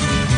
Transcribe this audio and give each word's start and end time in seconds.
Bye. 0.00 0.37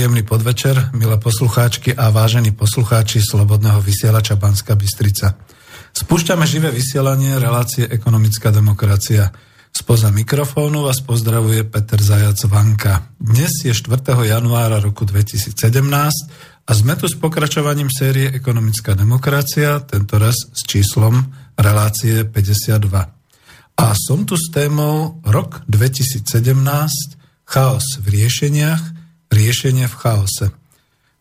Príjemný 0.00 0.24
podvečer, 0.24 0.96
milé 0.96 1.20
poslucháčky 1.20 1.92
a 1.92 2.08
vážení 2.08 2.56
poslucháči 2.56 3.20
Slobodného 3.20 3.84
vysielača 3.84 4.32
Banska 4.32 4.72
Bystrica. 4.72 5.36
Spúšťame 5.92 6.48
živé 6.48 6.72
vysielanie 6.72 7.36
relácie 7.36 7.84
Ekonomická 7.84 8.48
demokracia. 8.48 9.28
Spoza 9.68 10.08
mikrofónu 10.08 10.88
vás 10.88 11.04
pozdravuje 11.04 11.68
Peter 11.68 12.00
Zajac 12.00 12.40
Vanka. 12.48 13.12
Dnes 13.20 13.60
je 13.60 13.76
4. 13.76 14.00
januára 14.24 14.80
roku 14.80 15.04
2017 15.04 15.52
a 16.64 16.70
sme 16.72 16.96
tu 16.96 17.04
s 17.04 17.20
pokračovaním 17.20 17.92
série 17.92 18.32
Ekonomická 18.32 18.96
demokracia, 18.96 19.84
tento 19.84 20.16
raz 20.16 20.48
s 20.48 20.64
číslom 20.64 21.28
relácie 21.60 22.24
52. 22.24 22.88
A 23.76 23.86
som 23.92 24.24
tu 24.24 24.40
s 24.40 24.48
témou 24.48 25.20
rok 25.28 25.60
2017, 25.68 26.24
chaos 27.44 27.84
v 28.00 28.06
riešeniach– 28.16 28.96
riešenie 29.30 29.86
v 29.86 29.98
chaose. 29.98 30.46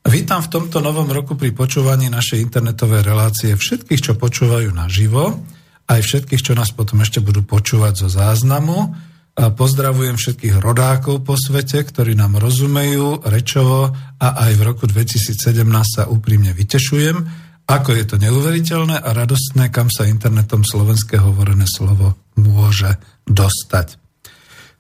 Vítam 0.10 0.42
v 0.42 0.52
tomto 0.52 0.82
novom 0.82 1.08
roku 1.12 1.38
pri 1.38 1.54
počúvaní 1.54 2.10
našej 2.10 2.42
internetovej 2.42 3.06
relácie 3.06 3.54
všetkých, 3.54 4.02
čo 4.02 4.14
počúvajú 4.18 4.74
naživo, 4.74 5.38
aj 5.86 6.00
všetkých, 6.02 6.42
čo 6.42 6.54
nás 6.58 6.74
potom 6.74 7.02
ešte 7.06 7.22
budú 7.22 7.46
počúvať 7.46 8.06
zo 8.06 8.10
záznamu. 8.10 8.96
A 9.40 9.56
pozdravujem 9.56 10.20
všetkých 10.20 10.60
rodákov 10.60 11.24
po 11.24 11.40
svete, 11.40 11.80
ktorí 11.86 12.12
nám 12.18 12.42
rozumejú 12.42 13.24
rečovo 13.24 13.94
a 14.20 14.28
aj 14.50 14.52
v 14.60 14.62
roku 14.66 14.84
2017 14.84 15.64
sa 15.88 16.04
úprimne 16.12 16.52
vytešujem, 16.52 17.48
ako 17.70 17.90
je 17.94 18.06
to 18.10 18.16
neuveriteľné 18.18 18.98
a 18.98 19.10
radostné, 19.14 19.70
kam 19.70 19.94
sa 19.94 20.10
internetom 20.10 20.66
slovenské 20.66 21.22
hovorené 21.22 21.70
slovo 21.70 22.18
môže 22.34 22.98
dostať. 23.30 23.99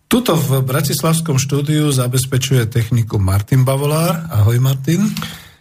Tuto 0.10 0.34
v 0.34 0.66
Bratislavskom 0.66 1.38
štúdiu 1.38 1.94
zabezpečuje 1.94 2.66
techniku 2.66 3.22
Martin 3.22 3.62
Bavolár. 3.62 4.26
Ahoj 4.34 4.58
Martin. 4.58 5.06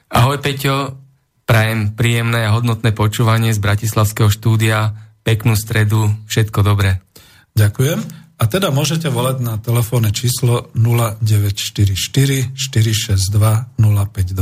Ahoj 0.09 0.41
Peťo, 0.41 0.97
prajem 1.45 1.93
príjemné 1.93 2.49
a 2.49 2.57
hodnotné 2.57 2.97
počúvanie 2.97 3.53
z 3.53 3.61
Bratislavského 3.61 4.33
štúdia, 4.33 4.97
peknú 5.21 5.53
stredu, 5.53 6.09
všetko 6.33 6.65
dobré. 6.65 7.05
Ďakujem. 7.53 8.01
A 8.41 8.49
teda 8.49 8.73
môžete 8.73 9.13
volať 9.13 9.45
na 9.45 9.61
telefónne 9.61 10.17
číslo 10.17 10.73
0944 10.73 12.57
462 12.57 13.29
052 13.77 14.33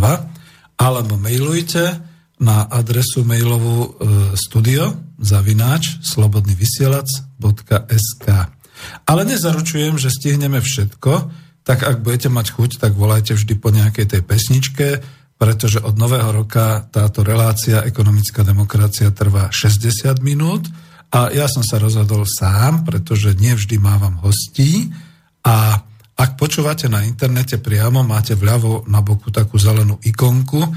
alebo 0.79 1.19
mailujte 1.19 1.83
na 2.39 2.63
adresu 2.71 3.27
mailovú 3.27 3.79
e, 3.83 3.89
studio 4.39 4.95
zavináč 5.19 5.99
slobodnyvysielac.sk 6.15 8.55
ale 9.07 9.23
nezaručujem, 9.27 9.97
že 9.97 10.13
stihneme 10.13 10.59
všetko, 10.63 11.31
tak 11.67 11.83
ak 11.83 12.07
budete 12.07 12.31
mať 12.31 12.47
chuť, 12.55 12.71
tak 12.79 12.95
volajte 12.95 13.35
vždy 13.35 13.55
po 13.59 13.75
nejakej 13.75 14.07
tej 14.07 14.23
pesničke, 14.23 14.89
pretože 15.37 15.83
od 15.83 15.99
nového 15.99 16.31
roka 16.31 16.87
táto 16.89 17.27
relácia 17.27 17.83
ekonomická 17.83 18.47
demokracia 18.47 19.11
trvá 19.11 19.51
60 19.53 20.23
minút. 20.23 20.71
A 21.11 21.35
ja 21.35 21.51
som 21.51 21.67
sa 21.67 21.83
rozhodol 21.83 22.25
sám, 22.25 22.87
pretože 22.87 23.37
nevždy 23.37 23.77
mávam 23.83 24.17
hostí. 24.23 24.95
A 25.45 25.83
ak 26.17 26.41
počúvate 26.41 26.89
na 26.89 27.05
internete 27.05 27.61
priamo, 27.61 28.01
máte 28.01 28.33
vľavo 28.33 28.89
na 28.89 29.05
boku 29.05 29.29
takú 29.29 29.61
zelenú 29.61 30.01
ikonku, 30.01 30.65
e, 30.65 30.71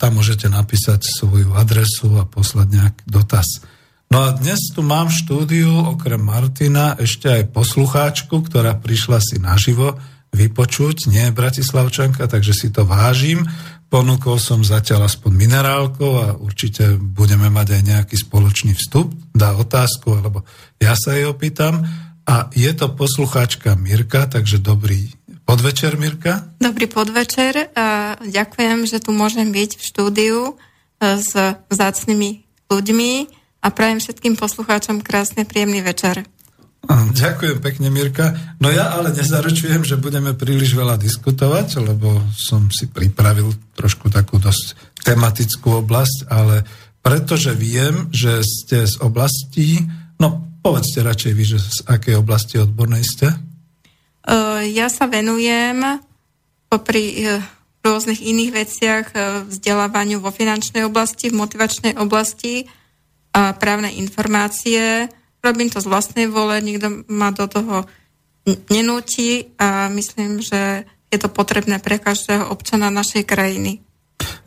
tam 0.00 0.10
môžete 0.16 0.48
napísať 0.48 1.04
svoju 1.04 1.52
adresu 1.52 2.16
a 2.16 2.24
poslať 2.24 2.66
nejaký 2.72 3.02
dotaz. 3.04 3.60
No 4.14 4.30
a 4.30 4.30
dnes 4.30 4.70
tu 4.70 4.78
mám 4.86 5.10
v 5.10 5.18
štúdiu 5.26 5.74
okrem 5.90 6.22
Martina 6.22 6.94
ešte 6.94 7.26
aj 7.26 7.50
poslucháčku, 7.50 8.46
ktorá 8.46 8.78
prišla 8.78 9.18
si 9.18 9.42
naživo 9.42 9.98
vypočuť, 10.30 11.10
nie 11.10 11.34
Bratislavčanka, 11.34 12.30
takže 12.30 12.54
si 12.54 12.70
to 12.70 12.86
vážim. 12.86 13.42
Ponúkol 13.90 14.38
som 14.38 14.62
zatiaľ 14.62 15.10
aspoň 15.10 15.34
minerálko 15.34 16.06
a 16.22 16.26
určite 16.38 16.94
budeme 16.94 17.50
mať 17.50 17.74
aj 17.74 17.82
nejaký 17.90 18.14
spoločný 18.22 18.78
vstup, 18.78 19.10
dá 19.34 19.50
otázku, 19.58 20.14
alebo 20.14 20.46
ja 20.78 20.94
sa 20.94 21.18
jej 21.18 21.26
opýtam. 21.26 21.82
A 22.22 22.54
je 22.54 22.70
to 22.70 22.94
poslucháčka 22.94 23.74
Mirka, 23.74 24.30
takže 24.30 24.62
dobrý 24.62 25.10
podvečer, 25.42 25.98
Mirka. 25.98 26.54
Dobrý 26.62 26.86
podvečer. 26.86 27.74
A 27.74 28.14
ďakujem, 28.22 28.86
že 28.86 29.02
tu 29.02 29.10
môžem 29.10 29.50
byť 29.50 29.74
v 29.74 29.82
štúdiu 29.82 30.38
e, 30.46 31.18
s 31.18 31.34
vzácnými 31.66 32.46
ľuďmi 32.70 33.42
a 33.64 33.72
prajem 33.72 33.96
všetkým 33.96 34.36
poslucháčom 34.36 35.00
krásne, 35.00 35.48
príjemný 35.48 35.80
večer. 35.80 36.28
Ďakujem 37.16 37.64
pekne, 37.64 37.88
Mirka. 37.88 38.36
No 38.60 38.68
ja 38.68 38.92
ale 38.92 39.08
nezaručujem, 39.16 39.88
že 39.88 39.96
budeme 39.96 40.36
príliš 40.36 40.76
veľa 40.76 41.00
diskutovať, 41.00 41.80
lebo 41.80 42.20
som 42.36 42.68
si 42.68 42.92
pripravil 42.92 43.48
trošku 43.72 44.12
takú 44.12 44.36
dosť 44.36 44.76
tematickú 45.00 45.80
oblasť, 45.80 46.28
ale 46.28 46.60
pretože 47.00 47.56
viem, 47.56 48.12
že 48.12 48.44
ste 48.44 48.84
z 48.84 49.00
oblasti, 49.00 49.80
no 50.20 50.60
povedzte 50.60 51.00
radšej 51.00 51.32
vy, 51.32 51.44
že 51.56 51.58
z 51.60 51.78
akej 51.88 52.20
oblasti 52.20 52.60
odbornej 52.60 53.00
ste? 53.00 53.32
Ja 54.68 54.88
sa 54.92 55.04
venujem 55.08 56.00
popri 56.72 57.20
e, 57.20 57.40
rôznych 57.84 58.24
iných 58.24 58.50
veciach 58.56 59.06
e, 59.12 59.16
vzdelávaniu 59.52 60.24
vo 60.24 60.32
finančnej 60.32 60.88
oblasti, 60.88 61.28
v 61.28 61.44
motivačnej 61.44 62.00
oblasti 62.00 62.64
právne 63.34 63.90
informácie, 63.90 65.10
Robím 65.44 65.68
to 65.68 65.76
z 65.76 65.90
vlastnej 65.92 66.24
vole, 66.24 66.56
nikto 66.64 67.04
ma 67.12 67.28
do 67.28 67.44
toho 67.44 67.84
nenúti 68.72 69.52
a 69.60 69.92
myslím, 69.92 70.40
že 70.40 70.88
je 71.12 71.18
to 71.20 71.28
potrebné 71.28 71.84
pre 71.84 72.00
každého 72.00 72.48
občana 72.48 72.88
našej 72.88 73.28
krajiny. 73.28 73.84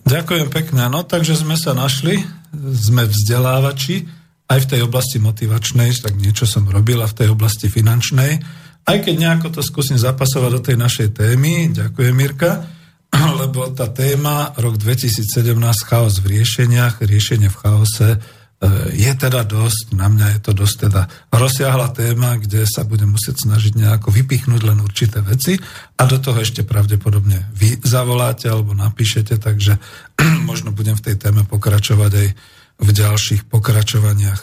Ďakujem 0.10 0.50
pekne. 0.50 0.90
No 0.90 1.06
takže 1.06 1.38
sme 1.38 1.54
sa 1.54 1.78
našli, 1.78 2.26
sme 2.74 3.06
vzdelávači 3.06 4.10
aj 4.50 4.60
v 4.66 4.70
tej 4.74 4.82
oblasti 4.90 5.22
motivačnej, 5.22 5.94
tak 6.02 6.18
niečo 6.18 6.50
som 6.50 6.66
robila 6.66 7.06
v 7.06 7.14
tej 7.14 7.28
oblasti 7.30 7.70
finančnej. 7.70 8.42
Aj 8.88 8.98
keď 8.98 9.16
nejako 9.22 9.54
to 9.54 9.62
skúsim 9.62 10.02
zapasovať 10.02 10.50
do 10.50 10.62
tej 10.66 10.78
našej 10.82 11.08
témy, 11.14 11.78
ďakujem 11.78 12.16
Mirka, 12.16 12.66
lebo 13.46 13.70
tá 13.70 13.86
téma 13.94 14.58
rok 14.58 14.82
2017 14.82 15.54
chaos 15.86 16.18
v 16.26 16.42
riešeniach, 16.42 17.06
riešenie 17.06 17.54
v 17.54 17.60
chaose, 17.62 18.10
je 18.90 19.12
teda 19.14 19.46
dosť, 19.46 19.94
na 19.94 20.10
mňa 20.10 20.28
je 20.34 20.40
to 20.42 20.52
dosť 20.58 20.90
teda 20.90 21.06
rozsiahla 21.30 21.94
téma, 21.94 22.42
kde 22.42 22.66
sa 22.66 22.82
budem 22.82 23.14
musieť 23.14 23.46
snažiť 23.46 23.78
nejako 23.78 24.10
vypichnúť 24.10 24.62
len 24.66 24.82
určité 24.82 25.22
veci 25.22 25.62
a 25.94 26.02
do 26.10 26.18
toho 26.18 26.42
ešte 26.42 26.66
pravdepodobne 26.66 27.54
vy 27.54 27.78
zavoláte 27.86 28.50
alebo 28.50 28.74
napíšete, 28.74 29.38
takže 29.38 29.78
možno 30.50 30.74
budem 30.74 30.98
v 30.98 31.06
tej 31.06 31.16
téme 31.22 31.46
pokračovať 31.46 32.12
aj 32.18 32.28
v 32.78 32.90
ďalších 32.90 33.46
pokračovaniach. 33.46 34.42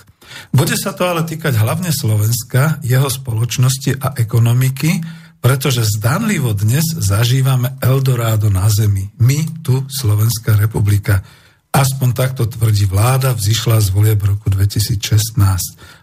Bude 0.54 0.78
sa 0.78 0.94
to 0.94 1.10
ale 1.10 1.26
týkať 1.26 1.58
hlavne 1.58 1.90
Slovenska, 1.90 2.82
jeho 2.86 3.10
spoločnosti 3.10 3.98
a 3.98 4.14
ekonomiky, 4.18 5.02
pretože 5.42 5.84
zdanlivo 5.84 6.54
dnes 6.54 6.86
zažívame 6.86 7.76
Eldorado 7.82 8.48
na 8.48 8.70
zemi. 8.70 9.10
My 9.20 9.42
tu, 9.60 9.84
Slovenská 9.90 10.56
republika. 10.56 11.20
Aspoň 11.74 12.14
takto 12.14 12.46
tvrdí 12.46 12.86
vláda, 12.86 13.34
vzýšla 13.34 13.82
z 13.82 13.90
volie 13.90 14.14
v 14.14 14.30
roku 14.30 14.46
2016. 14.46 15.34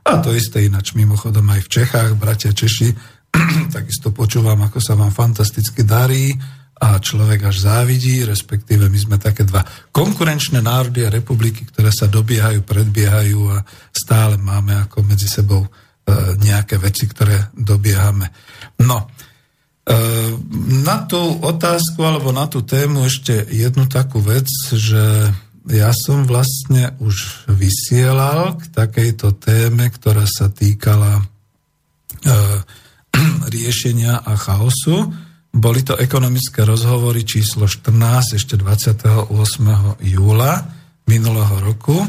A 0.04 0.20
to 0.20 0.36
isté 0.36 0.68
ináč 0.68 0.92
mimochodom 1.00 1.48
aj 1.48 1.64
v 1.64 1.72
Čechách, 1.72 2.12
bratia 2.20 2.52
Češi, 2.52 2.92
takisto 3.76 4.12
počúvam, 4.12 4.60
ako 4.68 4.84
sa 4.84 5.00
vám 5.00 5.16
fantasticky 5.16 5.88
darí 5.88 6.36
a 6.76 7.00
človek 7.00 7.48
až 7.48 7.72
závidí, 7.72 8.20
respektíve 8.28 8.92
my 8.92 9.00
sme 9.00 9.16
také 9.16 9.48
dva 9.48 9.64
konkurenčné 9.96 10.60
národy 10.60 11.08
a 11.08 11.14
republiky, 11.14 11.64
ktoré 11.64 11.88
sa 11.88 12.12
dobiehajú, 12.12 12.68
predbiehajú 12.68 13.40
a 13.56 13.64
stále 13.96 14.36
máme 14.36 14.76
ako 14.76 15.08
medzi 15.08 15.32
sebou 15.32 15.64
e, 15.64 15.70
nejaké 16.42 16.82
veci, 16.84 17.08
ktoré 17.08 17.54
dobiehame. 17.56 18.28
No, 18.84 19.08
e, 19.08 19.96
na 20.84 21.08
tú 21.08 21.22
otázku 21.40 22.02
alebo 22.04 22.36
na 22.36 22.50
tú 22.52 22.60
tému 22.66 23.08
ešte 23.08 23.46
jednu 23.48 23.88
takú 23.88 24.20
vec, 24.20 24.52
že 24.76 25.32
ja 25.70 25.94
som 25.94 26.26
vlastne 26.26 26.98
už 26.98 27.46
vysielal 27.54 28.58
k 28.58 28.64
takejto 28.74 29.38
téme, 29.38 29.94
ktorá 29.94 30.26
sa 30.26 30.50
týkala 30.50 31.22
e, 31.22 31.24
riešenia 33.54 34.26
a 34.26 34.34
chaosu. 34.34 35.14
Boli 35.52 35.86
to 35.86 36.00
ekonomické 36.00 36.66
rozhovory 36.66 37.22
číslo 37.22 37.70
14 37.70 38.42
ešte 38.42 38.58
28. 38.58 39.30
júla 40.02 40.66
minulého 41.06 41.56
roku 41.62 42.02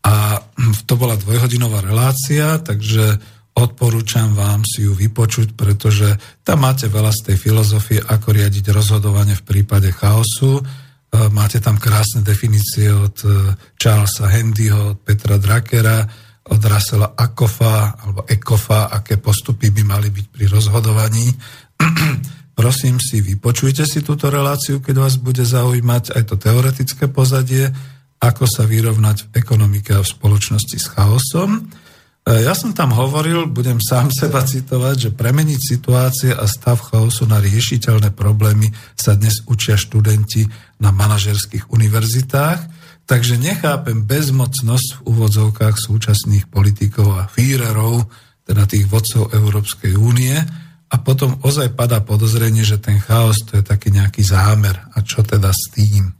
a 0.00 0.40
to 0.88 0.94
bola 0.96 1.20
dvojhodinová 1.20 1.84
relácia, 1.84 2.56
takže 2.64 3.20
odporúčam 3.60 4.32
vám 4.32 4.64
si 4.64 4.88
ju 4.88 4.96
vypočuť, 4.96 5.52
pretože 5.52 6.16
tam 6.40 6.64
máte 6.64 6.88
veľa 6.88 7.12
z 7.12 7.20
tej 7.28 7.36
filozofie, 7.36 8.00
ako 8.00 8.32
riadiť 8.32 8.72
rozhodovanie 8.72 9.36
v 9.36 9.44
prípade 9.44 9.92
chaosu 9.92 10.64
máte 11.34 11.58
tam 11.58 11.74
krásne 11.74 12.22
definície 12.22 12.86
od 12.94 13.16
e, 13.26 13.54
Charlesa 13.74 14.30
Handyho, 14.30 14.94
od 14.94 14.98
Petra 15.02 15.42
Drakera, 15.42 16.06
od 16.50 16.60
Russella 16.62 17.18
Akofa 17.18 17.98
alebo 17.98 18.26
Ekofa, 18.26 18.90
aké 18.90 19.18
postupy 19.18 19.74
by 19.74 19.82
mali 19.82 20.08
byť 20.10 20.26
pri 20.30 20.44
rozhodovaní. 20.46 21.26
Prosím 22.60 23.00
si, 23.02 23.22
vypočujte 23.24 23.86
si 23.88 24.04
túto 24.06 24.28
reláciu, 24.28 24.78
keď 24.78 24.94
vás 25.00 25.14
bude 25.16 25.42
zaujímať 25.42 26.14
aj 26.14 26.22
to 26.28 26.34
teoretické 26.36 27.08
pozadie, 27.08 27.72
ako 28.20 28.44
sa 28.44 28.68
vyrovnať 28.68 29.32
v 29.32 29.40
ekonomike 29.40 29.96
a 29.96 30.04
v 30.04 30.12
spoločnosti 30.12 30.76
s 30.76 30.86
chaosom. 30.92 31.72
E, 32.26 32.44
ja 32.44 32.52
som 32.52 32.76
tam 32.76 32.92
hovoril, 32.92 33.48
budem 33.48 33.80
sám 33.80 34.12
seba 34.20 34.44
citovať, 34.44 34.96
že 35.08 35.10
premeniť 35.16 35.60
situácie 35.60 36.30
a 36.36 36.44
stav 36.44 36.80
chaosu 36.80 37.24
na 37.24 37.40
riešiteľné 37.40 38.12
problémy 38.12 38.68
sa 38.94 39.16
dnes 39.16 39.40
učia 39.48 39.80
študenti 39.80 40.44
na 40.80 40.92
manažerských 40.92 41.72
univerzitách, 41.72 42.60
takže 43.08 43.40
nechápem 43.40 44.04
bezmocnosť 44.06 45.00
v 45.00 45.04
úvodzovkách 45.08 45.76
súčasných 45.76 46.46
politikov 46.46 47.16
a 47.16 47.24
fírerov, 47.26 48.06
teda 48.44 48.66
tých 48.66 48.86
vodcov 48.86 49.30
Európskej 49.34 49.94
únie, 49.98 50.36
a 50.90 50.96
potom 50.98 51.38
ozaj 51.46 51.78
padá 51.78 52.02
podozrenie, 52.02 52.66
že 52.66 52.82
ten 52.82 52.98
chaos 52.98 53.38
to 53.46 53.62
je 53.62 53.62
taký 53.62 53.94
nejaký 53.94 54.26
zámer. 54.26 54.74
A 54.90 55.06
čo 55.06 55.22
teda 55.22 55.54
s 55.54 55.70
tým? 55.70 56.10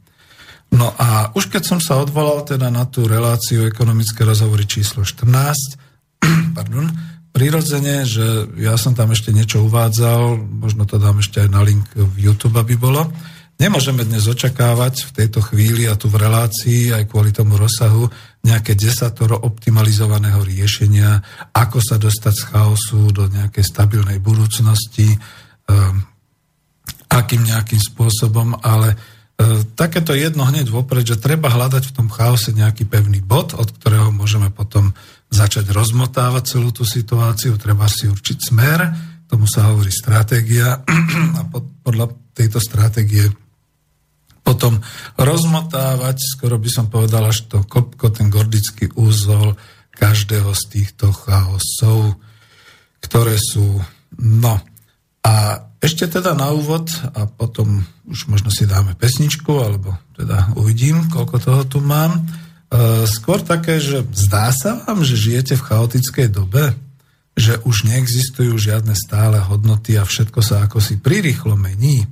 No 0.71 0.95
a 0.95 1.35
už 1.35 1.51
keď 1.51 1.63
som 1.67 1.79
sa 1.83 1.99
odvolal 1.99 2.47
teda 2.47 2.71
na 2.71 2.87
tú 2.87 3.03
reláciu 3.03 3.67
ekonomické 3.67 4.23
rozhovory 4.23 4.63
číslo 4.63 5.03
14, 5.03 5.75
pardon, 6.57 6.87
prirodzene, 7.31 8.03
že 8.05 8.47
ja 8.59 8.75
som 8.75 8.93
tam 8.93 9.15
ešte 9.15 9.31
niečo 9.31 9.63
uvádzal, 9.65 10.37
možno 10.37 10.85
to 10.85 10.99
dám 10.99 11.23
ešte 11.23 11.47
aj 11.47 11.49
na 11.49 11.63
link 11.63 11.87
v 11.95 12.15
YouTube, 12.29 12.59
aby 12.59 12.75
bolo. 12.75 13.09
Nemôžeme 13.61 14.01
dnes 14.01 14.25
očakávať 14.25 15.05
v 15.05 15.11
tejto 15.21 15.45
chvíli 15.45 15.85
a 15.85 15.93
tu 15.93 16.09
v 16.09 16.17
relácii 16.17 16.97
aj 16.97 17.05
kvôli 17.05 17.29
tomu 17.29 17.61
rozsahu 17.61 18.09
nejaké 18.41 18.73
desatoro 18.73 19.37
optimalizovaného 19.37 20.41
riešenia, 20.41 21.21
ako 21.53 21.77
sa 21.77 22.01
dostať 22.01 22.33
z 22.41 22.43
chaosu 22.49 23.01
do 23.13 23.29
nejakej 23.29 23.61
stabilnej 23.61 24.17
budúcnosti, 24.17 25.13
um, 25.69 26.01
akým 27.13 27.45
nejakým 27.45 27.77
spôsobom, 27.77 28.57
ale 28.65 28.97
uh, 28.97 29.61
takéto 29.77 30.17
jedno 30.17 30.41
hneď 30.41 30.73
vopred, 30.73 31.05
že 31.05 31.21
treba 31.21 31.53
hľadať 31.53 31.85
v 31.85 31.95
tom 32.01 32.09
chaose 32.09 32.49
nejaký 32.57 32.89
pevný 32.89 33.21
bod, 33.21 33.53
od 33.53 33.69
ktorého 33.77 34.09
môžeme 34.09 34.49
potom 34.49 34.97
začať 35.31 35.71
rozmotávať 35.71 36.43
celú 36.59 36.75
tú 36.75 36.83
situáciu, 36.83 37.55
treba 37.55 37.87
si 37.87 38.11
určiť 38.11 38.37
smer, 38.51 38.79
tomu 39.31 39.47
sa 39.47 39.71
hovorí 39.71 39.87
stratégia 39.87 40.83
a 41.39 41.41
pod, 41.47 41.71
podľa 41.81 42.11
tejto 42.35 42.59
stratégie 42.59 43.31
potom 44.41 44.83
rozmotávať, 45.15 46.17
skoro 46.19 46.59
by 46.59 46.69
som 46.69 46.91
povedal 46.91 47.31
až 47.31 47.47
to 47.47 47.63
kopko, 47.63 48.11
ten 48.11 48.27
gordický 48.27 48.91
úzol 48.99 49.55
každého 49.95 50.51
z 50.51 50.63
týchto 50.67 51.13
chaosov, 51.15 52.19
ktoré 52.99 53.39
sú, 53.39 53.79
no 54.19 54.59
a 55.21 55.33
ešte 55.81 56.09
teda 56.09 56.37
na 56.37 56.53
úvod 56.53 56.89
a 57.17 57.25
potom 57.25 57.85
už 58.05 58.29
možno 58.29 58.53
si 58.53 58.69
dáme 58.69 58.97
pesničku, 58.97 59.49
alebo 59.61 59.97
teda 60.13 60.53
uvidím, 60.57 61.09
koľko 61.09 61.37
toho 61.41 61.61
tu 61.65 61.77
mám. 61.81 62.21
E, 62.71 63.05
skôr 63.05 63.43
také, 63.43 63.77
že 63.83 64.07
zdá 64.15 64.49
sa 64.55 64.79
vám, 64.81 65.03
že 65.03 65.19
žijete 65.19 65.59
v 65.59 65.65
chaotickej 65.67 66.27
dobe, 66.31 66.71
že 67.35 67.59
už 67.67 67.91
neexistujú 67.91 68.55
žiadne 68.55 68.95
stále 68.95 69.39
hodnoty 69.43 69.99
a 69.99 70.07
všetko 70.07 70.39
sa 70.39 70.65
ako 70.65 70.79
si 70.79 70.97
prirýchlo 70.97 71.59
mení. 71.59 72.03
E, 72.03 72.07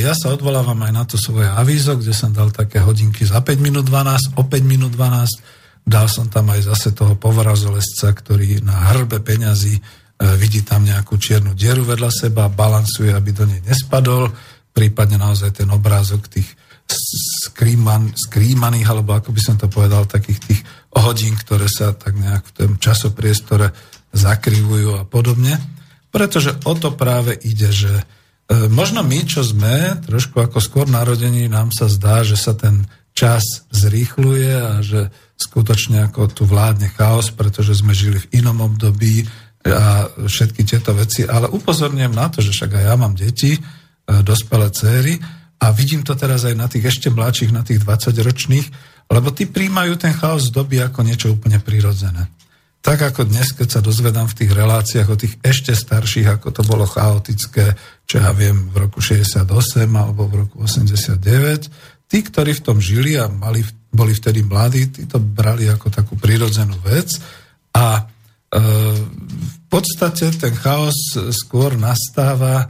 ja 0.00 0.14
sa 0.14 0.30
odvolávam 0.30 0.78
aj 0.86 0.92
na 0.94 1.04
to 1.04 1.18
svoje 1.18 1.50
avízo, 1.50 1.98
kde 1.98 2.14
som 2.14 2.30
dal 2.30 2.54
také 2.54 2.78
hodinky 2.78 3.26
za 3.26 3.42
5 3.42 3.58
minút 3.58 3.90
12, 3.90 4.38
o 4.38 4.42
5 4.46 4.62
minút 4.62 4.94
12. 4.94 5.82
Dal 5.82 6.06
som 6.06 6.30
tam 6.30 6.54
aj 6.54 6.70
zase 6.70 6.94
toho 6.94 7.18
povrazolesca, 7.18 8.14
ktorý 8.14 8.62
na 8.62 8.94
hrbe 8.94 9.18
peňazí 9.18 9.82
E, 10.22 10.38
vidí 10.38 10.62
tam 10.62 10.86
nejakú 10.86 11.18
čiernu 11.18 11.58
dieru 11.58 11.82
vedľa 11.82 12.10
seba, 12.14 12.46
balansuje, 12.46 13.10
aby 13.10 13.30
do 13.34 13.42
nej 13.42 13.58
nespadol, 13.66 14.30
prípadne 14.70 15.18
naozaj 15.18 15.50
ten 15.50 15.68
obrázok 15.68 16.30
tých 16.30 16.46
skrýman, 16.92 18.12
skrýmaných, 18.12 18.88
alebo 18.88 19.16
ako 19.16 19.32
by 19.32 19.40
som 19.40 19.56
to 19.56 19.66
povedal, 19.66 20.04
takých 20.04 20.40
tých 20.44 20.60
hodín, 20.92 21.34
ktoré 21.34 21.66
sa 21.66 21.96
tak 21.96 22.14
nejak 22.14 22.44
v 22.52 22.54
tom 22.54 22.72
časopriestore 22.76 23.72
zakrivujú 24.12 25.00
a 25.00 25.08
podobne. 25.08 25.56
Pretože 26.12 26.60
o 26.68 26.76
to 26.76 26.92
práve 26.92 27.32
ide, 27.32 27.72
že 27.72 27.92
e, 27.96 28.04
možno 28.68 29.00
my, 29.00 29.24
čo 29.24 29.40
sme 29.40 29.96
trošku 30.04 30.36
ako 30.38 30.60
skôr 30.60 30.86
narodení, 30.86 31.48
nám 31.48 31.72
sa 31.72 31.88
zdá, 31.88 32.20
že 32.20 32.36
sa 32.36 32.52
ten 32.52 32.84
čas 33.16 33.64
zrýchluje 33.72 34.52
a 34.52 34.84
že 34.84 35.08
skutočne 35.40 36.12
ako 36.12 36.28
tu 36.28 36.44
vládne 36.44 36.92
chaos, 36.92 37.32
pretože 37.32 37.80
sme 37.80 37.96
žili 37.96 38.20
v 38.20 38.44
inom 38.44 38.60
období, 38.60 39.24
a 39.62 40.10
všetky 40.26 40.66
tieto 40.66 40.90
veci, 40.90 41.22
ale 41.22 41.46
upozorňujem 41.46 42.10
na 42.10 42.26
to, 42.26 42.42
že 42.42 42.50
však 42.50 42.82
aj 42.82 42.84
ja 42.84 42.94
mám 42.98 43.14
deti, 43.14 43.54
e, 43.54 43.60
dospelé 44.26 44.74
céry 44.74 45.14
a 45.62 45.70
vidím 45.70 46.02
to 46.02 46.18
teraz 46.18 46.42
aj 46.42 46.58
na 46.58 46.66
tých 46.66 46.90
ešte 46.90 47.08
mladších, 47.14 47.54
na 47.54 47.62
tých 47.62 47.86
20-ročných, 47.86 48.66
lebo 49.14 49.30
tí 49.30 49.46
príjmajú 49.46 49.94
ten 49.94 50.10
chaos 50.10 50.50
doby 50.50 50.82
ako 50.82 51.06
niečo 51.06 51.30
úplne 51.30 51.62
prirodzené. 51.62 52.26
Tak 52.82 53.14
ako 53.14 53.30
dnes, 53.30 53.54
keď 53.54 53.78
sa 53.78 53.80
dozvedám 53.80 54.26
v 54.26 54.42
tých 54.42 54.50
reláciách 54.50 55.06
o 55.06 55.14
tých 55.14 55.38
ešte 55.38 55.70
starších, 55.70 56.26
ako 56.26 56.50
to 56.50 56.62
bolo 56.66 56.82
chaotické, 56.82 57.78
čo 58.10 58.18
ja 58.18 58.34
viem, 58.34 58.74
v 58.74 58.90
roku 58.90 58.98
68 58.98 59.46
alebo 59.94 60.26
v 60.26 60.34
roku 60.42 60.66
89, 60.66 62.10
tí, 62.10 62.18
ktorí 62.26 62.58
v 62.58 62.64
tom 62.66 62.82
žili 62.82 63.14
a 63.14 63.30
mali, 63.30 63.62
boli 63.94 64.18
vtedy 64.18 64.42
mladí, 64.42 64.90
tí 64.90 65.06
to 65.06 65.22
brali 65.22 65.70
ako 65.70 65.94
takú 65.94 66.18
prirodzenú 66.18 66.74
vec 66.82 67.22
a 67.70 68.02
v 68.52 69.58
podstate 69.72 70.28
ten 70.36 70.52
chaos 70.52 71.16
skôr 71.32 71.72
nastáva 71.80 72.60
e, 72.60 72.66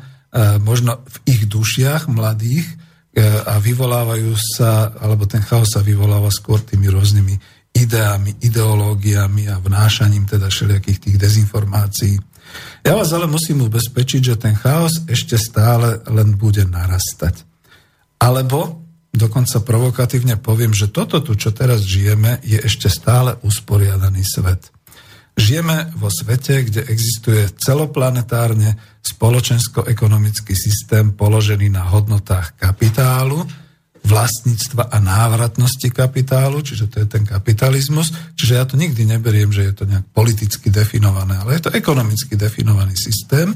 možno 0.62 1.02
v 1.02 1.16
ich 1.26 1.42
dušiach 1.50 2.06
mladých 2.06 2.62
e, 2.62 2.75
a 3.21 3.61
vyvolávajú 3.61 4.33
sa, 4.57 4.88
alebo 4.97 5.28
ten 5.28 5.45
chaos 5.45 5.76
sa 5.76 5.85
vyvoláva 5.85 6.33
skôr 6.33 6.64
tými 6.64 6.88
rôznymi 6.88 7.35
ideami, 7.76 8.40
ideológiami 8.40 9.52
a 9.52 9.61
vnášaním 9.61 10.25
teda 10.25 10.49
všelijakých 10.49 10.99
tých 11.09 11.16
dezinformácií. 11.21 12.16
Ja 12.85 12.97
vás 12.97 13.12
ale 13.12 13.28
musím 13.28 13.64
ubezpečiť, 13.64 14.21
že 14.33 14.37
ten 14.40 14.57
chaos 14.57 15.04
ešte 15.09 15.37
stále 15.40 16.00
len 16.09 16.37
bude 16.37 16.64
narastať. 16.69 17.45
Alebo 18.21 18.81
dokonca 19.12 19.61
provokatívne 19.61 20.40
poviem, 20.40 20.73
že 20.73 20.88
toto 20.88 21.21
tu, 21.21 21.37
čo 21.37 21.52
teraz 21.52 21.85
žijeme, 21.85 22.40
je 22.45 22.61
ešte 22.61 22.88
stále 22.88 23.37
usporiadaný 23.45 24.25
svet. 24.25 24.73
Žijeme 25.32 25.96
vo 25.96 26.12
svete, 26.12 26.68
kde 26.68 26.84
existuje 26.92 27.48
celoplanetárne 27.56 28.76
spoločensko-ekonomický 29.00 30.52
systém 30.52 31.16
položený 31.16 31.72
na 31.72 31.88
hodnotách 31.88 32.60
kapitálu, 32.60 33.40
vlastníctva 34.02 34.90
a 34.92 34.98
návratnosti 34.98 35.88
kapitálu, 35.88 36.60
čiže 36.60 36.90
to 36.90 36.96
je 37.00 37.06
ten 37.06 37.24
kapitalizmus. 37.24 38.12
Čiže 38.34 38.52
ja 38.58 38.64
to 38.66 38.76
nikdy 38.76 39.06
neberiem, 39.06 39.54
že 39.54 39.72
je 39.72 39.74
to 39.78 39.84
nejak 39.86 40.10
politicky 40.10 40.68
definované, 40.68 41.38
ale 41.38 41.56
je 41.56 41.70
to 41.70 41.74
ekonomicky 41.74 42.34
definovaný 42.36 42.98
systém 42.98 43.54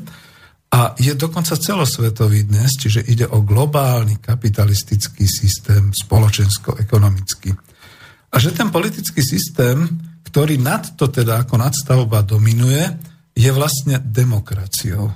a 0.70 0.94
je 0.98 1.12
dokonca 1.14 1.54
celosvetový 1.58 2.46
dnes, 2.46 2.74
čiže 2.78 3.04
ide 3.06 3.26
o 3.26 3.42
globálny 3.42 4.18
kapitalistický 4.18 5.26
systém 5.28 5.94
spoločensko-ekonomický. 5.94 7.54
A 8.32 8.36
že 8.38 8.50
ten 8.50 8.70
politický 8.70 9.22
systém 9.22 9.86
ktorý 10.36 10.60
nad 10.60 10.84
to 11.00 11.08
teda 11.08 11.48
ako 11.48 11.56
nadstavba 11.56 12.20
dominuje, 12.20 12.84
je 13.32 13.48
vlastne 13.56 13.96
demokraciou. 14.04 15.08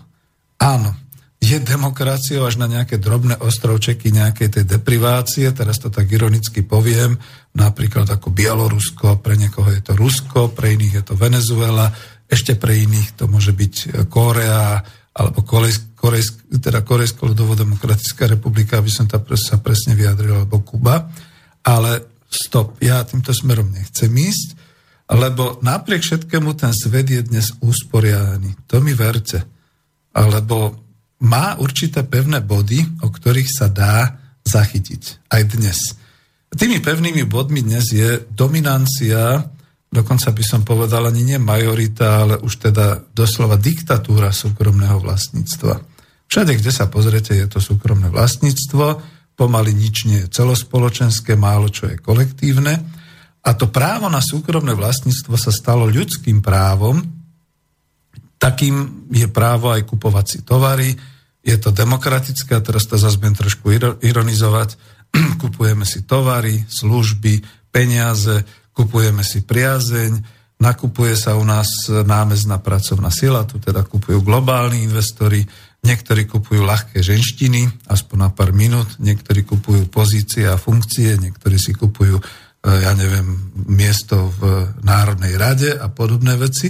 Áno, 0.57 0.97
je 1.37 1.61
demokraciou 1.61 2.49
až 2.49 2.57
na 2.57 2.65
nejaké 2.65 2.97
drobné 2.97 3.37
ostrovčeky 3.37 4.17
nejakej 4.17 4.49
tej 4.49 4.65
deprivácie, 4.65 5.45
teraz 5.53 5.77
to 5.77 5.93
tak 5.93 6.09
ironicky 6.09 6.65
poviem, 6.65 7.21
napríklad 7.53 8.09
ako 8.09 8.33
Bielorusko, 8.33 9.21
pre 9.21 9.37
niekoho 9.37 9.69
je 9.69 9.85
to 9.85 9.93
Rusko, 9.93 10.57
pre 10.57 10.73
iných 10.73 11.05
je 11.05 11.05
to 11.13 11.15
Venezuela, 11.21 11.93
ešte 12.25 12.57
pre 12.57 12.81
iných 12.81 13.21
to 13.21 13.29
môže 13.29 13.53
byť 13.53 14.09
Korea, 14.09 14.81
alebo 15.13 15.45
Korejsk, 15.45 16.01
Korejsk, 16.01 16.49
teda 16.65 16.81
republika, 18.25 18.81
aby 18.81 18.89
som 18.89 19.05
ta 19.05 19.21
sa 19.37 19.61
presne 19.61 19.93
vyjadril, 19.93 20.33
alebo 20.33 20.65
Kuba. 20.65 21.13
Ale 21.61 22.09
stop, 22.33 22.81
ja 22.81 23.05
týmto 23.05 23.37
smerom 23.37 23.69
nechcem 23.69 24.09
ísť, 24.09 24.60
lebo 25.11 25.59
napriek 25.59 26.07
všetkému 26.07 26.55
ten 26.55 26.71
svet 26.71 27.11
je 27.11 27.23
dnes 27.27 27.51
usporiadaný. 27.59 28.55
To 28.71 28.79
mi 28.79 28.95
verte. 28.95 29.43
Alebo 30.15 30.79
má 31.27 31.59
určité 31.59 32.07
pevné 32.07 32.39
body, 32.39 33.03
o 33.03 33.11
ktorých 33.11 33.51
sa 33.51 33.67
dá 33.67 34.15
zachytiť. 34.47 35.27
Aj 35.35 35.43
dnes. 35.43 35.99
Tými 36.51 36.79
pevnými 36.79 37.27
bodmi 37.27 37.63
dnes 37.63 37.91
je 37.91 38.23
dominancia, 38.31 39.43
dokonca 39.91 40.31
by 40.31 40.45
som 40.47 40.63
povedal 40.63 41.07
ani 41.07 41.23
nie 41.23 41.39
majorita, 41.39 42.27
ale 42.27 42.35
už 42.39 42.71
teda 42.71 43.03
doslova 43.11 43.59
diktatúra 43.59 44.31
súkromného 44.31 44.99
vlastníctva. 45.03 45.75
Všade, 46.31 46.55
kde 46.55 46.71
sa 46.71 46.87
pozrete, 46.87 47.35
je 47.35 47.47
to 47.51 47.59
súkromné 47.59 48.11
vlastníctvo, 48.11 49.03
pomaly 49.35 49.75
nič 49.75 50.07
nie 50.07 50.23
je 50.27 50.31
celospoločenské, 50.31 51.35
málo 51.35 51.71
čo 51.71 51.91
je 51.91 51.99
kolektívne 51.99 53.00
a 53.41 53.51
to 53.57 53.73
právo 53.73 54.13
na 54.13 54.21
súkromné 54.21 54.77
vlastníctvo 54.77 55.35
sa 55.41 55.49
stalo 55.49 55.89
ľudským 55.89 56.45
právom, 56.45 57.01
takým 58.37 59.09
je 59.13 59.29
právo 59.29 59.73
aj 59.73 59.85
kupovať 59.89 60.27
si 60.29 60.39
tovary, 60.45 60.93
je 61.41 61.57
to 61.57 61.73
demokratické, 61.73 62.53
a 62.53 62.65
teraz 62.65 62.85
to 62.85 63.01
zase 63.01 63.17
budem 63.17 63.37
trošku 63.37 63.73
ironizovať, 64.05 64.77
kupujeme 65.43 65.89
si 65.89 66.05
tovary, 66.05 66.69
služby, 66.69 67.41
peniaze, 67.73 68.45
kupujeme 68.77 69.25
si 69.25 69.41
priazeň, 69.41 70.41
nakupuje 70.61 71.17
sa 71.17 71.41
u 71.41 71.45
nás 71.45 71.89
námezná 71.89 72.61
pracovná 72.61 73.09
sila, 73.09 73.49
tu 73.49 73.57
teda 73.57 73.89
kupujú 73.89 74.21
globálni 74.21 74.85
investori, 74.85 75.41
niektorí 75.81 76.29
kupujú 76.29 76.61
ľahké 76.61 77.01
ženštiny, 77.01 77.89
aspoň 77.89 78.17
na 78.21 78.29
pár 78.29 78.53
minút, 78.53 79.01
niektorí 79.01 79.49
kupujú 79.49 79.89
pozície 79.89 80.45
a 80.45 80.61
funkcie, 80.61 81.17
niektorí 81.17 81.57
si 81.57 81.73
kupujú 81.73 82.21
ja 82.61 82.93
neviem, 82.93 83.53
miesto 83.69 84.29
v 84.37 84.69
Národnej 84.85 85.35
rade 85.41 85.73
a 85.73 85.89
podobné 85.89 86.37
veci. 86.37 86.69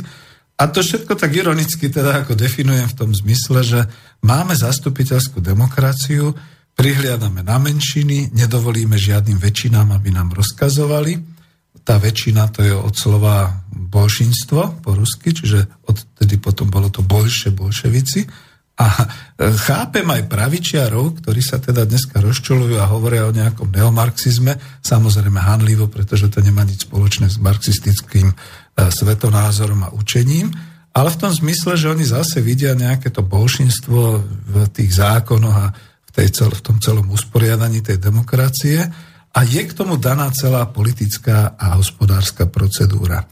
A 0.61 0.69
to 0.69 0.85
všetko 0.85 1.17
tak 1.17 1.33
ironicky 1.35 1.89
teda 1.89 2.23
ako 2.23 2.37
definujem 2.37 2.87
v 2.87 2.99
tom 2.99 3.11
zmysle, 3.11 3.65
že 3.65 3.81
máme 4.23 4.53
zastupiteľskú 4.55 5.41
demokraciu, 5.41 6.37
prihliadame 6.77 7.43
na 7.43 7.57
menšiny, 7.59 8.31
nedovolíme 8.37 8.95
žiadnym 8.95 9.41
väčšinám, 9.41 9.91
aby 9.97 10.15
nám 10.15 10.37
rozkazovali. 10.37 11.17
Tá 11.81 11.97
väčšina 11.97 12.53
to 12.53 12.61
je 12.61 12.77
od 12.77 12.95
slova 12.95 13.65
bolšinstvo 13.73 14.85
po 14.85 14.91
rusky, 14.95 15.33
čiže 15.33 15.89
odtedy 15.89 16.37
potom 16.39 16.69
bolo 16.69 16.93
to 16.93 17.03
bolše, 17.03 17.51
bolševici. 17.51 18.50
A 18.81 18.87
e, 18.89 19.05
chápem 19.61 20.09
aj 20.09 20.25
pravičiarov, 20.33 21.21
ktorí 21.21 21.45
sa 21.45 21.61
teda 21.61 21.85
dneska 21.85 22.25
rozčulujú 22.25 22.81
a 22.81 22.89
hovoria 22.89 23.29
o 23.29 23.37
nejakom 23.37 23.69
neomarxizme, 23.69 24.57
samozrejme 24.81 25.37
hanlivo, 25.37 25.85
pretože 25.93 26.33
to 26.33 26.41
nemá 26.41 26.65
nič 26.65 26.89
spoločné 26.89 27.29
s 27.29 27.37
marxistickým 27.37 28.33
e, 28.33 28.35
svetonázorom 28.89 29.85
a 29.85 29.93
učením, 29.93 30.49
ale 30.97 31.13
v 31.13 31.21
tom 31.21 31.31
zmysle, 31.31 31.77
že 31.77 31.93
oni 31.93 32.09
zase 32.09 32.41
vidia 32.41 32.73
nejaké 32.73 33.13
to 33.13 33.21
bolšinstvo 33.21 34.01
v 34.25 34.55
tých 34.73 34.97
zákonoch 34.97 35.57
a 35.61 35.67
v, 35.77 36.11
tej 36.11 36.29
cel, 36.35 36.51
v 36.51 36.65
tom 36.65 36.77
celom 36.81 37.07
usporiadaní 37.13 37.85
tej 37.85 38.01
demokracie 38.01 38.89
a 39.31 39.39
je 39.47 39.63
k 39.63 39.77
tomu 39.77 40.01
daná 40.01 40.33
celá 40.35 40.67
politická 40.67 41.55
a 41.55 41.79
hospodárska 41.79 42.51
procedúra. 42.51 43.23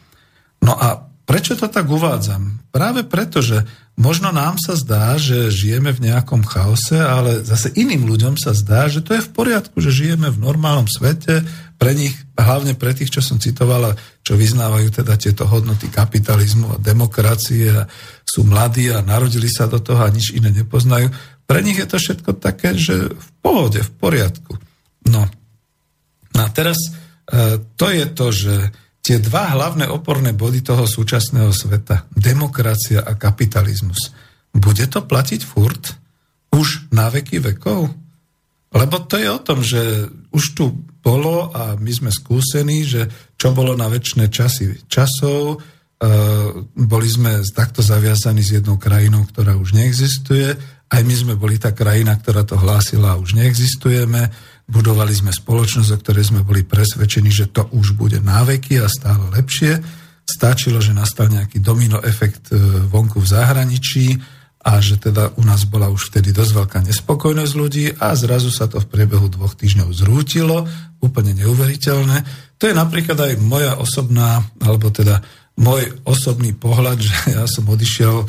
No 0.63 0.79
a 0.79 1.03
prečo 1.27 1.59
to 1.59 1.67
tak 1.67 1.91
uvádzam? 1.91 2.71
Práve 2.71 3.03
preto, 3.03 3.43
že 3.43 3.67
možno 3.99 4.31
nám 4.31 4.63
sa 4.63 4.79
zdá, 4.79 5.19
že 5.19 5.51
žijeme 5.51 5.91
v 5.91 6.09
nejakom 6.09 6.47
chaose, 6.47 6.95
ale 6.95 7.43
zase 7.43 7.75
iným 7.75 8.07
ľuďom 8.07 8.39
sa 8.39 8.55
zdá, 8.55 8.87
že 8.87 9.03
to 9.03 9.19
je 9.19 9.27
v 9.27 9.35
poriadku, 9.35 9.83
že 9.83 9.91
žijeme 9.91 10.31
v 10.31 10.39
normálnom 10.39 10.87
svete, 10.87 11.43
pre 11.79 11.95
nich 11.95 12.15
hlavne 12.35 12.75
pre 12.75 12.91
tých, 12.91 13.15
čo 13.15 13.23
som 13.23 13.39
citoval, 13.39 13.95
čo 14.27 14.35
vyznávajú 14.35 14.91
teda 14.91 15.15
tieto 15.15 15.47
hodnoty 15.47 15.87
kapitalizmu 15.91 16.75
a 16.75 16.83
demokracie 16.83 17.71
a 17.71 17.87
sú 18.27 18.43
mladí 18.43 18.91
a 18.91 19.03
narodili 19.03 19.47
sa 19.47 19.71
do 19.71 19.79
toho 19.79 20.03
a 20.03 20.11
nič 20.11 20.35
iné 20.35 20.51
nepoznajú. 20.51 21.11
Pre 21.47 21.61
nich 21.63 21.79
je 21.79 21.87
to 21.87 22.03
všetko 22.03 22.39
také, 22.43 22.75
že 22.75 23.15
v 23.15 23.29
pohode, 23.39 23.79
v 23.79 23.93
poriadku. 23.95 24.59
No, 25.07 25.23
no 26.35 26.41
a 26.43 26.49
teraz 26.51 26.77
e, 27.31 27.63
to 27.79 27.87
je 27.89 28.05
to, 28.11 28.27
že 28.35 28.55
tie 29.09 29.17
dva 29.25 29.57
hlavné 29.57 29.89
oporné 29.89 30.37
body 30.37 30.61
toho 30.61 30.85
súčasného 30.85 31.49
sveta, 31.49 32.05
demokracia 32.13 33.01
a 33.01 33.17
kapitalizmus, 33.17 34.13
bude 34.53 34.85
to 34.85 35.01
platiť 35.01 35.41
furt? 35.49 35.97
Už 36.53 36.93
na 36.93 37.09
veky 37.09 37.41
vekov? 37.41 37.89
Lebo 38.69 38.97
to 39.09 39.17
je 39.17 39.29
o 39.33 39.41
tom, 39.41 39.65
že 39.65 40.13
už 40.29 40.45
tu 40.53 40.77
bolo 41.01 41.49
a 41.57 41.81
my 41.81 41.89
sme 41.89 42.13
skúsení, 42.13 42.85
že 42.85 43.09
čo 43.41 43.57
bolo 43.57 43.73
na 43.73 43.89
väčšie 43.89 44.29
časy 44.29 44.85
časov, 44.85 45.57
e, 45.57 46.09
boli 46.77 47.09
sme 47.09 47.41
takto 47.49 47.81
zaviazaní 47.81 48.45
s 48.45 48.61
jednou 48.61 48.77
krajinou, 48.77 49.25
ktorá 49.25 49.57
už 49.57 49.73
neexistuje, 49.73 50.53
aj 50.89 51.01
my 51.01 51.15
sme 51.17 51.35
boli 51.41 51.57
tá 51.57 51.73
krajina, 51.73 52.17
ktorá 52.21 52.45
to 52.45 52.61
hlásila 52.61 53.17
a 53.17 53.21
už 53.21 53.41
neexistujeme, 53.41 54.29
budovali 54.69 55.17
sme 55.17 55.33
spoločnosť, 55.33 55.91
o 55.91 56.01
ktorej 56.05 56.25
sme 56.29 56.45
boli 56.45 56.63
presvedčení, 56.63 57.33
že 57.33 57.49
to 57.49 57.67
už 57.73 57.97
bude 57.97 58.21
náveky 58.21 58.79
a 58.79 58.87
stále 58.87 59.33
lepšie. 59.33 59.81
Stačilo, 60.29 60.79
že 60.85 60.93
nastal 60.93 61.33
nejaký 61.33 61.65
domino 61.65 62.05
efekt 62.05 62.53
e, 62.53 62.61
vonku 62.87 63.17
v 63.25 63.31
zahraničí, 63.33 64.07
a 64.69 64.83
že 64.83 64.99
teda 64.99 65.39
u 65.39 65.43
nás 65.47 65.65
bola 65.65 65.89
už 65.89 66.13
vtedy 66.13 66.35
dosť 66.35 66.53
veľká 66.53 66.79
nespokojnosť 66.83 67.53
ľudí 67.57 67.87
a 67.95 68.13
zrazu 68.19 68.51
sa 68.51 68.67
to 68.67 68.83
v 68.83 68.91
priebehu 68.91 69.31
dvoch 69.31 69.55
týždňov 69.55 69.89
zrútilo, 69.95 70.69
úplne 70.99 71.33
neuveriteľné. 71.39 72.17
To 72.59 72.69
je 72.69 72.75
napríklad 72.75 73.17
aj 73.17 73.33
moja 73.39 73.79
osobná, 73.79 74.45
alebo 74.59 74.91
teda 74.91 75.23
môj 75.57 76.03
osobný 76.05 76.53
pohľad, 76.53 76.99
že 77.01 77.15
ja 77.39 77.47
som 77.47 77.65
odišiel 77.71 78.29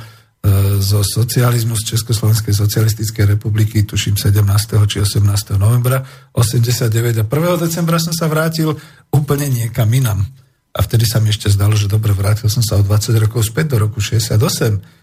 zo 0.80 1.04
socializmu 1.04 1.76
z 1.76 1.96
Československej 1.96 2.56
socialistickej 2.56 3.36
republiky, 3.36 3.84
tuším 3.84 4.16
17. 4.16 4.40
či 4.88 5.04
18. 5.04 5.60
novembra 5.60 6.00
89 6.32 7.20
a 7.20 7.26
1. 7.28 7.60
decembra 7.60 8.00
som 8.00 8.16
sa 8.16 8.32
vrátil 8.32 8.72
úplne 9.12 9.52
niekam 9.52 9.92
inam. 9.92 10.24
A 10.72 10.80
vtedy 10.86 11.04
sa 11.04 11.20
mi 11.20 11.34
ešte 11.34 11.52
zdalo, 11.52 11.76
že 11.76 11.92
dobre, 11.92 12.16
vrátil 12.16 12.48
som 12.48 12.64
sa 12.64 12.80
o 12.80 12.86
20 12.86 13.20
rokov 13.20 13.52
späť 13.52 13.76
do 13.76 13.90
roku 13.90 14.00
68 14.00 14.40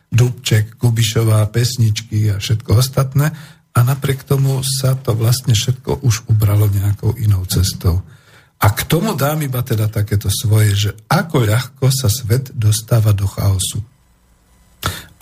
Dubček, 0.08 0.78
Kubišová, 0.78 1.44
pesničky 1.52 2.32
a 2.32 2.40
všetko 2.40 2.78
ostatné. 2.78 3.34
A 3.76 3.78
napriek 3.84 4.24
tomu 4.24 4.64
sa 4.64 4.96
to 4.96 5.12
vlastne 5.12 5.52
všetko 5.52 6.00
už 6.00 6.32
ubralo 6.32 6.70
nejakou 6.70 7.12
inou 7.20 7.44
cestou. 7.44 8.00
A 8.56 8.72
k 8.72 8.88
tomu 8.88 9.12
dám 9.12 9.44
iba 9.44 9.60
teda 9.60 9.92
takéto 9.92 10.32
svoje, 10.32 10.72
že 10.72 10.90
ako 11.12 11.44
ľahko 11.44 11.92
sa 11.92 12.08
svet 12.08 12.56
dostáva 12.56 13.12
do 13.12 13.28
chaosu. 13.28 13.84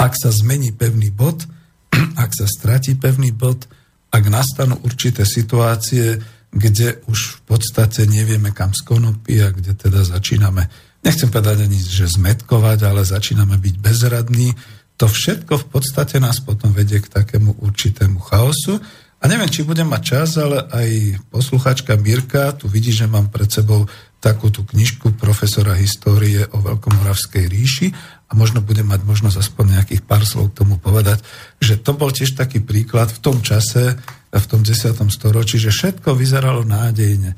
Ak 0.04 0.20
sa 0.20 0.28
zmení 0.28 0.76
pevný 0.76 1.08
bod, 1.08 1.48
ak 2.20 2.30
sa 2.36 2.44
stratí 2.44 2.92
pevný 3.00 3.32
bod, 3.32 3.64
ak 4.12 4.24
nastanú 4.28 4.76
určité 4.84 5.24
situácie, 5.24 6.20
kde 6.52 7.00
už 7.08 7.40
v 7.40 7.56
podstate 7.56 8.04
nevieme 8.04 8.52
kam 8.52 8.76
skonopí 8.76 9.40
a 9.40 9.50
kde 9.50 9.72
teda 9.72 10.04
začíname 10.04 10.68
nechcem 11.04 11.28
povedať 11.28 11.68
ani, 11.68 11.78
že 11.78 12.08
zmetkovať, 12.08 12.78
ale 12.88 13.04
začíname 13.04 13.60
byť 13.60 13.74
bezradní. 13.78 14.56
To 14.96 15.06
všetko 15.06 15.60
v 15.60 15.66
podstate 15.68 16.16
nás 16.18 16.40
potom 16.40 16.72
vedie 16.72 16.98
k 17.04 17.12
takému 17.12 17.60
určitému 17.60 18.18
chaosu. 18.24 18.80
A 19.20 19.28
neviem, 19.28 19.48
či 19.48 19.64
budem 19.64 19.88
mať 19.88 20.02
čas, 20.04 20.36
ale 20.40 20.64
aj 20.68 20.88
posluchačka 21.32 21.96
Mirka, 21.96 22.56
tu 22.56 22.68
vidí, 22.68 22.92
že 22.92 23.08
mám 23.08 23.28
pred 23.28 23.48
sebou 23.48 23.88
takú 24.24 24.48
tú 24.48 24.64
knižku 24.64 25.20
profesora 25.20 25.76
histórie 25.76 26.48
o 26.56 26.64
Veľkomoravskej 26.64 27.44
ríši 27.44 27.86
a 28.24 28.32
možno 28.32 28.64
budem 28.64 28.88
mať 28.88 29.04
možnosť 29.04 29.36
aspoň 29.36 29.64
nejakých 29.76 30.02
pár 30.08 30.24
slov 30.24 30.56
k 30.56 30.64
tomu 30.64 30.80
povedať, 30.80 31.20
že 31.60 31.76
to 31.76 31.92
bol 31.92 32.08
tiež 32.08 32.32
taký 32.32 32.64
príklad 32.64 33.12
v 33.12 33.20
tom 33.20 33.44
čase, 33.44 34.00
v 34.32 34.46
tom 34.48 34.64
10. 34.64 34.96
storočí, 35.12 35.60
že 35.60 35.68
všetko 35.68 36.16
vyzeralo 36.16 36.64
nádejne. 36.64 37.36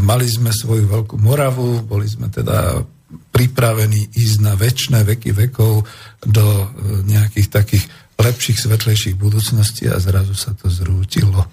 Mali 0.00 0.24
sme 0.24 0.56
svoju 0.56 0.88
veľkú 0.88 1.20
Moravu, 1.20 1.84
boli 1.84 2.08
sme 2.08 2.32
teda 2.32 2.80
pripravený 3.12 4.16
ísť 4.16 4.36
na 4.40 4.56
väčšie 4.56 5.04
veky 5.04 5.36
vekov 5.36 5.84
do 6.24 6.46
e, 6.48 6.66
nejakých 7.04 7.48
takých 7.52 7.84
lepších, 8.16 8.56
svetlejších 8.56 9.20
budúcností 9.20 9.84
a 9.92 10.00
zrazu 10.00 10.32
sa 10.32 10.56
to 10.56 10.72
zrútilo. 10.72 11.44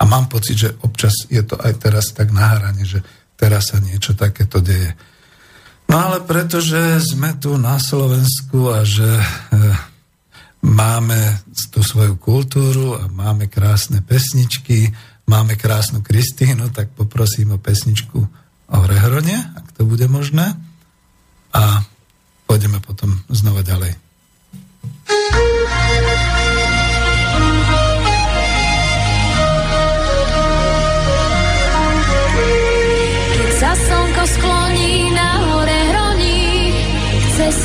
A 0.00 0.02
mám 0.08 0.28
pocit, 0.28 0.56
že 0.56 0.76
občas 0.84 1.28
je 1.28 1.40
to 1.44 1.60
aj 1.60 1.72
teraz 1.80 2.12
tak 2.12 2.32
na 2.32 2.56
hrane, 2.56 2.84
že 2.84 3.04
teraz 3.40 3.72
sa 3.72 3.80
niečo 3.80 4.12
takéto 4.12 4.60
deje. 4.60 4.92
No 5.88 5.96
ale 5.96 6.20
pretože 6.22 7.00
sme 7.00 7.40
tu 7.40 7.56
na 7.56 7.80
Slovensku 7.80 8.68
a 8.68 8.84
že 8.84 9.08
e, 9.08 9.24
máme 10.62 11.40
tú 11.72 11.80
svoju 11.80 12.20
kultúru 12.20 13.00
a 13.00 13.08
máme 13.08 13.48
krásne 13.48 14.04
pesničky, 14.04 14.92
máme 15.24 15.56
krásnu 15.56 16.04
Kristínu, 16.04 16.68
tak 16.70 16.92
poprosím 16.92 17.56
o 17.56 17.58
pesničku 17.58 18.20
o 18.70 18.78
Rehrone, 18.86 19.34
ak 19.56 19.66
to 19.74 19.88
bude 19.88 20.06
možné 20.06 20.54
a 21.50 21.82
pôjdeme 22.46 22.78
potom 22.78 23.18
znova 23.26 23.66
ďalej. 23.66 23.96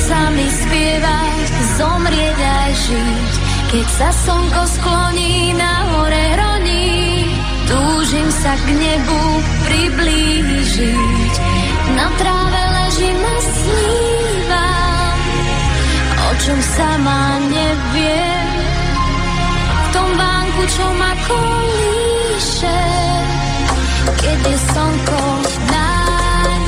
Chce 0.06 0.14
sa 0.14 0.30
mi 0.30 0.46
spievať, 0.46 1.50
zomrieť 1.78 2.38
aj 2.38 2.70
žiť. 2.78 3.32
Keď 3.74 3.86
sa 3.98 4.14
slnko 4.14 4.62
skloní 4.78 5.50
na 5.58 5.82
hore 5.90 6.24
hroní, 6.38 7.26
túžim 7.66 8.30
sa 8.30 8.54
k 8.54 8.70
nebu 8.70 9.42
priblížiť. 9.66 11.34
Na 11.98 12.06
tráve 12.22 12.62
ležím 12.78 13.18
a 13.18 13.36
snívam, 13.42 15.18
o 16.22 16.30
čom 16.38 16.58
sama 16.78 17.42
neviem. 17.50 18.46
V 19.66 19.86
tom 19.90 20.06
vánku, 20.14 20.62
čo 20.70 20.86
ma 21.02 21.18
kolíše, 21.26 22.82
keď 24.22 24.38
je 24.38 24.56
slnko 24.70 25.22
najnižšie. 25.74 26.66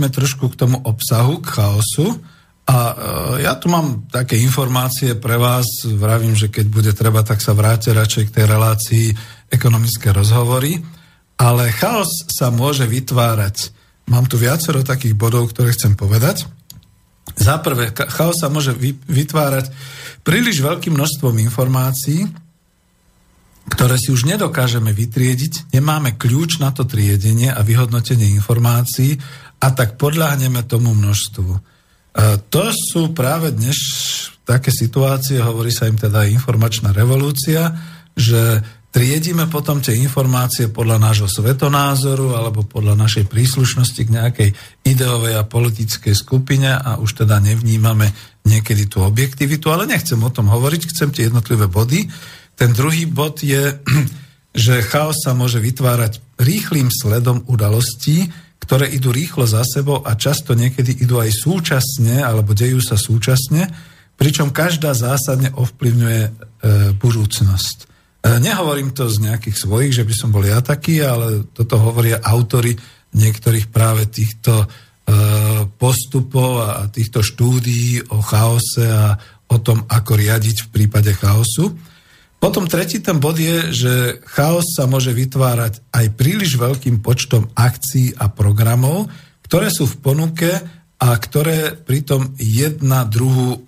Vráťme 0.00 0.16
trošku 0.16 0.48
k 0.48 0.58
tomu 0.64 0.80
obsahu, 0.80 1.44
k 1.44 1.60
chaosu. 1.60 2.24
A 2.64 2.76
e, 2.88 2.94
ja 3.44 3.52
tu 3.60 3.68
mám 3.68 4.08
také 4.08 4.40
informácie 4.40 5.12
pre 5.12 5.36
vás, 5.36 5.68
vravím, 5.84 6.32
že 6.32 6.48
keď 6.48 6.66
bude 6.72 6.92
treba, 6.96 7.20
tak 7.20 7.44
sa 7.44 7.52
vráte 7.52 7.92
radšej 7.92 8.32
k 8.32 8.34
tej 8.40 8.44
relácii 8.48 9.06
ekonomické 9.52 10.08
rozhovory. 10.16 10.80
Ale 11.36 11.68
chaos 11.76 12.24
sa 12.32 12.48
môže 12.48 12.88
vytvárať. 12.88 13.76
Mám 14.08 14.32
tu 14.32 14.40
viacero 14.40 14.80
takých 14.80 15.12
bodov, 15.12 15.52
ktoré 15.52 15.76
chcem 15.76 15.92
povedať. 15.92 16.48
Za 17.36 17.60
prvé, 17.60 17.92
chaos 17.92 18.40
sa 18.40 18.48
môže 18.48 18.72
vytvárať 19.04 19.68
príliš 20.24 20.64
veľkým 20.64 20.96
množstvom 20.96 21.36
informácií, 21.44 22.24
ktoré 23.70 24.00
si 24.00 24.10
už 24.10 24.24
nedokážeme 24.26 24.90
vytriediť, 24.90 25.76
nemáme 25.76 26.18
kľúč 26.18 26.58
na 26.58 26.74
to 26.74 26.88
triedenie 26.88 27.52
a 27.52 27.60
vyhodnotenie 27.62 28.32
informácií 28.34 29.20
a 29.60 29.68
tak 29.76 30.00
podľahneme 30.00 30.64
tomu 30.64 30.96
množstvu. 30.96 31.50
E, 31.52 31.60
to 32.48 32.72
sú 32.72 33.12
práve 33.12 33.52
dnes 33.52 33.76
také 34.48 34.72
situácie, 34.72 35.38
hovorí 35.38 35.70
sa 35.70 35.86
im 35.86 36.00
teda 36.00 36.26
informačná 36.26 36.90
revolúcia, 36.90 37.70
že 38.16 38.64
triedíme 38.90 39.46
potom 39.46 39.78
tie 39.78 39.94
informácie 39.94 40.66
podľa 40.74 40.98
nášho 40.98 41.30
svetonázoru 41.30 42.34
alebo 42.34 42.66
podľa 42.66 42.98
našej 42.98 43.30
príslušnosti 43.30 44.02
k 44.02 44.14
nejakej 44.18 44.50
ideovej 44.82 45.38
a 45.38 45.46
politickej 45.46 46.14
skupine 46.18 46.74
a 46.74 46.98
už 46.98 47.22
teda 47.22 47.38
nevnímame 47.38 48.10
niekedy 48.42 48.90
tú 48.90 49.06
objektivitu, 49.06 49.70
ale 49.70 49.86
nechcem 49.86 50.18
o 50.18 50.34
tom 50.34 50.50
hovoriť, 50.50 50.90
chcem 50.90 51.14
tie 51.14 51.30
jednotlivé 51.30 51.70
body. 51.70 52.10
Ten 52.58 52.74
druhý 52.74 53.06
bod 53.06 53.46
je, 53.46 53.78
že 54.66 54.82
chaos 54.82 55.22
sa 55.22 55.38
môže 55.38 55.62
vytvárať 55.62 56.18
rýchlým 56.42 56.90
sledom 56.90 57.46
udalostí, 57.46 58.26
ktoré 58.70 58.86
idú 58.86 59.10
rýchlo 59.10 59.50
za 59.50 59.66
sebou 59.66 59.98
a 60.06 60.14
často 60.14 60.54
niekedy 60.54 61.02
idú 61.02 61.18
aj 61.18 61.34
súčasne 61.34 62.22
alebo 62.22 62.54
dejú 62.54 62.78
sa 62.78 62.94
súčasne, 62.94 63.66
pričom 64.14 64.54
každá 64.54 64.94
zásadne 64.94 65.50
ovplyvňuje 65.58 66.22
e, 66.22 66.30
budúcnosť. 66.94 67.76
E, 67.82 67.86
nehovorím 68.38 68.94
to 68.94 69.10
z 69.10 69.26
nejakých 69.26 69.58
svojich, 69.58 69.90
že 69.90 70.06
by 70.06 70.14
som 70.14 70.30
bol 70.30 70.46
ja 70.46 70.62
taký, 70.62 71.02
ale 71.02 71.50
toto 71.50 71.82
hovoria 71.82 72.22
autory 72.22 72.78
niektorých 73.10 73.74
práve 73.74 74.06
týchto 74.06 74.62
e, 74.62 74.66
postupov 75.74 76.62
a 76.62 76.86
týchto 76.94 77.26
štúdií 77.26 78.06
o 78.14 78.22
chaose 78.22 78.86
a 78.86 79.18
o 79.50 79.58
tom, 79.58 79.82
ako 79.90 80.14
riadiť 80.14 80.70
v 80.70 80.78
prípade 80.78 81.10
chaosu. 81.18 81.74
Potom 82.40 82.64
tretí 82.64 83.04
ten 83.04 83.20
bod 83.20 83.36
je, 83.36 83.68
že 83.68 83.92
chaos 84.32 84.64
sa 84.72 84.88
môže 84.88 85.12
vytvárať 85.12 85.84
aj 85.92 86.06
príliš 86.16 86.56
veľkým 86.56 87.04
počtom 87.04 87.52
akcií 87.52 88.16
a 88.16 88.32
programov, 88.32 89.12
ktoré 89.44 89.68
sú 89.68 89.84
v 89.84 90.00
ponuke 90.00 90.50
a 91.00 91.08
ktoré 91.20 91.76
pritom 91.76 92.32
jedna, 92.40 93.04
druhu, 93.04 93.60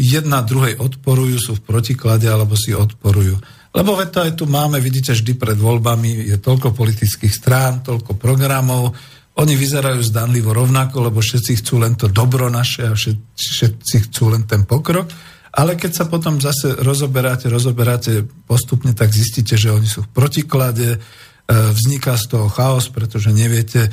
jedna 0.00 0.40
druhej 0.40 0.80
odporujú, 0.80 1.36
sú 1.36 1.52
v 1.60 1.64
protiklade 1.68 2.24
alebo 2.24 2.56
si 2.56 2.72
odporujú. 2.72 3.36
Lebo 3.76 3.92
veď 3.92 4.08
to 4.08 4.18
aj 4.24 4.32
tu 4.40 4.44
máme, 4.48 4.80
vidíte, 4.80 5.12
vždy 5.12 5.36
pred 5.36 5.58
voľbami 5.60 6.24
je 6.30 6.36
toľko 6.40 6.72
politických 6.72 7.32
strán, 7.32 7.84
toľko 7.84 8.16
programov, 8.16 8.96
oni 9.34 9.58
vyzerajú 9.58 9.98
zdanlivo 9.98 10.54
rovnako, 10.54 11.10
lebo 11.10 11.18
všetci 11.18 11.58
chcú 11.58 11.82
len 11.82 11.98
to 11.98 12.06
dobro 12.06 12.46
naše 12.46 12.86
a 12.86 12.94
všetci, 12.94 13.96
chcú 14.08 14.30
len 14.30 14.46
ten 14.46 14.62
pokrok. 14.62 15.10
Ale 15.54 15.78
keď 15.78 15.92
sa 15.94 16.04
potom 16.10 16.42
zase 16.42 16.74
rozoberáte, 16.82 17.46
rozoberáte 17.46 18.26
postupne, 18.26 18.90
tak 18.90 19.14
zistíte, 19.14 19.54
že 19.54 19.70
oni 19.70 19.86
sú 19.86 20.02
v 20.02 20.10
protiklade, 20.10 20.88
e, 20.94 20.98
vzniká 21.46 22.18
z 22.18 22.34
toho 22.34 22.50
chaos, 22.50 22.90
pretože 22.90 23.30
neviete, 23.30 23.86
e, 23.86 23.90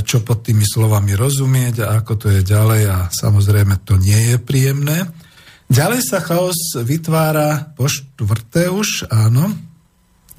čo 0.00 0.24
pod 0.24 0.40
tými 0.40 0.64
slovami 0.64 1.12
rozumieť 1.12 1.84
a 1.84 2.00
ako 2.00 2.12
to 2.16 2.26
je 2.32 2.40
ďalej 2.40 2.82
a 2.88 2.98
samozrejme 3.12 3.84
to 3.84 4.00
nie 4.00 4.32
je 4.32 4.36
príjemné. 4.40 5.04
Ďalej 5.68 6.00
sa 6.00 6.24
chaos 6.24 6.56
vytvára 6.80 7.76
po 7.76 7.92
štvrté 7.92 8.72
už, 8.72 9.12
áno, 9.12 9.52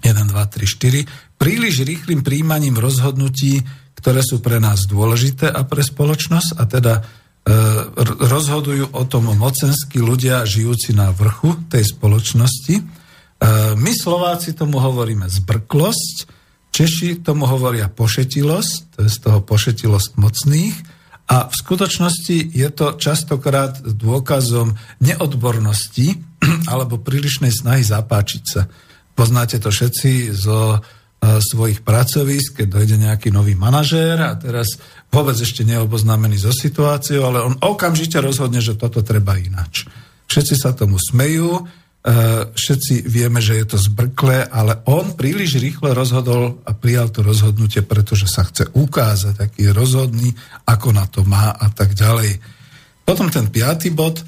1, 0.01 0.09
2, 0.09 0.33
3, 0.33 0.67
4, 0.67 1.38
príliš 1.38 1.86
rýchlým 1.86 2.25
príjmaním 2.25 2.81
rozhodnutí, 2.81 3.62
ktoré 3.93 4.25
sú 4.25 4.41
pre 4.41 4.57
nás 4.57 4.89
dôležité 4.89 5.47
a 5.53 5.63
pre 5.63 5.86
spoločnosť 5.86 6.49
a 6.59 6.63
teda 6.65 6.93
rozhodujú 8.23 8.95
o 8.95 9.03
tom 9.03 9.36
mocenskí 9.36 9.99
ľudia 9.99 10.47
žijúci 10.47 10.95
na 10.95 11.12
vrchu 11.12 11.60
tej 11.67 11.91
spoločnosti. 11.91 12.75
E, 12.79 12.84
my 13.75 13.91
Slováci 13.91 14.56
tomu 14.56 14.79
hovoríme 14.79 15.27
zbrklosť, 15.27 16.43
Češi 16.73 17.21
tomu 17.21 17.45
hovoria 17.45 17.86
pošetilosť, 17.86 18.97
to 18.97 18.99
je 19.06 19.10
z 19.13 19.17
toho 19.21 19.45
pošetilosť 19.45 20.17
mocných, 20.17 20.75
a 21.29 21.47
v 21.47 21.53
skutočnosti 21.53 22.51
je 22.51 22.69
to 22.73 22.97
častokrát 22.97 23.77
dôkazom 23.79 24.75
neodbornosti 24.99 26.17
alebo 26.73 26.97
prílišnej 26.97 27.53
snahy 27.53 27.86
zapáčiť 27.86 28.43
sa. 28.43 28.65
Poznáte 29.13 29.62
to 29.62 29.69
všetci 29.69 30.34
zo 30.34 30.60
e, 30.73 30.79
svojich 31.23 31.88
pracovísk, 31.88 32.59
keď 32.59 32.67
dojde 32.67 32.97
nejaký 32.99 33.31
nový 33.31 33.55
manažér 33.55 34.19
a 34.19 34.36
teraz 34.36 34.75
vôbec 35.07 35.39
ešte 35.39 35.63
neoboznámený 35.63 36.43
so 36.43 36.51
situáciou, 36.51 37.23
ale 37.23 37.39
on 37.39 37.55
okamžite 37.63 38.19
rozhodne, 38.19 38.59
že 38.59 38.75
toto 38.75 38.99
treba 38.99 39.39
inač. 39.39 39.88
Všetci 40.27 40.55
sa 40.59 40.75
tomu 40.75 40.99
smejú, 40.99 41.63
Eh, 42.03 42.43
všetci 42.51 43.07
vieme, 43.07 43.39
že 43.39 43.63
je 43.63 43.63
to 43.63 43.77
zbrklé, 43.79 44.43
ale 44.51 44.83
on 44.91 45.15
príliš 45.15 45.55
rýchle 45.55 45.95
rozhodol 45.95 46.59
a 46.67 46.75
prijal 46.75 47.07
to 47.07 47.23
rozhodnutie, 47.23 47.79
pretože 47.79 48.27
sa 48.27 48.43
chce 48.43 48.67
ukázať, 48.75 49.39
aký 49.39 49.59
je 49.63 49.71
rozhodný, 49.71 50.29
ako 50.67 50.91
na 50.91 51.07
to 51.07 51.23
má 51.23 51.55
a 51.55 51.71
tak 51.71 51.95
ďalej. 51.95 52.43
Potom 53.07 53.31
ten 53.31 53.47
piatý 53.47 53.95
bod. 53.95 54.19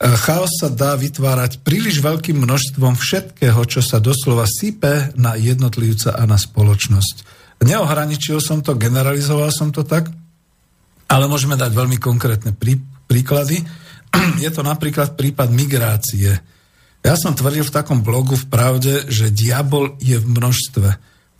Eh, 0.00 0.16
chaos 0.16 0.48
sa 0.56 0.72
dá 0.72 0.96
vytvárať 0.96 1.60
príliš 1.60 2.00
veľkým 2.00 2.40
množstvom 2.40 2.96
všetkého, 2.96 3.60
čo 3.68 3.84
sa 3.84 4.00
doslova 4.00 4.48
sype 4.48 5.12
na 5.20 5.36
jednotlivca 5.36 6.16
a 6.16 6.24
na 6.24 6.40
spoločnosť. 6.40 7.38
Neohraničil 7.60 8.40
som 8.40 8.64
to, 8.64 8.72
generalizoval 8.80 9.52
som 9.52 9.68
to 9.68 9.84
tak, 9.84 10.08
ale 11.12 11.28
môžeme 11.28 11.60
dať 11.60 11.76
veľmi 11.76 12.00
konkrétne 12.00 12.56
prí, 12.56 12.80
príklady. 13.04 13.60
Je 14.44 14.48
to 14.48 14.64
napríklad 14.64 15.14
prípad 15.20 15.52
migrácie 15.52 16.40
ja 17.00 17.16
som 17.16 17.32
tvrdil 17.32 17.64
v 17.64 17.72
takom 17.72 18.04
blogu 18.04 18.36
v 18.36 18.46
pravde, 18.52 19.08
že 19.08 19.32
diabol 19.32 19.96
je 20.04 20.20
v 20.20 20.26
množstve. 20.36 20.88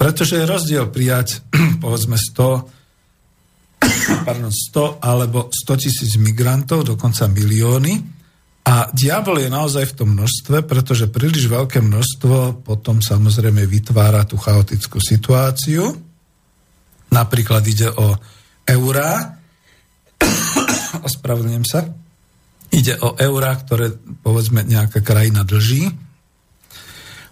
Pretože 0.01 0.41
je 0.41 0.49
rozdiel 0.49 0.89
prijať, 0.89 1.45
povedzme, 1.85 2.17
100, 2.17 3.85
pardon, 4.29 4.49
100 4.49 5.05
alebo 5.05 5.53
100 5.53 5.83
tisíc 5.85 6.17
migrantov, 6.17 6.89
dokonca 6.89 7.29
milióny. 7.29 8.20
A 8.71 8.87
diabol 8.95 9.43
je 9.43 9.51
naozaj 9.51 9.91
v 9.91 9.97
tom 9.99 10.15
množstve, 10.15 10.63
pretože 10.63 11.11
príliš 11.11 11.51
veľké 11.51 11.83
množstvo 11.83 12.63
potom 12.63 13.03
samozrejme 13.03 13.67
vytvára 13.67 14.23
tú 14.23 14.39
chaotickú 14.39 15.03
situáciu. 15.03 15.91
Napríklad 17.11 17.67
ide 17.67 17.91
o 17.91 18.15
eurá, 18.71 19.35
ospravedlňujem 21.09 21.67
sa, 21.67 21.91
Ide 22.71 23.03
o 23.03 23.19
eurá, 23.19 23.59
ktoré 23.59 23.91
povedzme 24.23 24.63
nejaká 24.63 25.03
krajina 25.03 25.43
dlží, 25.43 25.91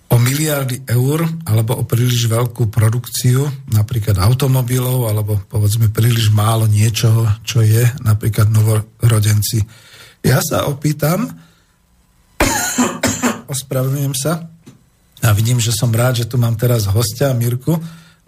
o 0.08 0.16
miliardy 0.16 0.88
eur 0.88 1.20
alebo 1.44 1.78
o 1.78 1.84
príliš 1.84 2.32
veľkú 2.32 2.72
produkciu 2.72 3.44
napríklad 3.68 4.16
automobilov 4.16 5.04
alebo 5.04 5.36
povedzme 5.52 5.92
príliš 5.92 6.32
málo 6.32 6.64
niečoho, 6.64 7.28
čo 7.44 7.60
je 7.60 7.84
napríklad 8.02 8.48
novorodenci. 8.48 9.62
Ja 10.22 10.42
sa 10.42 10.66
opýtam, 10.68 11.30
ospravedlňujem 13.48 14.16
sa. 14.18 14.46
A 15.18 15.34
vidím, 15.34 15.58
že 15.58 15.74
som 15.74 15.90
rád, 15.90 16.22
že 16.22 16.30
tu 16.30 16.38
mám 16.38 16.54
teraz 16.54 16.86
hostia 16.86 17.34
Mirku, 17.34 17.74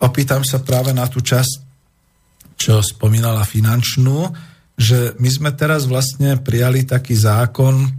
opýtam 0.03 0.43
sa 0.43 0.59
práve 0.59 0.91
na 0.91 1.07
tú 1.07 1.23
časť, 1.23 1.69
čo 2.59 2.83
spomínala 2.83 3.47
finančnú, 3.47 4.35
že 4.75 5.15
my 5.21 5.29
sme 5.31 5.51
teraz 5.55 5.87
vlastne 5.87 6.41
prijali 6.41 6.83
taký 6.83 7.15
zákon 7.15 7.95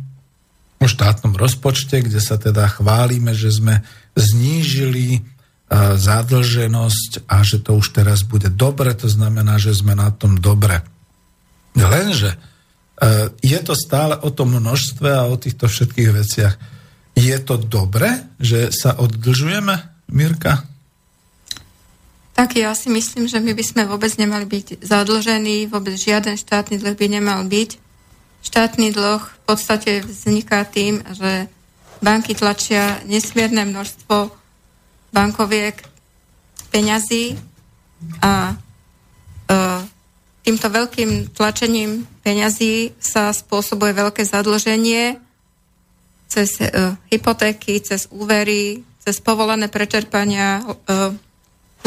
o 0.82 0.86
štátnom 0.90 1.38
rozpočte, 1.38 2.02
kde 2.04 2.18
sa 2.18 2.42
teda 2.42 2.68
chválime, 2.68 3.38
že 3.38 3.54
sme 3.54 3.86
znížili 4.18 5.24
zadlženosť 5.72 7.32
a 7.32 7.48
že 7.48 7.64
to 7.64 7.80
už 7.80 7.96
teraz 7.96 8.28
bude 8.28 8.52
dobre, 8.52 8.92
to 8.92 9.08
znamená, 9.08 9.56
že 9.56 9.72
sme 9.72 9.96
na 9.96 10.12
tom 10.12 10.36
dobre. 10.36 10.84
Lenže 11.80 12.36
je 13.42 13.60
to 13.66 13.74
stále 13.74 14.14
o 14.22 14.30
tom 14.30 14.54
množstve 14.54 15.10
a 15.10 15.26
o 15.26 15.36
týchto 15.38 15.66
všetkých 15.66 16.12
veciach. 16.14 16.56
Je 17.18 17.38
to 17.42 17.58
dobre, 17.58 18.08
že 18.38 18.70
sa 18.70 18.96
oddlžujeme, 18.96 19.74
Mirka? 20.14 20.64
Tak 22.38 22.58
ja 22.58 22.72
si 22.74 22.90
myslím, 22.90 23.28
že 23.28 23.44
my 23.44 23.52
by 23.54 23.64
sme 23.66 23.84
vôbec 23.86 24.10
nemali 24.16 24.48
byť 24.48 24.82
zadlžení, 24.82 25.68
vôbec 25.68 25.94
žiaden 26.00 26.40
štátny 26.40 26.80
dlh 26.80 26.96
by 26.96 27.08
nemal 27.12 27.44
byť. 27.46 27.78
Štátny 28.42 28.90
dlh 28.96 29.22
v 29.22 29.40
podstate 29.46 30.02
vzniká 30.02 30.66
tým, 30.66 31.06
že 31.14 31.52
banky 32.02 32.34
tlačia 32.34 32.98
nesmierne 33.06 33.68
množstvo 33.70 34.34
bankoviek 35.14 35.86
peňazí 36.74 37.38
a 38.24 38.56
e, 38.56 38.56
týmto 40.52 40.68
veľkým 40.68 41.32
tlačením 41.32 42.04
peňazí 42.28 42.92
sa 43.00 43.32
spôsobuje 43.32 43.96
veľké 43.96 44.28
zadlženie 44.28 45.16
cez 46.28 46.60
uh, 46.60 46.92
hypotéky, 47.08 47.80
cez 47.80 48.12
úvery, 48.12 48.84
cez 49.00 49.24
povolené 49.24 49.72
prečerpania. 49.72 50.60
Uh, 50.60 51.16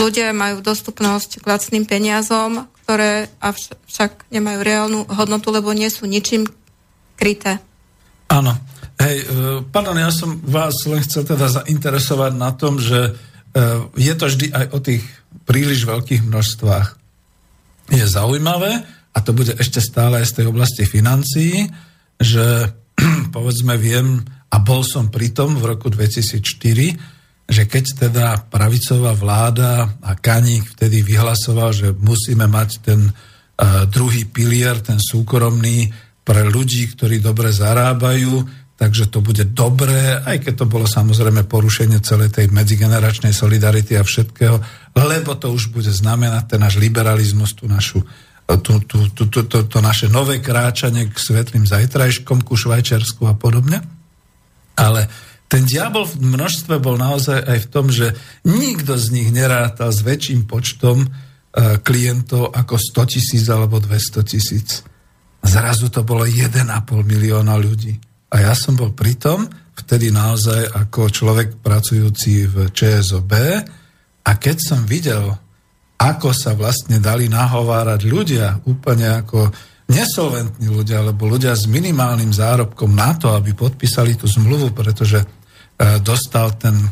ľudia 0.01 0.33
majú 0.33 0.65
dostupnosť 0.65 1.45
k 1.45 1.49
lacným 1.49 1.85
peniazom, 1.85 2.65
ktoré 2.89 3.29
avšak 3.45 4.33
nemajú 4.33 4.59
reálnu 4.65 5.01
hodnotu, 5.13 5.53
lebo 5.53 5.77
nie 5.77 5.93
sú 5.93 6.09
ničím 6.09 6.49
kryté. 7.21 7.61
Áno. 8.33 8.57
Hej, 8.97 9.29
uh, 9.29 9.61
pardon, 9.69 10.01
ja 10.01 10.09
som 10.09 10.41
vás 10.41 10.89
len 10.89 11.05
chcel 11.05 11.29
teda 11.29 11.53
zainteresovať 11.53 12.33
na 12.33 12.49
tom, 12.57 12.81
že 12.81 13.13
uh, 13.13 13.93
je 13.93 14.15
to 14.17 14.25
vždy 14.25 14.57
aj 14.57 14.67
o 14.73 14.79
tých 14.81 15.05
príliš 15.45 15.85
veľkých 15.85 16.25
množstvách 16.25 17.04
je 17.91 18.05
zaujímavé, 18.05 18.85
a 19.15 19.19
to 19.23 19.31
bude 19.31 19.55
ešte 19.63 19.79
stále 19.79 20.19
aj 20.21 20.27
z 20.27 20.35
tej 20.43 20.47
oblasti 20.51 20.85
financií, 20.85 21.71
že 22.19 22.73
povedzme 23.35 23.79
viem, 23.79 24.23
a 24.51 24.57
bol 24.63 24.87
som 24.87 25.11
pri 25.11 25.35
tom 25.35 25.59
v 25.59 25.75
roku 25.75 25.91
2004, 25.91 26.43
že 27.45 27.63
keď 27.69 27.85
teda 28.09 28.27
pravicová 28.49 29.13
vláda 29.13 30.01
a 30.01 30.17
Kaník 30.17 30.79
vtedy 30.79 31.05
vyhlasoval, 31.05 31.71
že 31.75 31.89
musíme 31.93 32.49
mať 32.49 32.71
ten 32.81 33.11
uh, 33.11 33.85
druhý 33.91 34.25
pilier, 34.25 34.81
ten 34.81 34.97
súkromný, 34.97 35.93
pre 36.25 36.41
ľudí, 36.49 36.89
ktorí 36.97 37.21
dobre 37.21 37.53
zarábajú, 37.53 38.64
takže 38.75 39.07
to 39.07 39.23
bude 39.23 39.55
dobré, 39.55 40.19
aj 40.27 40.43
keď 40.43 40.55
to 40.63 40.67
bolo 40.67 40.87
samozrejme 40.91 41.47
porušenie 41.47 42.03
celej 42.03 42.35
tej 42.35 42.51
medzigeneračnej 42.51 43.31
solidarity 43.31 43.95
a 43.95 44.03
všetkého, 44.03 44.59
lebo 44.99 45.39
to 45.39 45.55
už 45.55 45.71
bude 45.71 45.91
znamenať 45.91 46.55
ten 46.55 46.61
náš 46.61 46.83
liberalizmus, 46.83 47.55
tú 47.55 47.71
našu, 47.71 48.03
tú, 48.47 48.83
tú, 48.83 49.07
tú, 49.15 49.31
tú, 49.31 49.41
to, 49.47 49.59
to 49.71 49.79
naše 49.79 50.11
nové 50.11 50.43
kráčanie 50.43 51.07
k 51.07 51.15
svetlým 51.15 51.65
zajtrajškom, 51.71 52.43
ku 52.43 52.59
Švajčiarsku 52.59 53.23
a 53.31 53.39
podobne. 53.39 53.79
Ale 54.75 55.07
ten 55.47 55.63
diabol 55.63 56.03
v 56.03 56.35
množstve 56.35 56.83
bol 56.83 56.99
naozaj 56.99 57.47
aj 57.47 57.59
v 57.63 57.71
tom, 57.71 57.87
že 57.95 58.11
nikto 58.43 58.99
z 58.99 59.07
nich 59.15 59.31
nerátal 59.31 59.95
s 59.95 60.03
väčším 60.03 60.51
počtom 60.51 61.07
e, 61.07 61.09
klientov 61.79 62.51
ako 62.51 62.75
100 62.75 63.13
tisíc 63.15 63.47
alebo 63.47 63.79
200 63.79 64.27
tisíc. 64.27 64.83
Zrazu 65.47 65.95
to 65.95 66.03
bolo 66.03 66.27
1,5 66.27 66.59
milióna 67.07 67.55
ľudí. 67.55 68.14
A 68.35 68.43
ja 68.43 68.53
som 68.59 68.75
bol 68.75 68.91
pritom, 68.91 69.47
vtedy 69.79 70.11
naozaj 70.11 70.75
ako 70.75 71.07
človek 71.07 71.63
pracujúci 71.63 72.51
v 72.51 72.67
ČSOB, 72.75 73.33
a 74.25 74.31
keď 74.41 74.57
som 74.59 74.81
videl, 74.89 75.37
ako 76.01 76.35
sa 76.35 76.57
vlastne 76.57 76.99
dali 76.99 77.31
nahovárať 77.31 78.01
ľudia, 78.09 78.59
úplne 78.67 79.23
ako 79.23 79.53
nesolventní 79.87 80.67
ľudia, 80.73 81.05
alebo 81.05 81.29
ľudia 81.29 81.53
s 81.53 81.69
minimálnym 81.69 82.33
zárobkom 82.33 82.97
na 82.97 83.13
to, 83.15 83.37
aby 83.37 83.53
podpísali 83.53 84.17
tú 84.17 84.25
zmluvu, 84.25 84.73
pretože 84.73 85.21
e, 85.21 85.27
dostal 86.01 86.57
ten 86.57 86.73
e, 86.81 86.89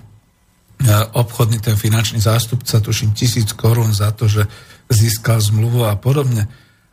obchodný, 1.16 1.58
ten 1.58 1.74
finančný 1.80 2.20
zástupca, 2.20 2.84
tuším, 2.84 3.16
tisíc 3.16 3.56
korún 3.56 3.96
za 3.96 4.12
to, 4.12 4.28
že 4.28 4.44
získal 4.92 5.40
zmluvu 5.40 5.88
a 5.88 5.96
podobne. 5.96 6.44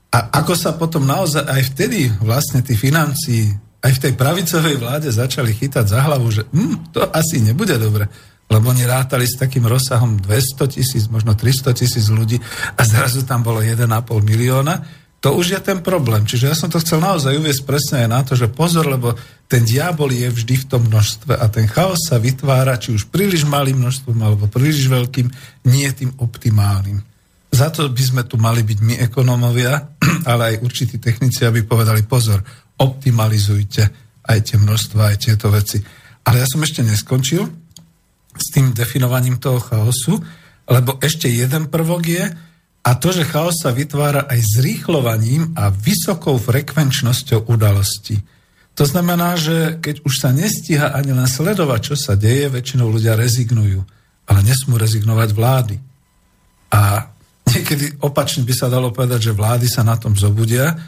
A 0.10 0.40
ako 0.40 0.56
sa 0.56 0.72
potom 0.74 1.04
naozaj 1.04 1.46
aj 1.46 1.62
vtedy 1.76 2.08
vlastne 2.24 2.64
tí 2.64 2.80
financií 2.80 3.54
aj 3.80 3.92
v 3.96 4.02
tej 4.04 4.14
pravicovej 4.20 4.76
vláde 4.76 5.10
začali 5.12 5.56
chytať 5.56 5.86
za 5.88 6.00
hlavu, 6.04 6.28
že 6.32 6.44
hm, 6.52 6.92
to 6.92 7.04
asi 7.12 7.40
nebude 7.40 7.76
dobre 7.80 8.08
lebo 8.50 8.74
oni 8.74 8.82
rátali 8.82 9.30
s 9.30 9.38
takým 9.38 9.70
rozsahom 9.70 10.18
200 10.18 10.74
tisíc, 10.74 11.06
možno 11.06 11.38
300 11.38 11.70
tisíc 11.78 12.10
ľudí 12.10 12.42
a 12.76 12.82
zrazu 12.82 13.22
tam 13.22 13.46
bolo 13.46 13.62
1,5 13.62 13.86
milióna, 14.26 14.82
to 15.20 15.36
už 15.36 15.52
je 15.54 15.60
ten 15.62 15.84
problém. 15.84 16.24
Čiže 16.24 16.48
ja 16.48 16.56
som 16.56 16.72
to 16.72 16.80
chcel 16.80 17.04
naozaj 17.04 17.36
uviesť 17.36 17.68
presne 17.68 18.08
aj 18.08 18.10
na 18.10 18.22
to, 18.24 18.34
že 18.40 18.48
pozor, 18.50 18.88
lebo 18.88 19.14
ten 19.52 19.68
diabol 19.68 20.10
je 20.10 20.32
vždy 20.32 20.56
v 20.64 20.68
tom 20.72 20.88
množstve 20.88 21.36
a 21.36 21.46
ten 21.52 21.68
chaos 21.68 22.00
sa 22.08 22.18
vytvára 22.18 22.80
či 22.80 22.96
už 22.96 23.12
príliš 23.12 23.44
malým 23.44 23.84
množstvom 23.84 24.16
alebo 24.16 24.48
príliš 24.48 24.88
veľkým, 24.88 25.28
nie 25.68 25.88
tým 25.92 26.16
optimálnym. 26.18 27.04
Za 27.52 27.68
to 27.68 27.92
by 27.92 28.04
sme 28.04 28.24
tu 28.24 28.40
mali 28.40 28.64
byť 28.64 28.80
my 28.80 28.96
ekonómovia, 29.12 30.00
ale 30.32 30.56
aj 30.56 30.64
určití 30.64 30.98
technici, 30.98 31.44
aby 31.44 31.68
povedali 31.68 32.08
pozor, 32.08 32.40
optimalizujte 32.80 33.84
aj 34.26 34.40
tie 34.42 34.58
množstva, 34.58 35.14
aj 35.14 35.18
tieto 35.20 35.52
veci. 35.52 35.84
Ale 36.24 36.42
ja 36.44 36.48
som 36.48 36.64
ešte 36.64 36.82
neskončil 36.82 37.44
s 38.36 38.46
tým 38.56 38.72
definovaním 38.72 39.38
toho 39.38 39.60
chaosu, 39.60 40.20
lebo 40.70 41.02
ešte 41.02 41.28
jeden 41.28 41.68
prvok 41.68 42.04
je, 42.06 42.26
a 42.80 42.96
to, 42.96 43.12
že 43.12 43.28
chaos 43.28 43.60
sa 43.60 43.76
vytvára 43.76 44.24
aj 44.32 44.40
zrýchlovaním 44.60 45.52
a 45.60 45.68
vysokou 45.68 46.40
frekvenčnosťou 46.40 47.52
udalostí. 47.52 48.24
To 48.80 48.88
znamená, 48.88 49.36
že 49.36 49.76
keď 49.84 50.08
už 50.08 50.14
sa 50.24 50.32
nestíha 50.32 50.96
ani 50.96 51.12
len 51.12 51.28
sledovať, 51.28 51.80
čo 51.92 51.96
sa 52.00 52.16
deje, 52.16 52.48
väčšinou 52.48 52.88
ľudia 52.88 53.20
rezignujú. 53.20 53.84
Ale 54.32 54.40
nesmú 54.48 54.80
rezignovať 54.80 55.30
vlády. 55.36 55.76
A 56.72 57.12
niekedy 57.44 58.00
opačne 58.00 58.48
by 58.48 58.54
sa 58.56 58.72
dalo 58.72 58.96
povedať, 58.96 59.30
že 59.30 59.36
vlády 59.36 59.68
sa 59.68 59.84
na 59.84 60.00
tom 60.00 60.16
zobudia, 60.16 60.80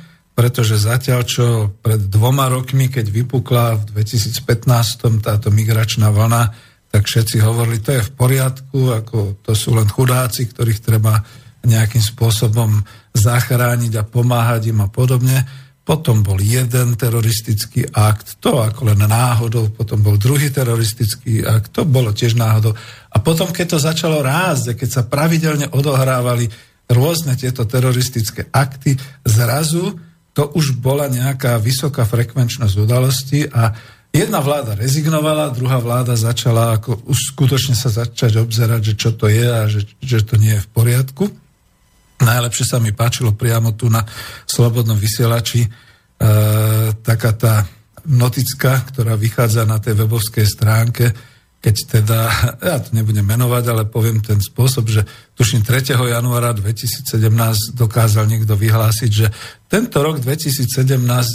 pretože 0.41 0.81
zatiaľ, 0.81 1.21
čo 1.21 1.69
pred 1.85 2.01
dvoma 2.09 2.49
rokmi, 2.49 2.89
keď 2.89 3.13
vypukla 3.13 3.77
v 3.77 3.93
2015 3.93 5.21
táto 5.21 5.53
migračná 5.53 6.09
vlna, 6.09 6.49
tak 6.89 7.05
všetci 7.05 7.45
hovorili, 7.45 7.77
to 7.77 8.01
je 8.01 8.09
v 8.09 8.11
poriadku, 8.17 8.89
ako 8.89 9.37
to 9.45 9.53
sú 9.53 9.77
len 9.77 9.85
chudáci, 9.85 10.49
ktorých 10.49 10.81
treba 10.81 11.21
nejakým 11.61 12.01
spôsobom 12.01 12.81
zachrániť 13.13 14.01
a 14.01 14.03
pomáhať 14.09 14.73
im 14.73 14.81
a 14.81 14.89
podobne. 14.89 15.45
Potom 15.85 16.25
bol 16.25 16.41
jeden 16.41 16.97
teroristický 16.97 17.85
akt, 17.93 18.41
to 18.41 18.65
ako 18.65 18.89
len 18.89 18.97
náhodou, 18.97 19.69
potom 19.69 20.01
bol 20.01 20.17
druhý 20.17 20.49
teroristický 20.49 21.45
akt, 21.45 21.69
to 21.69 21.85
bolo 21.85 22.17
tiež 22.17 22.33
náhodou. 22.33 22.73
A 23.13 23.21
potom, 23.21 23.53
keď 23.53 23.77
to 23.77 23.85
začalo 23.93 24.25
rásť, 24.25 24.73
keď 24.73 24.89
sa 24.89 25.05
pravidelne 25.05 25.69
odohrávali 25.69 26.49
rôzne 26.89 27.37
tieto 27.37 27.61
teroristické 27.69 28.49
akty, 28.49 28.97
zrazu 29.21 30.09
to 30.31 30.47
už 30.55 30.79
bola 30.79 31.11
nejaká 31.11 31.59
vysoká 31.59 32.07
frekvenčnosť 32.07 32.75
udalostí 32.79 33.47
a 33.51 33.75
Jedna 34.11 34.43
vláda 34.43 34.75
rezignovala, 34.75 35.55
druhá 35.55 35.79
vláda 35.79 36.19
začala 36.19 36.75
ako 36.75 36.99
už 37.07 37.31
skutočne 37.31 37.71
sa 37.79 37.87
začať 37.87 38.43
obzerať, 38.43 38.91
že 38.91 38.93
čo 38.99 39.15
to 39.15 39.31
je 39.31 39.47
a 39.47 39.71
že, 39.71 39.87
že 40.03 40.27
to 40.27 40.35
nie 40.35 40.51
je 40.51 40.63
v 40.67 40.71
poriadku. 40.75 41.31
Najlepšie 42.19 42.65
sa 42.67 42.83
mi 42.83 42.91
páčilo 42.91 43.31
priamo 43.31 43.71
tu 43.71 43.87
na 43.87 44.03
Slobodnom 44.43 44.99
vysielači 44.99 45.63
e, 45.63 45.69
taká 46.91 47.31
tá 47.39 47.63
notická, 48.03 48.83
ktorá 48.91 49.15
vychádza 49.15 49.63
na 49.63 49.79
tej 49.79 50.03
webovskej 50.03 50.43
stránke, 50.43 51.15
keď 51.61 51.75
teda, 51.87 52.19
ja 52.73 52.77
to 52.81 52.91
nebudem 52.91 53.23
menovať, 53.23 53.63
ale 53.69 53.83
poviem 53.87 54.19
ten 54.19 54.41
spôsob, 54.41 54.89
že 54.89 55.05
tuším 55.37 55.61
3. 55.61 55.93
januára 55.93 56.51
2017 56.57 57.77
dokázal 57.77 58.25
niekto 58.25 58.57
vyhlásiť, 58.57 59.11
že 59.13 59.29
tento 59.69 60.01
rok 60.01 60.19
2017 60.19 60.67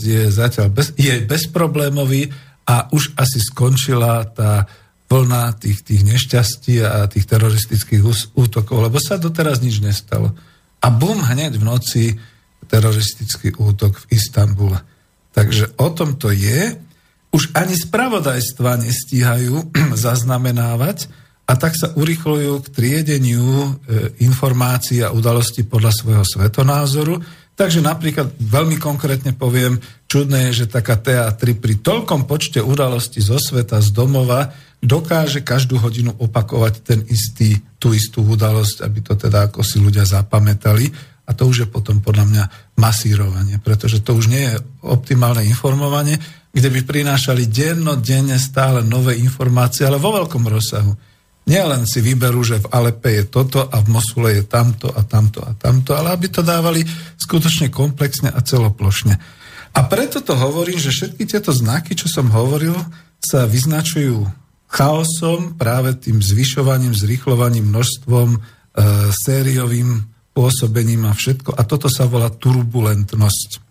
je 0.03 0.23
zatiaľ 0.29 0.69
bez, 0.75 0.93
je 0.99 1.15
bezproblémový 1.25 2.29
a 2.67 2.91
už 2.91 3.15
asi 3.15 3.39
skončila 3.39 4.27
tá 4.35 4.67
vlna 5.07 5.55
tých, 5.63 5.87
tých 5.87 6.03
nešťastí 6.03 6.83
a 6.83 7.07
tých 7.07 7.31
teroristických 7.31 8.03
útokov, 8.35 8.91
lebo 8.91 8.99
sa 8.99 9.23
doteraz 9.23 9.63
nič 9.63 9.79
nestalo. 9.79 10.35
A 10.83 10.91
bum, 10.91 11.23
hneď 11.23 11.57
v 11.57 11.65
noci 11.65 12.05
teroristický 12.67 13.55
útok 13.55 14.03
v 14.03 14.19
Istambule. 14.19 14.83
Takže 15.31 15.79
o 15.79 15.89
tom 15.95 16.19
to 16.19 16.35
je. 16.35 16.75
Už 17.37 17.53
ani 17.53 17.77
spravodajstva 17.77 18.81
nestíhajú 18.81 19.69
zaznamenávať 20.09 21.13
a 21.45 21.53
tak 21.61 21.77
sa 21.77 21.93
urychľujú 21.93 22.65
k 22.65 22.73
triedeniu 22.73 23.45
e, 23.45 23.71
informácií 24.25 25.05
a 25.05 25.13
udalostí 25.13 25.69
podľa 25.69 25.93
svojho 25.93 26.25
svetonázoru 26.25 27.21
Takže 27.57 27.81
napríklad 27.81 28.37
veľmi 28.37 28.77
konkrétne 28.77 29.33
poviem, 29.33 29.81
čudné 30.05 30.53
je, 30.53 30.63
že 30.63 30.77
taká 30.77 31.01
TA3 31.01 31.57
pri 31.57 31.81
toľkom 31.81 32.29
počte 32.29 32.61
udalostí 32.61 33.25
zo 33.25 33.41
sveta, 33.41 33.81
z 33.81 33.97
domova, 33.97 34.53
dokáže 34.85 35.41
každú 35.41 35.81
hodinu 35.81 36.13
opakovať 36.21 36.75
ten 36.85 37.01
istý, 37.09 37.57
tú 37.81 37.97
istú 37.97 38.29
udalosť, 38.29 38.85
aby 38.85 39.01
to 39.01 39.17
teda 39.17 39.49
ako 39.49 39.65
si 39.65 39.81
ľudia 39.81 40.05
zapamätali. 40.05 41.17
A 41.27 41.33
to 41.33 41.49
už 41.49 41.65
je 41.65 41.69
potom 41.73 42.05
podľa 42.05 42.25
mňa 42.29 42.45
masírovanie, 42.77 43.57
pretože 43.59 44.05
to 44.05 44.15
už 44.15 44.29
nie 44.29 44.53
je 44.53 44.61
optimálne 44.85 45.43
informovanie, 45.49 46.21
kde 46.57 46.73
by 46.73 46.81
prinášali 46.89 47.53
dennodenne 47.53 48.41
stále 48.41 48.81
nové 48.81 49.21
informácie, 49.21 49.85
ale 49.85 50.01
vo 50.01 50.17
veľkom 50.17 50.49
rozsahu. 50.49 50.97
Nielen 51.47 51.85
si 51.85 52.01
vyberú, 52.01 52.41
že 52.43 52.65
v 52.65 52.71
Alepe 52.73 53.23
je 53.23 53.25
toto 53.29 53.61
a 53.61 53.77
v 53.79 53.93
Mosule 53.93 54.41
je 54.41 54.43
tamto 54.49 54.89
a 54.89 55.05
tamto 55.05 55.45
a 55.45 55.53
tamto, 55.53 55.93
ale 55.93 56.17
aby 56.17 56.33
to 56.33 56.41
dávali 56.41 56.83
skutočne 57.21 57.69
komplexne 57.69 58.33
a 58.33 58.41
celoplošne. 58.41 59.15
A 59.77 59.81
preto 59.85 60.25
to 60.25 60.33
hovorím, 60.33 60.81
že 60.81 60.91
všetky 60.91 61.29
tieto 61.29 61.53
znaky, 61.53 61.93
čo 61.93 62.09
som 62.09 62.33
hovoril, 62.33 62.75
sa 63.21 63.45
vyznačujú 63.45 64.25
chaosom, 64.73 65.61
práve 65.61 65.95
tým 66.01 66.19
zvyšovaním, 66.25 66.97
zrychlovaním, 66.97 67.69
množstvom, 67.69 68.29
e, 68.35 68.39
sériovým 69.13 70.03
pôsobením 70.33 71.05
a 71.07 71.13
všetko. 71.13 71.55
A 71.55 71.63
toto 71.69 71.87
sa 71.93 72.09
volá 72.09 72.33
turbulentnosť. 72.33 73.63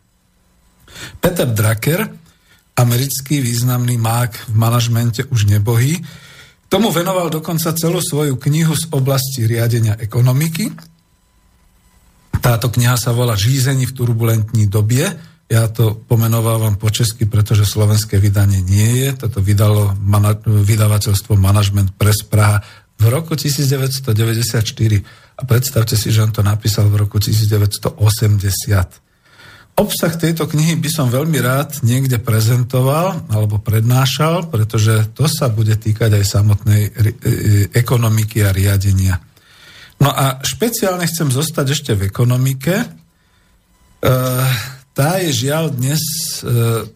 Peter 1.19 1.49
Drucker, 1.49 2.24
americký 2.75 3.39
významný 3.39 3.95
mák 3.95 4.51
v 4.51 4.55
manažmente 4.55 5.23
už 5.31 5.47
nebohý, 5.47 6.03
tomu 6.67 6.91
venoval 6.91 7.31
dokonca 7.31 7.71
celú 7.71 8.03
svoju 8.03 8.35
knihu 8.35 8.75
z 8.75 8.91
oblasti 8.91 9.47
riadenia 9.47 9.95
ekonomiky. 9.95 10.75
Táto 12.43 12.67
kniha 12.67 12.99
sa 12.99 13.15
volá 13.15 13.39
Žízení 13.39 13.87
v 13.87 13.95
turbulentní 13.95 14.67
dobie. 14.67 15.07
Ja 15.45 15.69
to 15.69 15.93
pomenovávam 15.95 16.75
po 16.75 16.89
česky, 16.89 17.29
pretože 17.29 17.69
slovenské 17.69 18.17
vydanie 18.17 18.65
nie 18.65 19.05
je. 19.05 19.09
Toto 19.13 19.39
vydalo 19.45 19.93
mana- 20.01 20.35
vydavateľstvo 20.43 21.37
Management 21.37 21.95
Press 21.95 22.25
Praha 22.25 22.65
v 22.97 23.05
roku 23.07 23.37
1994. 23.37 25.05
A 25.35 25.41
predstavte 25.45 25.93
si, 25.93 26.09
že 26.09 26.23
on 26.25 26.33
to 26.33 26.41
napísal 26.41 26.89
v 26.89 27.07
roku 27.07 27.21
1980. 27.21 27.95
Obsah 29.75 30.15
tejto 30.15 30.47
knihy 30.47 30.79
by 30.79 30.87
som 30.87 31.11
veľmi 31.11 31.35
rád 31.43 31.83
niekde 31.83 32.15
prezentoval 32.15 33.27
alebo 33.27 33.59
prednášal, 33.59 34.47
pretože 34.47 35.11
to 35.11 35.27
sa 35.27 35.51
bude 35.51 35.75
týkať 35.75 36.15
aj 36.15 36.23
samotnej 36.23 36.83
e, 36.87 36.91
e, 36.95 37.01
ekonomiky 37.75 38.39
a 38.47 38.55
riadenia. 38.55 39.19
No 39.99 40.15
a 40.15 40.39
špeciálne 40.39 41.03
chcem 41.11 41.27
zostať 41.27 41.75
ešte 41.75 41.91
v 41.91 42.07
ekonomike. 42.07 42.71
E, 42.71 42.87
tá 44.95 45.09
je 45.19 45.43
žiaľ 45.43 45.75
dnes 45.75 45.99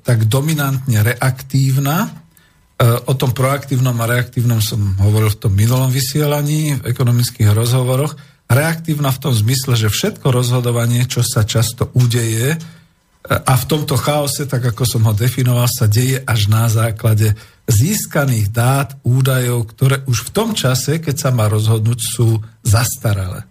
tak 0.07 0.31
dominantne 0.31 1.03
reaktívna. 1.03 2.07
O 2.79 3.11
tom 3.19 3.35
proaktívnom 3.35 3.91
a 3.99 4.07
reaktívnom 4.07 4.63
som 4.63 4.79
hovoril 5.03 5.35
v 5.35 5.41
tom 5.43 5.51
minulom 5.51 5.91
vysielaní, 5.91 6.79
v 6.79 6.95
ekonomických 6.95 7.51
rozhovoroch 7.51 8.15
reaktívna 8.49 9.13
v 9.13 9.21
tom 9.29 9.33
zmysle, 9.33 9.77
že 9.77 9.93
všetko 9.93 10.33
rozhodovanie, 10.33 11.05
čo 11.05 11.21
sa 11.21 11.45
často 11.45 11.93
udeje 11.93 12.57
a 13.29 13.53
v 13.53 13.65
tomto 13.69 13.93
chaose, 13.93 14.49
tak 14.49 14.73
ako 14.73 14.83
som 14.89 15.05
ho 15.05 15.13
definoval, 15.13 15.69
sa 15.69 15.85
deje 15.85 16.17
až 16.25 16.49
na 16.49 16.65
základe 16.65 17.37
získaných 17.69 18.49
dát, 18.49 18.97
údajov, 19.05 19.69
ktoré 19.69 20.01
už 20.09 20.25
v 20.25 20.33
tom 20.33 20.49
čase, 20.57 20.97
keď 20.97 21.15
sa 21.15 21.29
má 21.29 21.45
rozhodnúť, 21.45 21.99
sú 22.01 22.41
zastaralé. 22.65 23.45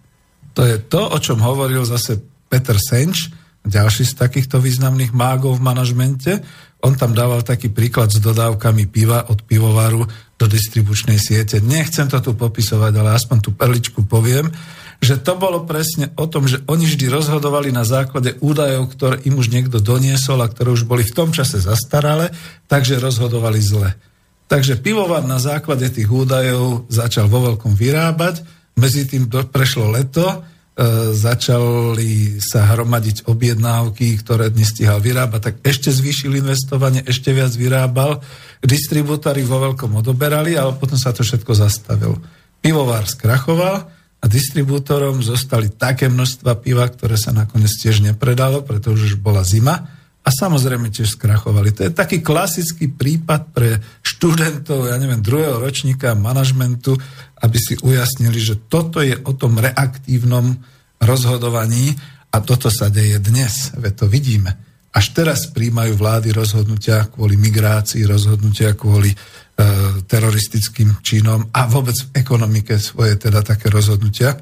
To 0.59 0.67
je 0.67 0.75
to, 0.83 0.99
o 0.99 1.17
čom 1.23 1.39
hovoril 1.39 1.87
zase 1.87 2.19
Peter 2.51 2.75
Senč, 2.75 3.31
ďalší 3.63 4.03
z 4.03 4.19
takýchto 4.19 4.59
významných 4.59 5.15
mágov 5.15 5.55
v 5.55 5.63
manažmente. 5.63 6.43
On 6.83 6.91
tam 6.95 7.15
dával 7.15 7.45
taký 7.45 7.71
príklad 7.71 8.11
s 8.11 8.19
dodávkami 8.19 8.91
piva 8.91 9.31
od 9.31 9.47
pivovaru 9.47 10.03
do 10.35 10.45
distribučnej 10.47 11.19
siete. 11.21 11.63
Nechcem 11.63 12.07
to 12.11 12.19
tu 12.19 12.31
popisovať, 12.35 12.91
ale 12.99 13.15
aspoň 13.15 13.37
tú 13.39 13.51
perličku 13.55 14.03
poviem 14.03 14.51
že 14.99 15.15
to 15.15 15.39
bolo 15.39 15.63
presne 15.63 16.11
o 16.19 16.27
tom, 16.27 16.43
že 16.43 16.59
oni 16.67 16.83
vždy 16.83 17.07
rozhodovali 17.07 17.71
na 17.71 17.87
základe 17.87 18.35
údajov, 18.43 18.91
ktoré 18.91 19.15
im 19.23 19.39
už 19.39 19.47
niekto 19.47 19.79
doniesol 19.79 20.43
a 20.43 20.51
ktoré 20.51 20.75
už 20.75 20.83
boli 20.83 21.07
v 21.07 21.15
tom 21.15 21.31
čase 21.31 21.63
zastaralé, 21.63 22.35
takže 22.67 22.99
rozhodovali 22.99 23.63
zle. 23.63 23.95
Takže 24.51 24.81
pivovar 24.81 25.23
na 25.23 25.39
základe 25.39 25.87
tých 25.87 26.09
údajov 26.09 26.89
začal 26.91 27.31
vo 27.31 27.47
veľkom 27.47 27.79
vyrábať, 27.79 28.43
medzi 28.75 29.07
tým 29.07 29.27
prešlo 29.29 29.91
leto, 29.91 30.23
e, 30.23 30.37
začali 31.15 32.39
sa 32.39 32.67
hromadiť 32.75 33.27
objednávky, 33.27 34.19
ktoré 34.19 34.51
nestihal 34.51 35.03
vyrábať, 35.03 35.41
tak 35.43 35.55
ešte 35.63 35.91
zvýšil 35.91 36.39
investovanie, 36.39 37.03
ešte 37.03 37.35
viac 37.35 37.51
vyrábal. 37.55 38.19
Distribútory 38.63 39.43
vo 39.47 39.63
veľkom 39.63 39.99
odoberali, 39.99 40.55
ale 40.59 40.75
potom 40.75 40.95
sa 40.95 41.11
to 41.15 41.23
všetko 41.23 41.51
zastavilo. 41.55 42.19
Pivovár 42.59 43.07
skrachoval, 43.07 43.98
a 44.19 44.25
distribútorom 44.27 45.23
zostali 45.23 45.71
také 45.71 46.11
množstva 46.11 46.59
piva, 46.59 46.83
ktoré 46.91 47.15
sa 47.15 47.31
nakoniec 47.31 47.71
tiež 47.79 48.03
nepredalo, 48.03 48.67
pretože 48.67 49.15
už 49.15 49.23
bola 49.23 49.47
zima 49.47 49.87
a 50.19 50.29
samozrejme 50.29 50.91
tiež 50.91 51.15
skrachovali. 51.15 51.71
To 51.71 51.87
je 51.87 51.91
taký 51.95 52.19
klasický 52.19 52.91
prípad 52.91 53.55
pre 53.55 53.79
študentov, 54.03 54.91
ja 54.91 54.99
neviem, 54.99 55.23
druhého 55.23 55.63
ročníka 55.63 56.11
manažmentu, 56.19 56.99
aby 57.39 57.57
si 57.57 57.79
ujasnili, 57.79 58.37
že 58.37 58.59
toto 58.67 58.99
je 58.99 59.15
o 59.23 59.31
tom 59.31 59.55
reaktívnom 59.55 60.59
rozhodovaní 60.99 61.95
a 62.29 62.43
toto 62.43 62.67
sa 62.67 62.91
deje 62.91 63.23
dnes, 63.23 63.71
veď 63.79 63.93
to 64.03 64.05
vidíme. 64.11 64.51
Až 64.89 65.15
teraz 65.15 65.47
príjmajú 65.53 65.95
vlády 65.95 66.35
rozhodnutia 66.35 67.07
kvôli 67.07 67.39
migrácii, 67.39 68.03
rozhodnutia 68.03 68.75
kvôli 68.75 69.15
teroristickým 70.07 71.03
činom 71.03 71.51
a 71.51 71.67
vôbec 71.67 71.95
v 71.95 72.09
ekonomike 72.15 72.79
svoje 72.79 73.19
teda 73.19 73.43
také 73.43 73.67
rozhodnutia, 73.67 74.39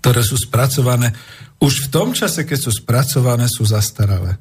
ktoré 0.00 0.24
sú 0.24 0.40
spracované. 0.40 1.12
Už 1.60 1.88
v 1.88 1.90
tom 1.92 2.16
čase, 2.16 2.48
keď 2.48 2.58
sú 2.58 2.70
spracované, 2.72 3.46
sú 3.52 3.68
zastaralé. 3.68 4.40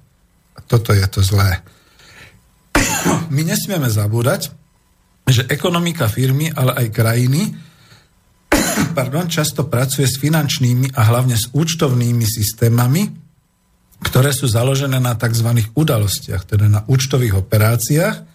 A 0.55 0.59
toto 0.63 0.95
je 0.95 1.03
to 1.11 1.19
zlé. 1.19 1.59
My 3.27 3.43
nesmieme 3.43 3.91
zabúdať, 3.91 4.55
že 5.27 5.47
ekonomika 5.51 6.07
firmy, 6.07 6.51
ale 6.51 6.83
aj 6.83 6.87
krajiny 6.95 7.41
pardon, 8.93 9.25
často 9.25 9.65
pracuje 9.65 10.05
s 10.05 10.21
finančnými 10.21 10.93
a 10.93 11.01
hlavne 11.09 11.33
s 11.33 11.49
účtovnými 11.51 12.23
systémami, 12.23 13.09
ktoré 14.05 14.35
sú 14.35 14.45
založené 14.45 15.01
na 15.01 15.17
tzv. 15.17 15.49
udalostiach, 15.73 16.45
teda 16.45 16.69
na 16.69 16.81
účtových 16.85 17.39
operáciách, 17.41 18.32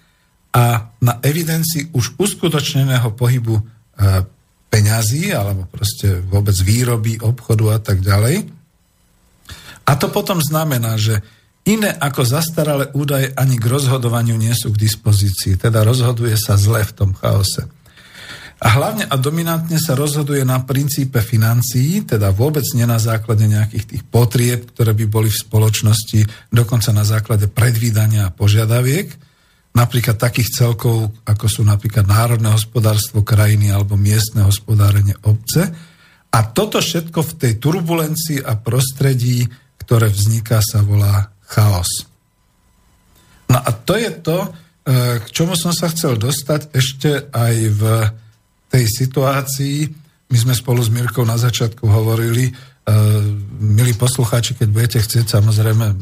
a 0.52 0.92
na 1.04 1.14
evidencii 1.20 1.92
už 1.92 2.16
uskutočneného 2.16 3.12
pohybu 3.12 3.60
e, 3.60 3.62
peňazí 4.68 5.32
alebo 5.32 5.68
proste 5.68 6.20
vôbec 6.24 6.56
výroby, 6.60 7.20
obchodu 7.20 7.64
a 7.76 7.78
tak 7.80 8.00
ďalej. 8.00 8.48
A 9.88 9.92
to 9.96 10.12
potom 10.12 10.40
znamená, 10.40 11.00
že 11.00 11.20
iné 11.64 11.92
ako 11.96 12.24
zastaralé 12.24 12.92
údaje 12.92 13.32
ani 13.36 13.56
k 13.56 13.68
rozhodovaniu 13.68 14.36
nie 14.36 14.52
sú 14.52 14.72
k 14.72 14.80
dispozícii, 14.84 15.56
teda 15.56 15.84
rozhoduje 15.84 16.36
sa 16.36 16.56
zle 16.56 16.84
v 16.84 16.92
tom 16.92 17.10
chaose. 17.16 17.64
A 18.58 18.74
hlavne 18.74 19.06
a 19.06 19.14
dominantne 19.14 19.78
sa 19.78 19.94
rozhoduje 19.94 20.42
na 20.42 20.58
princípe 20.66 21.22
financií, 21.22 22.02
teda 22.02 22.34
vôbec 22.34 22.66
nie 22.74 22.90
na 22.90 22.98
základe 22.98 23.46
nejakých 23.46 23.84
tých 23.86 24.02
potrieb, 24.02 24.74
ktoré 24.74 24.98
by 24.98 25.06
boli 25.06 25.30
v 25.30 25.40
spoločnosti, 25.46 26.50
dokonca 26.50 26.90
na 26.90 27.06
základe 27.06 27.46
predvídania 27.46 28.26
a 28.26 28.34
požiadaviek, 28.34 29.27
napríklad 29.76 30.16
takých 30.18 30.50
celkov, 30.64 31.12
ako 31.22 31.46
sú 31.46 31.60
napríklad 31.62 32.08
národné 32.08 32.50
hospodárstvo 32.50 33.22
krajiny 33.22 33.70
alebo 33.70 33.94
miestne 33.94 34.42
hospodárenie 34.42 35.14
obce. 35.22 35.68
A 36.28 36.38
toto 36.44 36.82
všetko 36.82 37.20
v 37.24 37.32
tej 37.40 37.52
turbulencii 37.56 38.44
a 38.44 38.58
prostredí, 38.58 39.48
ktoré 39.80 40.12
vzniká, 40.12 40.60
sa 40.60 40.84
volá 40.84 41.32
chaos. 41.48 42.04
No 43.48 43.56
a 43.56 43.70
to 43.72 43.96
je 43.96 44.10
to, 44.20 44.38
e, 44.44 44.48
k 45.24 45.26
čomu 45.32 45.56
som 45.56 45.72
sa 45.72 45.88
chcel 45.88 46.20
dostať 46.20 46.74
ešte 46.76 47.32
aj 47.32 47.54
v 47.72 47.82
tej 48.68 48.84
situácii. 48.84 49.88
My 50.28 50.36
sme 50.36 50.52
spolu 50.52 50.84
s 50.84 50.92
Mirkou 50.92 51.24
na 51.24 51.40
začiatku 51.40 51.88
hovorili, 51.88 52.52
e, 52.52 52.52
milí 53.64 53.96
poslucháči, 53.96 54.52
keď 54.52 54.68
budete 54.68 54.98
chcieť, 55.00 55.32
samozrejme 55.32 55.96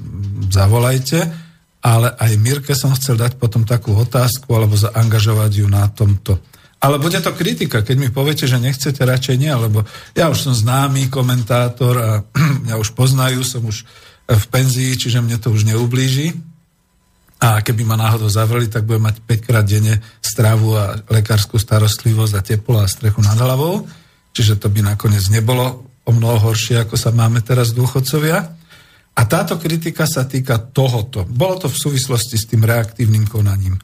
zavolajte 0.50 1.45
ale 1.86 2.10
aj 2.18 2.42
Mirke 2.42 2.74
som 2.74 2.90
chcel 2.98 3.14
dať 3.14 3.38
potom 3.38 3.62
takú 3.62 3.94
otázku 3.94 4.50
alebo 4.50 4.74
zaangažovať 4.74 5.62
ju 5.62 5.66
na 5.70 5.86
tomto. 5.86 6.42
Ale 6.82 6.98
bude 6.98 7.22
to 7.22 7.30
kritika, 7.30 7.86
keď 7.86 7.96
mi 7.96 8.10
poviete, 8.10 8.50
že 8.50 8.58
nechcete, 8.58 8.98
radšej 8.98 9.36
nie, 9.38 9.54
lebo 9.54 9.86
ja 10.18 10.26
už 10.26 10.50
som 10.50 10.54
známy 10.54 11.06
komentátor 11.06 11.94
a 11.94 12.10
mňa 12.66 12.74
už 12.82 12.90
poznajú, 12.98 13.46
som 13.46 13.62
už 13.62 13.86
v 14.26 14.44
penzii, 14.50 14.98
čiže 14.98 15.22
mne 15.22 15.38
to 15.38 15.54
už 15.54 15.62
neublíži. 15.62 16.34
A 17.38 17.62
keby 17.62 17.86
ma 17.86 17.94
náhodou 17.94 18.26
zavreli, 18.26 18.66
tak 18.66 18.82
budem 18.82 19.06
mať 19.06 19.22
5 19.22 19.46
krát 19.46 19.62
denne 19.62 20.02
stravu 20.18 20.74
a 20.74 20.98
lekárskú 21.06 21.60
starostlivosť 21.60 22.34
a 22.34 22.42
teplo 22.42 22.82
a 22.82 22.90
strechu 22.90 23.22
nad 23.22 23.38
hlavou. 23.38 23.86
Čiže 24.34 24.58
to 24.58 24.66
by 24.72 24.82
nakoniec 24.82 25.22
nebolo 25.30 25.86
o 26.02 26.10
mnoho 26.10 26.50
horšie, 26.50 26.82
ako 26.82 26.98
sa 26.98 27.14
máme 27.14 27.44
teraz 27.46 27.70
dôchodcovia. 27.76 28.65
A 29.16 29.22
táto 29.24 29.56
kritika 29.56 30.04
sa 30.04 30.28
týka 30.28 30.60
tohoto. 30.60 31.24
Bolo 31.24 31.64
to 31.64 31.68
v 31.72 31.80
súvislosti 31.80 32.36
s 32.36 32.48
tým 32.52 32.68
reaktívnym 32.68 33.24
konaním. 33.24 33.80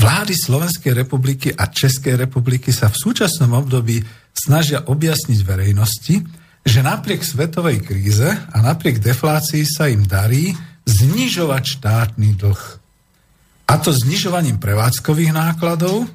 Vlády 0.00 0.32
Slovenskej 0.32 0.96
republiky 0.96 1.52
a 1.52 1.68
Českej 1.68 2.16
republiky 2.16 2.72
sa 2.72 2.88
v 2.88 2.96
súčasnom 2.96 3.52
období 3.52 4.00
snažia 4.32 4.80
objasniť 4.88 5.40
verejnosti, 5.44 6.24
že 6.64 6.80
napriek 6.80 7.20
svetovej 7.20 7.84
kríze 7.84 8.24
a 8.28 8.56
napriek 8.64 9.04
deflácii 9.04 9.68
sa 9.68 9.92
im 9.92 10.08
darí 10.08 10.56
znižovať 10.88 11.62
štátny 11.76 12.40
dlh. 12.40 12.62
A 13.68 13.74
to 13.76 13.92
znižovaním 13.92 14.56
prevádzkových 14.56 15.36
nákladov, 15.36 16.08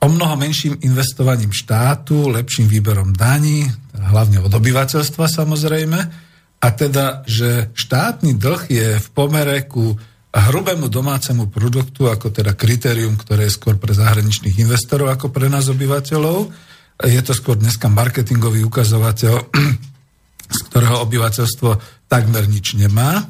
o 0.00 0.06
mnoho 0.08 0.34
menším 0.38 0.80
investovaním 0.80 1.52
štátu, 1.52 2.30
lepším 2.32 2.70
výberom 2.70 3.12
daní, 3.12 3.68
hlavne 3.92 4.40
od 4.40 4.48
obyvateľstva 4.54 5.26
samozrejme, 5.28 6.29
a 6.60 6.68
teda, 6.76 7.24
že 7.24 7.72
štátny 7.72 8.36
dlh 8.36 8.62
je 8.68 8.88
v 9.00 9.08
pomere 9.16 9.64
ku 9.64 9.96
hrubému 10.30 10.86
domácemu 10.92 11.48
produktu, 11.48 12.06
ako 12.06 12.30
teda 12.30 12.54
kritérium, 12.54 13.16
ktoré 13.16 13.48
je 13.48 13.56
skôr 13.56 13.80
pre 13.80 13.96
zahraničných 13.96 14.62
investorov 14.62 15.10
ako 15.10 15.32
pre 15.32 15.48
nás 15.48 15.66
obyvateľov. 15.72 16.52
Je 17.00 17.20
to 17.24 17.32
skôr 17.32 17.56
dneska 17.56 17.88
marketingový 17.88 18.62
ukazovateľ, 18.68 19.34
z 20.56 20.60
ktorého 20.70 21.00
obyvateľstvo 21.02 21.70
takmer 22.06 22.44
nič 22.46 22.76
nemá. 22.76 23.18
E, 23.18 23.24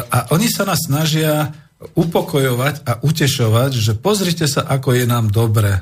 a 0.00 0.32
oni 0.34 0.48
sa 0.48 0.64
nás 0.64 0.88
snažia 0.88 1.52
upokojovať 1.92 2.88
a 2.88 2.92
utešovať, 3.04 3.70
že 3.76 3.92
pozrite 4.00 4.48
sa, 4.48 4.64
ako 4.64 4.96
je 4.96 5.04
nám 5.04 5.28
dobre. 5.28 5.80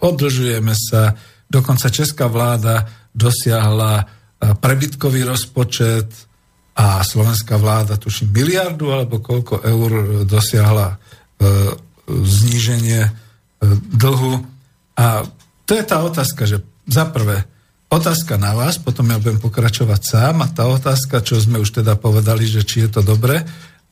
Odlžujeme 0.00 0.72
sa, 0.76 1.16
dokonca 1.50 1.90
česká 1.90 2.30
vláda 2.30 2.88
dosiahla 3.12 4.23
prebytkový 4.52 5.24
rozpočet 5.24 6.12
a 6.74 7.00
slovenská 7.00 7.56
vláda, 7.56 7.96
tuším, 7.96 8.34
miliardu 8.34 8.90
alebo 8.90 9.22
koľko 9.22 9.62
eur 9.62 9.90
dosiahla 10.26 10.88
e, 10.90 10.96
zníženie 12.10 13.02
e, 13.06 13.10
dlhu. 13.94 14.42
A 14.98 15.22
to 15.64 15.72
je 15.72 15.84
tá 15.86 16.02
otázka, 16.02 16.44
že 16.44 16.60
za 16.84 17.08
prvé, 17.08 17.46
otázka 17.88 18.34
na 18.36 18.52
vás, 18.58 18.76
potom 18.76 19.06
ja 19.08 19.22
budem 19.22 19.38
pokračovať 19.38 20.00
sám 20.02 20.42
a 20.42 20.50
tá 20.50 20.66
otázka, 20.66 21.22
čo 21.22 21.38
sme 21.38 21.62
už 21.62 21.80
teda 21.80 21.94
povedali, 21.94 22.44
že 22.44 22.66
či 22.66 22.84
je 22.84 23.00
to 23.00 23.02
dobre, 23.06 23.40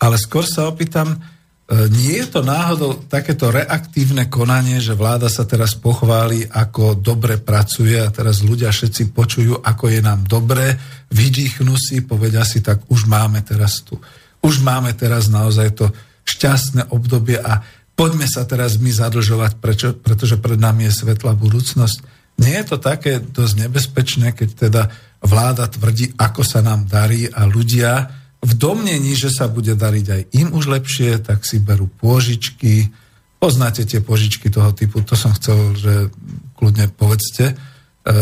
ale 0.02 0.16
skôr 0.18 0.42
sa 0.42 0.66
opýtam, 0.66 1.22
nie 1.70 2.20
je 2.20 2.28
to 2.28 2.44
náhodou 2.44 3.06
takéto 3.06 3.48
reaktívne 3.48 4.26
konanie, 4.28 4.82
že 4.82 4.98
vláda 4.98 5.30
sa 5.30 5.46
teraz 5.48 5.72
pochváli, 5.78 6.44
ako 6.44 6.98
dobre 6.98 7.40
pracuje 7.40 7.96
a 7.96 8.12
teraz 8.12 8.44
ľudia 8.44 8.68
všetci 8.68 9.14
počujú, 9.14 9.62
ako 9.62 9.84
je 9.88 10.00
nám 10.04 10.26
dobre, 10.28 10.76
vydýchnú 11.14 11.72
si, 11.78 12.04
povedia 12.04 12.44
si, 12.44 12.60
tak 12.60 12.84
už 12.92 13.08
máme 13.08 13.40
teraz 13.46 13.80
tu. 13.86 13.96
Už 14.42 14.60
máme 14.60 14.92
teraz 14.92 15.30
naozaj 15.30 15.68
to 15.78 15.86
šťastné 16.26 16.92
obdobie 16.92 17.38
a 17.40 17.64
poďme 17.94 18.26
sa 18.26 18.44
teraz 18.44 18.76
my 18.76 18.90
zadlžovať, 18.90 19.52
prečo, 19.62 19.94
pretože 19.96 20.36
pred 20.42 20.58
nami 20.58 20.90
je 20.90 20.98
svetlá 21.06 21.32
budúcnosť. 21.38 22.04
Nie 22.42 22.60
je 22.60 22.74
to 22.74 22.78
také 22.82 23.22
dosť 23.22 23.54
nebezpečné, 23.68 24.34
keď 24.34 24.48
teda 24.68 24.82
vláda 25.22 25.70
tvrdí, 25.70 26.18
ako 26.18 26.42
sa 26.42 26.60
nám 26.60 26.90
darí 26.90 27.30
a 27.30 27.46
ľudia 27.46 28.21
v 28.42 28.52
domnení, 28.58 29.14
že 29.14 29.30
sa 29.30 29.46
bude 29.46 29.78
dariť 29.78 30.06
aj 30.10 30.22
im 30.34 30.48
už 30.50 30.66
lepšie, 30.66 31.22
tak 31.22 31.46
si 31.46 31.62
berú 31.62 31.86
pôžičky. 31.86 32.90
Poznáte 33.38 33.86
tie 33.86 34.02
pôžičky 34.02 34.50
toho 34.50 34.74
typu, 34.74 35.02
to 35.06 35.14
som 35.14 35.30
chcel, 35.38 35.78
že 35.78 36.10
kľudne 36.58 36.90
povedzte. 36.90 37.54
E, 37.54 38.14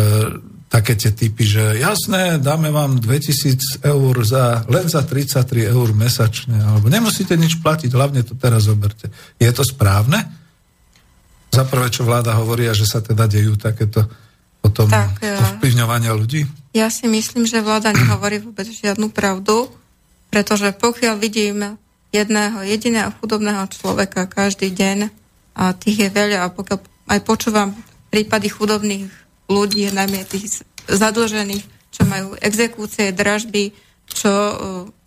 také 0.69 0.93
tie 0.95 1.11
typy, 1.11 1.43
že 1.49 1.81
jasné, 1.81 2.37
dáme 2.37 2.69
vám 2.69 3.01
2000 3.01 3.81
eur 3.81 4.15
za, 4.23 4.63
len 4.69 4.87
za 4.87 5.03
33 5.03 5.73
eur 5.73 5.89
mesačne, 5.97 6.61
alebo 6.63 6.93
nemusíte 6.93 7.35
nič 7.35 7.59
platiť, 7.59 7.91
hlavne 7.91 8.21
to 8.23 8.37
teraz 8.37 8.69
zoberte. 8.69 9.09
Je 9.41 9.51
to 9.51 9.65
správne? 9.65 10.41
za 11.51 11.67
prvé, 11.67 11.91
čo 11.91 12.07
vláda 12.07 12.39
hovorí 12.39 12.71
a 12.71 12.75
že 12.75 12.87
sa 12.87 13.03
teda 13.03 13.27
dejú 13.27 13.59
takéto 13.59 14.07
potom 14.63 14.87
tak, 14.87 15.19
ovplyvňovania 15.21 16.15
ľudí? 16.15 16.47
Ja 16.71 16.87
si 16.89 17.11
myslím, 17.11 17.45
že 17.45 17.59
vláda 17.59 17.91
nehovorí 17.91 18.39
vôbec 18.39 18.71
žiadnu 18.71 19.11
pravdu, 19.11 19.67
pretože 20.31 20.71
pokiaľ 20.79 21.15
vidím 21.19 21.77
jedného 22.15 22.63
jediného 22.67 23.11
chudobného 23.19 23.67
človeka 23.71 24.27
každý 24.27 24.71
deň 24.71 25.11
a 25.55 25.75
tých 25.75 26.07
je 26.07 26.11
veľa 26.11 26.47
a 26.47 26.55
pokiaľ 26.55 26.79
aj 27.11 27.21
počúvam 27.27 27.75
prípady 28.11 28.51
chudobných 28.51 29.11
ľudí, 29.51 29.91
najmä 29.91 30.27
tých 30.27 30.63
zadlžených, 30.87 31.63
čo 31.91 32.03
majú 32.07 32.39
exekúcie, 32.39 33.11
dražby, 33.11 33.75
čo 34.11 34.31
uh, 34.31 34.55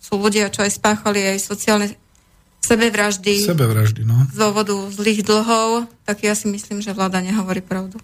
sú 0.00 0.20
ľudia, 0.20 0.52
čo 0.52 0.64
aj 0.64 0.76
spáchali 0.80 1.36
aj 1.36 1.38
sociálne 1.40 1.88
sebevraždy, 2.64 3.44
sebevraždy 3.44 4.08
no. 4.08 4.24
z 4.32 4.36
dôvodu 4.36 4.72
zlých 4.92 5.20
dlhov, 5.24 5.88
tak 6.08 6.24
ja 6.24 6.32
si 6.32 6.48
myslím, 6.48 6.80
že 6.80 6.96
vláda 6.96 7.20
nehovorí 7.20 7.60
pravdu. 7.60 8.00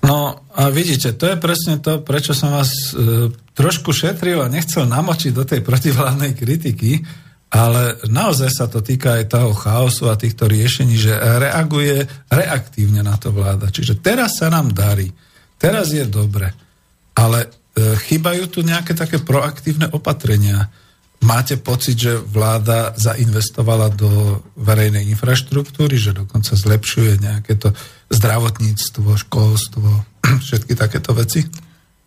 No 0.00 0.40
a 0.56 0.62
vidíte, 0.72 1.12
to 1.12 1.28
je 1.28 1.36
presne 1.36 1.76
to, 1.78 2.00
prečo 2.00 2.32
som 2.32 2.56
vás 2.56 2.92
e, 2.92 3.28
trošku 3.52 3.92
šetril 3.92 4.40
a 4.40 4.48
nechcel 4.48 4.88
namočiť 4.88 5.32
do 5.36 5.44
tej 5.44 5.60
protivládnej 5.60 6.32
kritiky, 6.32 7.04
ale 7.50 7.98
naozaj 8.08 8.50
sa 8.50 8.66
to 8.70 8.80
týka 8.80 9.20
aj 9.20 9.28
toho 9.28 9.52
chaosu 9.52 10.08
a 10.08 10.16
týchto 10.16 10.46
riešení, 10.46 10.94
že 10.96 11.12
reaguje 11.18 12.06
reaktívne 12.30 13.02
na 13.02 13.18
to 13.18 13.34
vláda. 13.34 13.68
Čiže 13.68 14.00
teraz 14.00 14.40
sa 14.40 14.48
nám 14.48 14.72
darí, 14.72 15.10
teraz 15.60 15.92
je 15.92 16.06
dobre, 16.08 16.48
ale 17.12 17.38
e, 17.44 17.48
chýbajú 18.00 18.48
tu 18.48 18.64
nejaké 18.64 18.96
také 18.96 19.20
proaktívne 19.20 19.90
opatrenia. 19.92 20.72
Máte 21.20 21.60
pocit, 21.60 22.00
že 22.00 22.16
vláda 22.16 22.96
zainvestovala 22.96 23.92
do 23.92 24.40
verejnej 24.56 25.04
infraštruktúry, 25.12 26.00
že 26.00 26.16
dokonca 26.16 26.56
zlepšuje 26.56 27.20
nejaké 27.20 27.60
to 27.60 27.76
zdravotníctvo, 28.08 29.20
školstvo, 29.20 29.88
všetky 30.48 30.72
takéto 30.72 31.12
veci? 31.12 31.44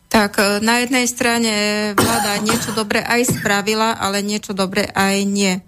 Tak 0.09 0.31
e, 0.41 0.43
na 0.65 0.81
jednej 0.81 1.05
strane 1.05 1.53
vláda 1.93 2.41
niečo 2.41 2.73
dobre 2.73 3.05
aj 3.05 3.37
spravila, 3.37 4.01
ale 4.01 4.25
niečo 4.25 4.57
dobre 4.57 4.89
aj 4.89 5.15
nie. 5.29 5.61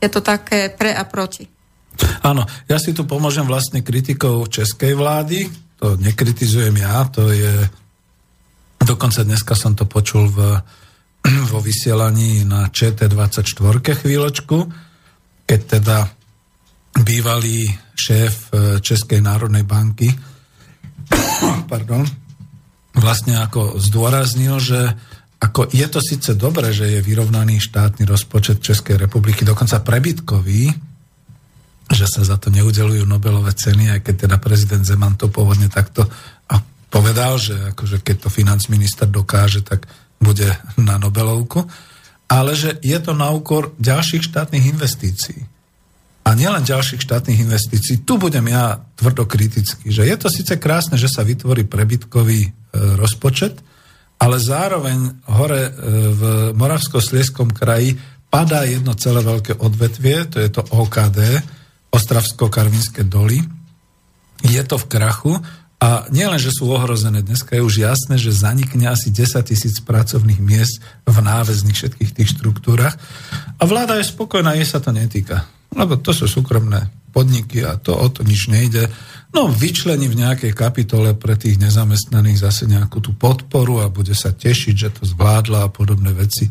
Je 0.00 0.08
to 0.12 0.20
také 0.20 0.68
pre 0.68 0.92
a 0.92 1.08
proti. 1.08 1.48
Áno, 2.24 2.44
ja 2.68 2.76
si 2.76 2.92
tu 2.92 3.04
pomôžem 3.08 3.44
vlastne 3.44 3.84
kritikou 3.84 4.44
českej 4.48 4.92
vlády, 4.92 5.48
to 5.80 5.96
nekritizujem 6.00 6.76
ja, 6.80 7.04
to 7.08 7.32
je 7.32 7.68
dokonca 8.82 9.22
dneska 9.22 9.54
som 9.54 9.72
to 9.78 9.86
počul 9.86 10.26
v 10.28 10.58
vo 11.52 11.58
vysielaní 11.62 12.44
na 12.44 12.68
ČT24 12.68 13.94
chvíľočku, 13.94 14.58
keď 15.46 15.60
teda 15.78 15.98
bývalý 17.02 17.70
šéf 17.96 18.52
e, 18.52 18.80
Českej 18.82 19.22
národnej 19.24 19.62
banky 19.64 20.12
pardon, 21.72 22.04
vlastne 22.96 23.40
ako 23.40 23.80
zdôraznil, 23.80 24.60
že 24.60 24.80
ako 25.42 25.74
je 25.74 25.86
to 25.90 25.98
síce 25.98 26.30
dobré, 26.38 26.70
že 26.70 26.86
je 26.86 27.00
vyrovnaný 27.02 27.58
štátny 27.58 28.06
rozpočet 28.06 28.62
Českej 28.62 28.94
republiky, 28.94 29.42
dokonca 29.42 29.82
prebytkový, 29.82 30.70
že 31.90 32.06
sa 32.06 32.22
za 32.22 32.38
to 32.38 32.48
neudelujú 32.54 33.02
Nobelové 33.02 33.50
ceny, 33.50 33.90
aj 33.98 34.00
keď 34.06 34.14
teda 34.28 34.36
prezident 34.38 34.86
Zeman 34.86 35.18
to 35.18 35.26
pôvodne 35.26 35.66
takto 35.66 36.06
povedal, 36.92 37.40
že 37.40 37.72
akože 37.72 38.04
keď 38.04 38.16
to 38.20 38.28
financ-minister 38.28 39.08
dokáže, 39.08 39.64
tak 39.64 39.88
bude 40.22 40.46
na 40.78 40.96
Nobelovku, 40.96 41.66
ale 42.30 42.56
že 42.56 42.78
je 42.80 42.96
to 43.02 43.12
na 43.12 43.28
úkor 43.34 43.76
ďalších 43.76 44.30
štátnych 44.30 44.64
investícií. 44.72 45.42
A 46.22 46.38
nielen 46.38 46.62
ďalších 46.62 47.02
štátnych 47.02 47.42
investícií, 47.42 48.06
tu 48.06 48.14
budem 48.16 48.46
ja 48.46 48.78
tvrdo 48.94 49.26
kritický, 49.26 49.90
že 49.90 50.06
je 50.06 50.16
to 50.16 50.30
síce 50.30 50.54
krásne, 50.56 50.94
že 50.94 51.10
sa 51.10 51.26
vytvorí 51.26 51.66
prebytkový 51.66 52.40
e, 52.46 52.50
rozpočet, 52.94 53.58
ale 54.22 54.38
zároveň 54.38 55.18
hore 55.34 55.66
e, 55.66 55.70
v 56.14 56.22
Moravsko-Slieskom 56.54 57.50
kraji 57.50 57.98
padá 58.30 58.62
jedno 58.64 58.94
celé 58.94 59.20
veľké 59.20 59.58
odvetvie, 59.58 60.30
to 60.30 60.38
je 60.38 60.48
to 60.48 60.62
OKD, 60.62 61.42
Ostravsko-Karvinské 61.92 63.04
doly. 63.04 63.42
Je 64.46 64.62
to 64.64 64.78
v 64.78 64.88
krachu 64.88 65.34
a 65.82 66.06
nielen, 66.14 66.38
že 66.38 66.54
sú 66.54 66.70
ohrozené, 66.70 67.26
dneska 67.26 67.58
je 67.58 67.66
už 67.66 67.82
jasné, 67.82 68.14
že 68.14 68.30
zanikne 68.30 68.86
asi 68.86 69.10
10 69.10 69.42
tisíc 69.42 69.82
pracovných 69.82 70.38
miest 70.38 70.78
v 71.02 71.18
náväzných 71.18 71.74
všetkých 71.74 72.10
tých 72.14 72.38
štruktúrach. 72.38 72.94
A 73.58 73.62
vláda 73.66 73.98
je 73.98 74.06
spokojná, 74.06 74.54
jej 74.54 74.62
sa 74.62 74.78
to 74.78 74.94
netýka. 74.94 75.42
Lebo 75.74 75.98
to 75.98 76.14
sú 76.14 76.30
súkromné 76.30 76.86
podniky 77.10 77.66
a 77.66 77.74
to 77.82 77.98
o 77.98 78.06
to 78.14 78.22
nič 78.22 78.46
nejde. 78.46 78.86
No 79.34 79.50
vyčlení 79.50 80.06
v 80.06 80.22
nejakej 80.22 80.54
kapitole 80.54 81.18
pre 81.18 81.34
tých 81.34 81.58
nezamestnaných 81.58 82.38
zase 82.38 82.70
nejakú 82.70 83.02
tú 83.02 83.10
podporu 83.18 83.82
a 83.82 83.90
bude 83.90 84.14
sa 84.14 84.30
tešiť, 84.30 84.74
že 84.78 84.88
to 84.94 85.02
zvládla 85.02 85.66
a 85.66 85.72
podobné 85.72 86.14
veci. 86.14 86.46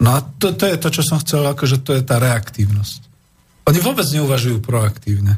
No 0.00 0.16
a 0.16 0.24
to, 0.24 0.56
to 0.56 0.64
je 0.64 0.80
to, 0.80 0.88
čo 0.88 1.02
som 1.04 1.20
chcel, 1.20 1.44
akože 1.44 1.84
to 1.84 1.92
je 1.92 2.00
tá 2.00 2.16
reaktívnosť. 2.16 3.00
Oni 3.68 3.76
vôbec 3.84 4.08
neuvažujú 4.08 4.64
proaktívne. 4.64 5.36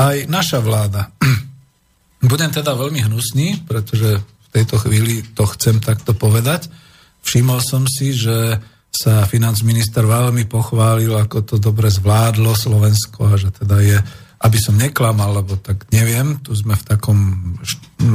Aj 0.00 0.16
naša 0.26 0.64
vláda 0.64 1.12
budem 2.30 2.50
teda 2.50 2.76
veľmi 2.76 3.04
hnusný, 3.10 3.66
pretože 3.66 4.22
v 4.22 4.48
tejto 4.54 4.78
chvíli 4.80 5.26
to 5.34 5.44
chcem 5.56 5.82
takto 5.82 6.14
povedať. 6.14 6.70
Všimol 7.24 7.60
som 7.64 7.88
si, 7.88 8.14
že 8.14 8.60
sa 8.94 9.26
financminister 9.26 10.06
veľmi 10.06 10.46
pochválil, 10.46 11.10
ako 11.18 11.42
to 11.42 11.56
dobre 11.58 11.90
zvládlo 11.90 12.54
Slovensko 12.54 13.26
a 13.26 13.34
že 13.34 13.50
teda 13.50 13.82
je, 13.82 13.98
aby 14.46 14.58
som 14.60 14.78
neklamal, 14.78 15.42
lebo 15.42 15.58
tak 15.58 15.90
neviem, 15.90 16.38
tu 16.38 16.54
sme 16.54 16.78
v 16.78 16.84
takom 16.86 17.18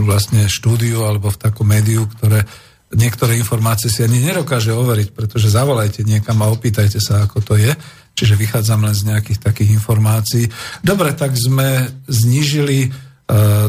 vlastne 0.07 0.47
štúdiu 0.47 1.03
alebo 1.03 1.27
v 1.27 1.41
takom 1.41 1.67
médiu, 1.67 2.07
ktoré 2.07 2.47
niektoré 2.95 3.37
informácie 3.37 3.91
si 3.91 4.01
ani 4.01 4.23
nedokáže 4.23 4.73
overiť, 4.73 5.13
pretože 5.13 5.53
zavolajte 5.53 6.01
niekam 6.07 6.41
a 6.41 6.49
opýtajte 6.49 6.97
sa, 6.97 7.27
ako 7.27 7.43
to 7.43 7.53
je. 7.59 7.75
Čiže 8.17 8.39
vychádzam 8.39 8.81
len 8.83 8.95
z 8.95 9.13
nejakých 9.13 9.39
takých 9.45 9.77
informácií. 9.77 10.49
Dobre, 10.81 11.13
tak 11.13 11.37
sme 11.37 11.91
znížili 12.09 12.89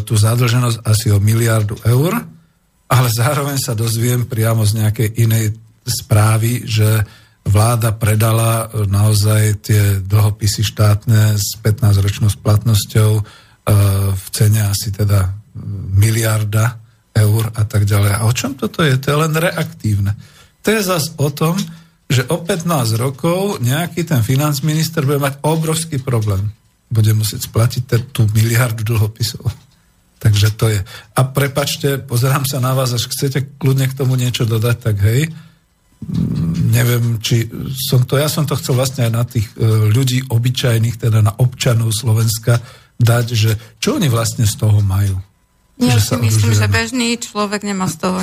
tú 0.09 0.17
zadlženosť 0.17 0.89
asi 0.89 1.13
o 1.13 1.21
miliardu 1.21 1.77
eur, 1.85 2.17
ale 2.91 3.09
zároveň 3.13 3.61
sa 3.61 3.77
dozviem 3.77 4.25
priamo 4.25 4.65
z 4.65 4.81
nejakej 4.83 5.09
inej 5.21 5.55
správy, 5.85 6.65
že 6.65 7.05
vláda 7.47 7.93
predala 7.97 8.69
naozaj 8.89 9.43
tie 9.65 9.83
dlhopisy 10.01 10.65
štátne 10.65 11.37
s 11.37 11.57
15-ročnou 11.61 12.29
splatnosťou 12.29 13.11
e, 13.17 13.23
v 14.13 14.27
cene 14.33 14.61
asi 14.69 14.93
teda 14.93 15.35
miliarda 15.97 16.79
eur 17.17 17.49
a 17.57 17.63
tak 17.65 17.89
ďalej. 17.89 18.13
A 18.17 18.21
o 18.29 18.33
čom 18.33 18.55
toto 18.55 18.85
je? 18.85 18.95
To 19.01 19.07
je 19.13 19.19
len 19.19 19.35
reaktívne. 19.35 20.13
To 20.63 20.69
je 20.69 20.81
zase 20.85 21.17
o 21.17 21.33
tom, 21.33 21.57
že 22.11 22.27
o 22.29 22.43
15 22.43 22.99
rokov 22.99 23.63
nejaký 23.63 24.03
ten 24.03 24.21
financminister 24.21 25.07
bude 25.07 25.23
mať 25.23 25.41
obrovský 25.47 26.03
problém. 26.03 26.51
Bude 26.91 27.15
musieť 27.15 27.47
splatiť 27.47 28.11
tú 28.11 28.27
miliardu 28.35 28.83
dlhopisov. 28.83 29.47
Takže 30.21 30.53
to 30.53 30.69
je. 30.69 30.81
A 31.17 31.21
prepačte, 31.25 32.03
pozerám 32.03 32.45
sa 32.45 32.61
na 32.61 32.77
vás, 32.77 32.93
až 32.93 33.09
chcete 33.09 33.57
kľudne 33.57 33.89
k 33.89 33.97
tomu 33.97 34.21
niečo 34.21 34.45
dodať, 34.45 34.77
tak 34.77 34.97
hej. 35.01 35.33
Mm, 36.05 36.75
neviem, 36.75 37.05
či 37.25 37.49
som 37.89 38.05
to, 38.05 38.21
ja 38.21 38.29
som 38.29 38.45
to 38.45 38.59
chcel 38.61 38.77
vlastne 38.77 39.09
aj 39.09 39.13
na 39.13 39.25
tých 39.25 39.49
e, 39.57 39.89
ľudí 39.89 40.29
obyčajných, 40.29 41.01
teda 41.01 41.25
na 41.25 41.33
občanov 41.41 41.97
Slovenska 41.97 42.61
dať, 43.01 43.27
že 43.33 43.51
čo 43.81 43.97
oni 43.97 44.13
vlastne 44.13 44.45
z 44.45 44.55
toho 44.61 44.85
majú. 44.85 45.17
Ja 45.81 45.97
si 45.97 46.13
myslím, 46.21 46.53
že 46.53 46.69
bežný 46.69 47.17
človek 47.17 47.65
nemá 47.65 47.89
z 47.89 47.97
toho 48.05 48.21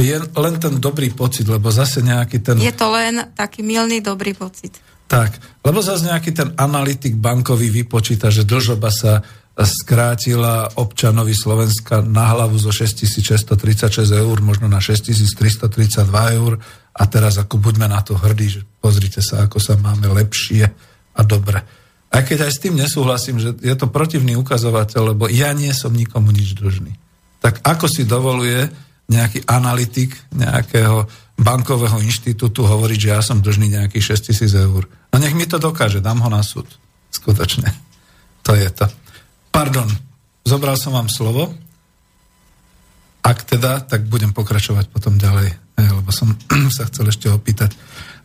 je 0.00 0.16
len 0.16 0.54
ten 0.56 0.74
dobrý 0.80 1.12
pocit, 1.12 1.44
lebo 1.46 1.68
zase 1.68 2.00
nejaký 2.00 2.40
ten... 2.40 2.56
Je 2.56 2.72
to 2.72 2.88
len 2.90 3.28
taký 3.36 3.60
milný 3.60 4.00
dobrý 4.00 4.32
pocit. 4.32 4.72
Tak, 5.10 5.42
lebo 5.66 5.82
zase 5.82 6.06
nejaký 6.06 6.30
ten 6.30 6.54
analytik 6.54 7.18
bankový 7.18 7.66
vypočíta, 7.82 8.30
že 8.30 8.46
dlžoba 8.46 8.94
sa 8.94 9.26
skrátila 9.58 10.70
občanovi 10.78 11.34
Slovenska 11.34 11.98
na 11.98 12.30
hlavu 12.30 12.54
zo 12.54 12.70
6636 12.70 13.90
eur, 14.14 14.36
možno 14.38 14.70
na 14.70 14.78
6332 14.78 16.06
eur 16.38 16.62
a 16.94 17.02
teraz 17.10 17.42
ako 17.42 17.58
buďme 17.58 17.90
na 17.90 17.98
to 18.06 18.14
hrdí, 18.14 18.46
že 18.54 18.60
pozrite 18.78 19.18
sa, 19.18 19.50
ako 19.50 19.58
sa 19.58 19.74
máme 19.74 20.06
lepšie 20.14 20.70
a 21.18 21.20
dobre. 21.26 21.58
Aj 22.10 22.22
keď 22.22 22.46
aj 22.46 22.52
s 22.54 22.62
tým 22.62 22.78
nesúhlasím, 22.78 23.42
že 23.42 23.58
je 23.58 23.74
to 23.74 23.90
protivný 23.90 24.38
ukazovateľ, 24.38 25.14
lebo 25.14 25.26
ja 25.26 25.50
nie 25.50 25.74
som 25.74 25.90
nikomu 25.90 26.30
nič 26.30 26.54
dlžný. 26.54 26.94
Tak 27.42 27.66
ako 27.66 27.86
si 27.90 28.06
dovoluje 28.06 28.70
nejaký 29.10 29.42
analytik 29.50 30.14
nejakého 30.30 31.10
bankového 31.34 31.98
inštitútu 31.98 32.62
hovoriť, 32.62 32.98
že 32.98 33.10
ja 33.10 33.20
som 33.24 33.42
dlžný 33.42 33.74
nejakých 33.74 34.14
6 34.14 34.28
tisíc 34.30 34.52
eur. 34.54 34.86
No 35.10 35.16
nech 35.18 35.34
mi 35.34 35.46
to 35.46 35.58
dokáže, 35.58 35.98
dám 35.98 36.22
ho 36.22 36.30
na 36.30 36.42
súd. 36.42 36.66
Skutočne. 37.10 37.74
To 38.46 38.54
je 38.54 38.70
to. 38.70 38.86
Pardon, 39.50 39.90
zobral 40.46 40.78
som 40.78 40.94
vám 40.94 41.10
slovo. 41.10 41.50
Ak 43.20 43.44
teda, 43.44 43.84
tak 43.84 44.08
budem 44.08 44.32
pokračovať 44.32 44.88
potom 44.88 45.20
ďalej, 45.20 45.52
lebo 45.76 46.10
som 46.14 46.32
sa 46.76 46.88
chcel 46.88 47.10
ešte 47.10 47.28
opýtať. 47.28 47.74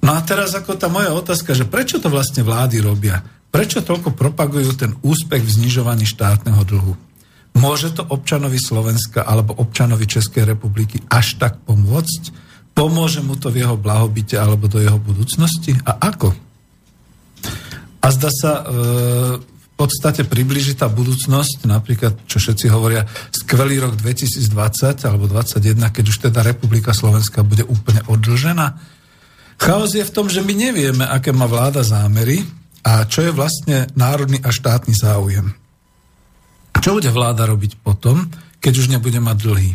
No 0.06 0.14
a 0.16 0.22
teraz 0.22 0.54
ako 0.54 0.78
tá 0.78 0.88
moja 0.88 1.12
otázka, 1.12 1.58
že 1.58 1.68
prečo 1.68 1.98
to 1.98 2.08
vlastne 2.08 2.46
vlády 2.46 2.80
robia? 2.80 3.20
Prečo 3.50 3.82
toľko 3.82 4.14
propagujú 4.14 4.72
ten 4.76 4.92
úspech 5.02 5.42
v 5.42 5.54
znižovaní 5.62 6.06
štátneho 6.06 6.62
dlhu? 6.64 6.94
Môže 7.56 7.96
to 7.96 8.04
občanovi 8.04 8.60
Slovenska 8.60 9.24
alebo 9.24 9.56
občanovi 9.56 10.04
Českej 10.04 10.44
republiky 10.44 11.00
až 11.08 11.40
tak 11.40 11.64
pomôcť? 11.64 12.46
Pomôže 12.76 13.24
mu 13.24 13.40
to 13.40 13.48
v 13.48 13.64
jeho 13.64 13.80
blahobite 13.80 14.36
alebo 14.36 14.68
do 14.68 14.84
jeho 14.84 15.00
budúcnosti? 15.00 15.72
A 15.88 15.96
ako? 16.12 16.36
A 18.06 18.08
zdá 18.14 18.30
sa, 18.30 18.52
e, 18.62 18.64
v 19.42 19.68
podstate 19.74 20.24
približí 20.24 20.78
tá 20.78 20.88
budúcnosť, 20.88 21.68
napríklad, 21.68 22.14
čo 22.30 22.40
všetci 22.40 22.72
hovoria, 22.72 23.04
skvelý 23.34 23.82
rok 23.82 24.00
2020 24.00 25.04
alebo 25.04 25.26
2021, 25.28 25.92
keď 25.92 26.06
už 26.08 26.18
teda 26.30 26.40
Republika 26.46 26.96
Slovenska 26.96 27.44
bude 27.44 27.68
úplne 27.68 28.00
odlžená. 28.08 28.78
Chaos 29.60 29.92
je 29.96 30.04
v 30.04 30.14
tom, 30.16 30.32
že 30.32 30.44
my 30.44 30.54
nevieme, 30.54 31.04
aké 31.04 31.36
má 31.36 31.48
vláda 31.48 31.84
zámery 31.84 32.44
a 32.86 33.04
čo 33.10 33.26
je 33.26 33.32
vlastne 33.34 33.90
národný 33.98 34.40
a 34.44 34.54
štátny 34.54 34.94
záujem. 34.96 35.52
Čo 36.80 37.02
bude 37.02 37.10
vláda 37.10 37.50
robiť 37.50 37.82
potom, 37.82 38.30
keď 38.62 38.74
už 38.78 38.94
nebude 38.94 39.18
mať 39.18 39.38
dlhy? 39.42 39.72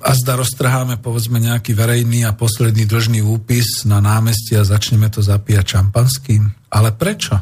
A 0.00 0.14
zda 0.14 0.38
roztrháme 0.38 1.02
povedzme 1.02 1.42
nejaký 1.42 1.74
verejný 1.74 2.22
a 2.22 2.36
posledný 2.36 2.86
dlžný 2.86 3.20
úpis 3.26 3.82
na 3.82 3.98
námestí 3.98 4.54
a 4.54 4.62
začneme 4.62 5.10
to 5.10 5.20
zapíjať 5.20 5.78
šampanským. 5.78 6.70
Ale 6.70 6.94
prečo? 6.94 7.34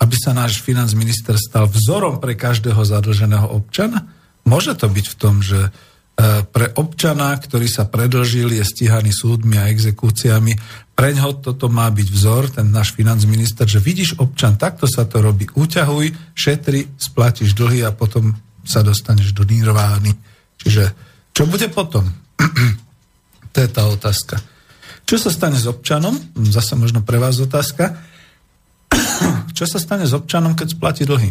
Aby 0.00 0.16
sa 0.18 0.34
náš 0.34 0.64
finanzminister 0.64 1.38
stal 1.38 1.70
vzorom 1.70 2.18
pre 2.18 2.34
každého 2.34 2.80
zadlženého 2.82 3.46
občana? 3.46 4.10
Môže 4.42 4.74
to 4.74 4.90
byť 4.90 5.06
v 5.14 5.18
tom, 5.20 5.44
že 5.44 5.70
E, 6.20 6.44
pre 6.44 6.68
občana, 6.76 7.32
ktorý 7.32 7.64
sa 7.64 7.88
predlžil, 7.88 8.52
je 8.52 8.60
stíhaný 8.60 9.08
súdmi 9.08 9.56
a 9.56 9.72
exekúciami. 9.72 10.52
Preňho 10.92 11.40
toto 11.40 11.72
má 11.72 11.88
byť 11.88 12.08
vzor, 12.12 12.60
ten 12.60 12.68
náš 12.68 12.92
finanzminister, 12.92 13.64
že 13.64 13.80
vidíš 13.80 14.20
občan, 14.20 14.60
takto 14.60 14.84
sa 14.84 15.08
to 15.08 15.24
robí. 15.24 15.48
Uťahuj, 15.48 16.36
šetri, 16.36 16.92
splatíš 17.00 17.56
dlhy 17.56 17.88
a 17.88 17.96
potom 17.96 18.36
sa 18.68 18.84
dostaneš 18.84 19.32
do 19.32 19.48
nírvány. 19.48 20.12
Čiže 20.60 20.92
čo 21.34 21.46
bude 21.46 21.66
potom? 21.70 22.06
to 23.52 23.58
je 23.58 23.68
tá 23.70 23.86
otázka. 23.86 24.38
Čo 25.06 25.16
sa 25.18 25.30
stane 25.34 25.58
s 25.58 25.66
občanom? 25.66 26.14
Zase 26.50 26.78
možno 26.78 27.02
pre 27.02 27.18
vás 27.18 27.38
otázka. 27.42 27.98
čo 29.58 29.64
sa 29.66 29.78
stane 29.82 30.06
s 30.06 30.14
občanom, 30.14 30.54
keď 30.54 30.78
splatí 30.78 31.02
dlhy? 31.06 31.30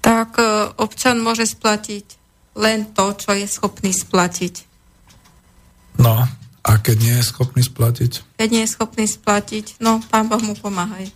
Tak 0.00 0.36
e, 0.36 0.44
občan 0.80 1.20
môže 1.20 1.48
splatiť 1.48 2.20
len 2.58 2.92
to, 2.92 3.14
čo 3.14 3.30
je 3.32 3.46
schopný 3.46 3.92
splatiť. 3.94 4.54
No, 6.00 6.24
a 6.60 6.70
keď 6.76 6.96
nie 7.00 7.16
je 7.20 7.24
schopný 7.24 7.62
splatiť? 7.64 8.36
Keď 8.36 8.48
nie 8.52 8.62
je 8.64 8.72
schopný 8.72 9.06
splatiť, 9.08 9.80
no, 9.80 10.00
pán 10.12 10.28
Boh 10.28 10.40
mu 10.40 10.52
pomáhaj. 10.56 11.08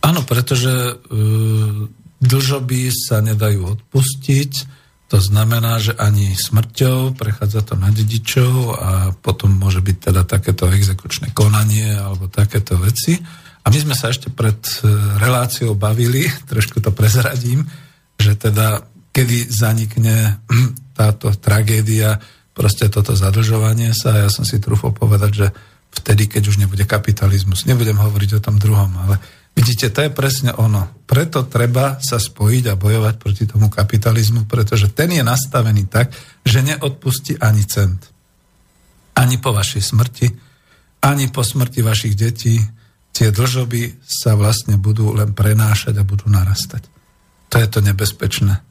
Áno, 0.00 0.24
pretože 0.24 0.96
uh, 0.96 1.86
dlžoby 2.18 2.88
sa 2.90 3.20
nedajú 3.20 3.78
odpustiť, 3.78 4.79
to 5.10 5.18
znamená, 5.18 5.82
že 5.82 5.90
ani 5.98 6.38
smrťou 6.38 7.18
prechádza 7.18 7.66
to 7.66 7.74
na 7.74 7.90
dedičov 7.90 8.78
a 8.78 8.90
potom 9.10 9.50
môže 9.50 9.82
byť 9.82 9.96
teda 10.06 10.22
takéto 10.22 10.70
exekučné 10.70 11.34
konanie 11.34 11.98
alebo 11.98 12.30
takéto 12.30 12.78
veci. 12.78 13.18
A 13.60 13.66
my 13.74 13.78
sme 13.82 13.98
sa 13.98 14.14
ešte 14.14 14.30
pred 14.30 14.54
e, 14.54 14.86
reláciou 15.18 15.74
bavili, 15.74 16.30
trošku 16.50 16.78
to 16.78 16.94
prezradím, 16.94 17.66
že 18.22 18.38
teda 18.38 18.86
kedy 19.10 19.50
zanikne 19.50 20.38
táto 20.98 21.34
tragédia, 21.34 22.22
proste 22.54 22.86
toto 22.86 23.18
zadlžovanie 23.18 23.90
sa. 23.90 24.14
Ja 24.14 24.30
som 24.30 24.46
si 24.46 24.62
trúfol 24.62 24.94
povedať, 24.94 25.30
že 25.34 25.46
vtedy, 25.90 26.30
keď 26.30 26.54
už 26.54 26.62
nebude 26.62 26.86
kapitalizmus. 26.86 27.66
Nebudem 27.66 27.98
hovoriť 27.98 28.38
o 28.38 28.44
tom 28.46 28.62
druhom, 28.62 28.94
ale 28.94 29.18
vidíte, 29.60 29.92
to 29.92 30.00
je 30.08 30.10
presne 30.10 30.56
ono. 30.56 30.88
Preto 31.04 31.44
treba 31.44 32.00
sa 32.00 32.16
spojiť 32.16 32.64
a 32.72 32.80
bojovať 32.80 33.14
proti 33.20 33.44
tomu 33.44 33.68
kapitalizmu, 33.68 34.48
pretože 34.48 34.88
ten 34.88 35.12
je 35.12 35.20
nastavený 35.20 35.84
tak, 35.84 36.16
že 36.40 36.64
neodpustí 36.64 37.36
ani 37.36 37.68
cent. 37.68 38.08
Ani 39.12 39.36
po 39.36 39.52
vašej 39.52 39.84
smrti, 39.84 40.26
ani 41.04 41.28
po 41.28 41.44
smrti 41.44 41.84
vašich 41.84 42.16
detí. 42.16 42.56
Tie 43.12 43.28
dlžoby 43.28 44.00
sa 44.00 44.32
vlastne 44.32 44.80
budú 44.80 45.12
len 45.12 45.36
prenášať 45.36 45.92
a 46.00 46.08
budú 46.08 46.32
narastať. 46.32 46.88
To 47.52 47.60
je 47.60 47.68
to 47.68 47.84
nebezpečné. 47.84 48.64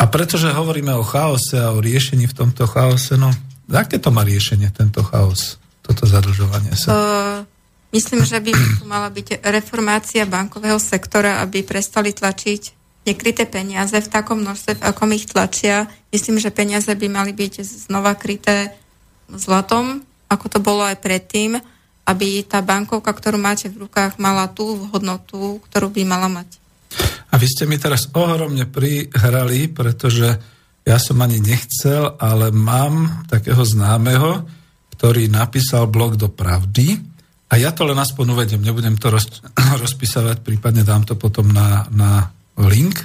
A 0.00 0.04
pretože 0.08 0.48
hovoríme 0.48 0.94
o 0.96 1.04
chaose 1.04 1.60
a 1.60 1.74
o 1.74 1.84
riešení 1.84 2.24
v 2.24 2.36
tomto 2.38 2.64
chaose, 2.64 3.20
no 3.20 3.28
aké 3.68 4.00
to 4.00 4.08
má 4.08 4.24
riešenie, 4.24 4.72
tento 4.72 5.04
chaos, 5.04 5.60
toto 5.84 6.06
zadlžovanie 6.08 6.72
sa? 6.78 6.88
Uh, 6.90 7.53
myslím, 7.94 8.26
že 8.26 8.42
by 8.42 8.50
tu 8.50 8.84
mala 8.90 9.06
byť 9.08 9.46
reformácia 9.46 10.26
bankového 10.26 10.82
sektora, 10.82 11.38
aby 11.40 11.62
prestali 11.62 12.10
tlačiť 12.10 12.84
nekryté 13.06 13.46
peniaze 13.46 13.94
v 13.94 14.10
takom 14.10 14.42
množstve, 14.42 14.80
v 14.80 14.84
akom 14.84 15.12
ich 15.14 15.30
tlačia. 15.30 15.86
Myslím, 16.10 16.42
že 16.42 16.50
peniaze 16.50 16.90
by 16.90 17.06
mali 17.06 17.30
byť 17.30 17.62
znova 17.62 18.18
kryté 18.18 18.74
zlatom, 19.30 20.02
ako 20.26 20.46
to 20.50 20.58
bolo 20.58 20.82
aj 20.82 20.98
predtým, 20.98 21.60
aby 22.04 22.44
tá 22.44 22.60
bankovka, 22.60 23.12
ktorú 23.12 23.40
máte 23.40 23.72
v 23.72 23.88
rukách, 23.88 24.20
mala 24.20 24.50
tú 24.50 24.88
hodnotu, 24.92 25.60
ktorú 25.70 25.88
by 25.88 26.02
mala 26.04 26.28
mať. 26.28 26.60
A 27.32 27.40
vy 27.40 27.46
ste 27.48 27.64
mi 27.64 27.80
teraz 27.80 28.08
ohromne 28.12 28.68
prihrali, 28.68 29.72
pretože 29.72 30.28
ja 30.84 31.00
som 31.00 31.16
ani 31.24 31.40
nechcel, 31.40 32.20
ale 32.20 32.52
mám 32.52 33.24
takého 33.24 33.64
známeho, 33.64 34.44
ktorý 34.94 35.32
napísal 35.32 35.88
blog 35.88 36.20
do 36.20 36.28
pravdy 36.28 37.13
a 37.50 37.54
ja 37.60 37.70
to 37.70 37.84
len 37.84 37.98
aspoň 37.98 38.26
uvedem, 38.34 38.60
nebudem 38.64 38.96
to 38.96 39.12
roz, 39.12 39.44
rozpisovať, 39.84 40.40
prípadne 40.40 40.82
dám 40.82 41.04
to 41.04 41.14
potom 41.14 41.50
na, 41.52 41.86
na 41.92 42.32
link. 42.58 42.98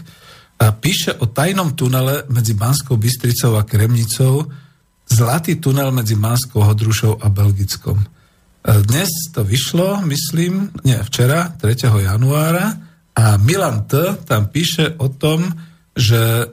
A 0.60 0.76
píše 0.76 1.16
o 1.20 1.28
tajnom 1.28 1.72
tunele 1.76 2.28
medzi 2.28 2.52
Banskou 2.52 3.00
Bystricou 3.00 3.56
a 3.56 3.64
Kremnicou, 3.64 4.44
zlatý 5.08 5.56
tunel 5.56 5.92
medzi 5.96 6.20
Banskou 6.20 6.60
Hodrušou 6.64 7.24
a 7.24 7.32
Belgickom. 7.32 8.04
Dnes 8.60 9.32
to 9.32 9.48
vyšlo, 9.48 10.04
myslím, 10.04 10.76
nie, 10.84 11.00
včera, 11.00 11.48
3. 11.56 12.04
januára, 12.04 12.90
a 13.20 13.36
Milan 13.38 13.84
T. 13.84 14.16
tam 14.24 14.48
píše 14.48 14.96
o 14.96 15.12
tom, 15.12 15.52
že 15.92 16.20
e, 16.20 16.46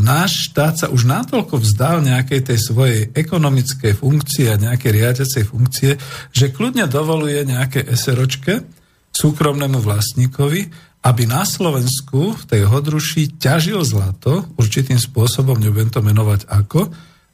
náš 0.00 0.48
štát 0.48 0.74
sa 0.80 0.86
už 0.88 1.04
natoľko 1.04 1.60
vzdal 1.60 2.00
nejakej 2.00 2.40
tej 2.48 2.58
svojej 2.58 3.00
ekonomickej 3.12 3.92
funkcie 3.92 4.48
a 4.48 4.56
nejakej 4.56 4.90
riadiacej 4.90 5.44
funkcie, 5.44 6.00
že 6.32 6.48
kľudne 6.48 6.88
dovoluje 6.88 7.44
nejaké 7.44 7.84
SROčke 7.92 8.64
súkromnému 9.12 9.84
vlastníkovi, 9.84 10.60
aby 11.04 11.22
na 11.28 11.44
Slovensku 11.44 12.36
v 12.40 12.44
tej 12.48 12.62
hodruši 12.68 13.36
ťažil 13.36 13.84
zlato, 13.84 14.48
určitým 14.56 14.96
spôsobom, 14.96 15.60
nebudem 15.60 15.92
to 15.92 16.00
menovať 16.00 16.48
ako, 16.48 16.88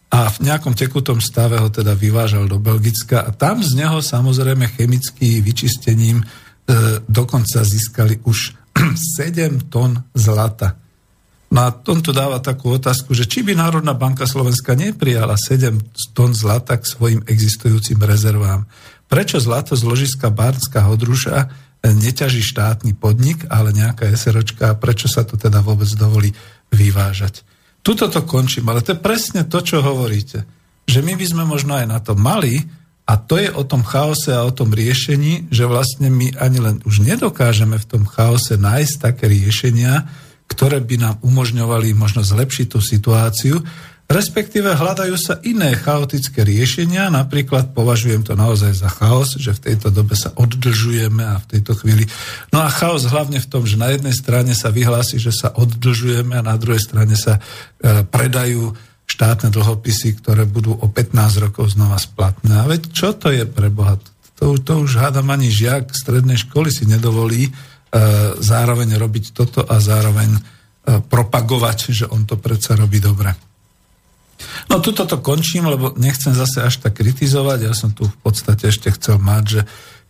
a 0.07 0.31
v 0.31 0.39
nejakom 0.47 0.75
tekutom 0.79 1.19
stave 1.19 1.59
ho 1.59 1.67
teda 1.67 1.99
vyvážal 1.99 2.47
do 2.47 2.63
Belgicka 2.63 3.27
a 3.27 3.35
tam 3.35 3.59
z 3.59 3.75
neho 3.75 3.99
samozrejme 3.99 4.71
chemickým 4.79 5.43
vyčistením 5.43 6.23
e, 6.23 6.25
dokonca 7.11 7.67
získali 7.67 8.23
už 8.23 8.55
7 9.19 9.67
tón 9.67 10.07
zlata. 10.15 10.86
No 11.47 11.59
a 11.63 11.71
on 11.71 12.03
tu 12.03 12.11
dáva 12.11 12.43
takú 12.43 12.75
otázku, 12.75 13.15
že 13.15 13.25
či 13.25 13.47
by 13.47 13.55
Národná 13.55 13.95
banka 13.95 14.27
Slovenska 14.27 14.75
neprijala 14.75 15.39
7 15.39 15.79
tón 16.11 16.35
zlata 16.35 16.75
k 16.75 16.85
svojim 16.85 17.21
existujúcim 17.23 18.03
rezervám. 18.03 18.67
Prečo 19.07 19.39
zlato 19.39 19.79
z 19.79 19.87
ložiska 19.87 20.35
Bárnska 20.35 20.83
Hodruša 20.83 21.67
neťaží 21.87 22.43
štátny 22.43 22.99
podnik, 22.99 23.47
ale 23.47 23.71
nejaká 23.71 24.11
SROčka 24.11 24.75
a 24.75 24.79
prečo 24.79 25.07
sa 25.07 25.23
to 25.23 25.39
teda 25.39 25.63
vôbec 25.63 25.87
dovolí 25.95 26.35
vyvážať. 26.75 27.47
Tuto 27.87 28.11
to 28.11 28.27
končím, 28.27 28.67
ale 28.67 28.83
to 28.83 28.99
je 28.99 29.05
presne 29.05 29.47
to, 29.47 29.63
čo 29.63 29.79
hovoríte. 29.79 30.43
Že 30.91 31.01
my 31.07 31.15
by 31.15 31.27
sme 31.31 31.45
možno 31.47 31.79
aj 31.79 31.87
na 31.87 32.03
to 32.03 32.19
mali, 32.19 32.67
a 33.07 33.15
to 33.15 33.39
je 33.39 33.47
o 33.55 33.63
tom 33.63 33.87
chaose 33.87 34.35
a 34.35 34.43
o 34.43 34.51
tom 34.51 34.75
riešení, 34.75 35.47
že 35.55 35.63
vlastne 35.71 36.11
my 36.11 36.35
ani 36.43 36.59
len 36.59 36.77
už 36.83 37.07
nedokážeme 37.07 37.79
v 37.79 37.87
tom 37.87 38.03
chaose 38.03 38.59
nájsť 38.59 38.95
také 38.99 39.31
riešenia, 39.31 40.11
ktoré 40.57 40.81
by 40.81 40.97
nám 40.97 41.17
umožňovali 41.21 41.93
možno 41.93 42.25
zlepšiť 42.25 42.67
tú 42.73 42.81
situáciu, 42.81 43.61
respektíve 44.09 44.73
hľadajú 44.73 45.13
sa 45.21 45.37
iné 45.45 45.77
chaotické 45.77 46.41
riešenia, 46.49 47.13
napríklad 47.13 47.77
považujem 47.77 48.25
to 48.25 48.33
naozaj 48.33 48.73
za 48.73 48.89
chaos, 48.89 49.37
že 49.37 49.53
v 49.53 49.63
tejto 49.69 49.93
dobe 49.93 50.17
sa 50.17 50.33
oddlžujeme 50.33 51.21
a 51.21 51.37
v 51.45 51.47
tejto 51.53 51.77
chvíli... 51.77 52.09
No 52.57 52.65
a 52.65 52.73
chaos 52.73 53.05
hlavne 53.05 53.37
v 53.37 53.51
tom, 53.53 53.69
že 53.69 53.77
na 53.77 53.93
jednej 53.93 54.17
strane 54.17 54.57
sa 54.57 54.73
vyhlási, 54.73 55.21
že 55.21 55.37
sa 55.37 55.53
oddlžujeme 55.53 56.41
a 56.41 56.47
na 56.47 56.57
druhej 56.57 56.81
strane 56.81 57.21
sa 57.21 57.37
e, 57.37 58.07
predajú 58.09 58.73
štátne 59.07 59.53
dlhopisy, 59.53 60.25
ktoré 60.25 60.49
budú 60.49 60.75
o 60.75 60.87
15 60.89 61.45
rokov 61.45 61.77
znova 61.77 62.01
splatné. 62.01 62.63
A 62.63 62.65
veď 62.65 62.91
čo 62.91 63.13
to 63.13 63.29
je 63.31 63.45
pre 63.45 63.69
Boha? 63.69 64.01
To, 64.41 64.57
to 64.57 64.83
už 64.83 65.01
hádam 65.01 65.29
ani 65.33 65.53
žiak 65.53 65.95
strednej 65.95 66.41
školy 66.41 66.69
si 66.73 66.89
nedovolí 66.89 67.53
zároveň 68.43 68.99
robiť 68.99 69.25
toto 69.33 69.63
a 69.63 69.79
zároveň 69.79 70.31
e, 70.37 70.41
propagovať, 71.01 71.79
že 71.95 72.05
on 72.11 72.27
to 72.27 72.37
predsa 72.37 72.75
robí 72.75 72.99
dobre. 72.99 73.33
No 74.69 74.83
tuto 74.85 75.09
to 75.09 75.23
končím, 75.25 75.71
lebo 75.71 75.97
nechcem 75.97 76.37
zase 76.37 76.61
až 76.61 76.83
tak 76.83 76.99
kritizovať. 77.01 77.59
Ja 77.65 77.73
som 77.73 77.97
tu 77.97 78.05
v 78.05 78.19
podstate 78.21 78.69
ešte 78.69 78.93
chcel 78.93 79.17
mať, 79.17 79.45
že 79.49 79.61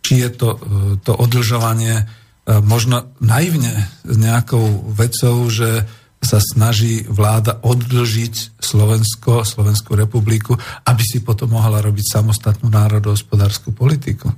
či 0.03 0.13
je 0.25 0.29
to, 0.33 0.49
e, 0.55 0.59
to 1.01 1.13
odlžovanie 1.15 2.07
možno 2.47 3.11
naivne 3.19 3.91
nejakou 4.07 4.87
vecou, 4.95 5.51
že 5.51 5.83
sa 6.23 6.39
snaží 6.41 7.05
vláda 7.05 7.59
oddlžiť 7.61 8.57
Slovensko, 8.57 9.43
Slovenskú 9.43 9.99
republiku, 9.99 10.55
aby 10.87 11.03
si 11.03 11.21
potom 11.21 11.53
mohla 11.53 11.83
robiť 11.83 12.05
samostatnú 12.07 12.71
národohospodárskú 12.71 13.75
politiku. 13.75 14.31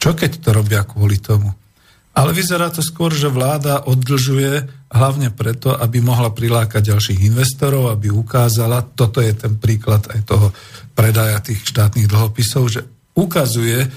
Čo 0.00 0.16
keď 0.16 0.40
to 0.42 0.50
robia 0.56 0.82
kvôli 0.88 1.20
tomu? 1.22 1.52
Ale 2.14 2.30
vyzerá 2.30 2.70
to 2.70 2.78
skôr, 2.78 3.10
že 3.10 3.26
vláda 3.26 3.90
oddlžuje 3.90 4.70
hlavne 4.94 5.34
preto, 5.34 5.74
aby 5.74 5.98
mohla 5.98 6.30
prilákať 6.30 6.94
ďalších 6.94 7.26
investorov, 7.26 7.90
aby 7.90 8.14
ukázala, 8.14 8.86
toto 8.86 9.18
je 9.18 9.34
ten 9.34 9.58
príklad 9.58 10.06
aj 10.14 10.22
toho 10.22 10.54
predaja 10.94 11.42
tých 11.42 11.66
štátnych 11.66 12.06
dlhopisov, 12.06 12.70
že 12.70 12.86
ukazuje 13.18 13.82
e, 13.82 13.88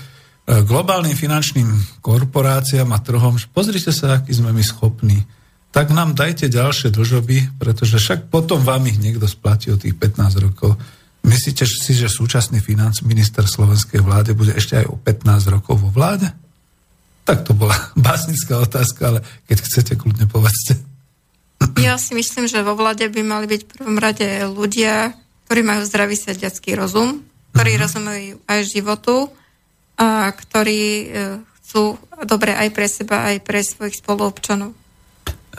globálnym 0.65 1.13
finančným 1.13 2.01
korporáciám 2.01 2.89
a 2.89 3.03
trhom, 3.05 3.37
že 3.37 3.45
pozrite 3.53 3.93
sa, 3.93 4.17
aký 4.17 4.33
sme 4.33 4.49
my 4.49 4.65
schopní. 4.65 5.21
Tak 5.69 5.93
nám 5.93 6.17
dajte 6.17 6.49
ďalšie 6.49 6.89
dlžoby, 6.89 7.61
pretože 7.61 8.01
však 8.01 8.33
potom 8.33 8.65
vám 8.65 8.89
ich 8.89 8.97
niekto 8.97 9.29
splatí 9.29 9.69
o 9.69 9.77
tých 9.77 9.93
15 9.93 10.41
rokov. 10.41 10.73
Myslíte 11.21 11.69
si, 11.69 11.93
že 11.93 12.09
súčasný 12.09 12.65
financ 12.65 13.05
minister 13.05 13.45
slovenskej 13.45 14.01
vláde 14.01 14.33
bude 14.33 14.57
ešte 14.57 14.81
aj 14.81 14.85
o 14.89 14.97
15 14.97 15.53
rokov 15.53 15.77
vo 15.77 15.93
vláde? 15.93 16.46
Tak 17.27 17.43
to 17.43 17.51
bola 17.51 17.75
básnická 18.07 18.63
otázka, 18.63 19.01
ale 19.11 19.19
keď 19.51 19.57
chcete, 19.67 19.93
kľudne 19.99 20.25
povedzte. 20.31 20.79
Ja 21.77 21.99
si 21.99 22.15
myslím, 22.15 22.47
že 22.47 22.63
vo 22.63 22.77
vlade 22.77 23.09
by 23.11 23.21
mali 23.25 23.45
byť 23.49 23.61
v 23.65 23.71
prvom 23.75 23.97
rade 23.99 24.27
ľudia, 24.47 25.11
ktorí 25.49 25.61
majú 25.65 25.81
zdravý 25.83 26.15
sediacký 26.15 26.77
rozum, 26.77 27.25
ktorí 27.51 27.75
uh-huh. 27.75 27.83
rozumejú 27.83 28.35
aj 28.45 28.59
životu 28.63 29.33
a 29.97 30.29
ktorí 30.29 30.81
e, 30.81 31.05
chcú 31.41 31.97
dobre 32.29 32.53
aj 32.53 32.69
pre 32.69 32.87
seba, 32.87 33.33
aj 33.33 33.41
pre 33.41 33.65
svojich 33.65 33.97
spoluobčanov. 33.99 34.71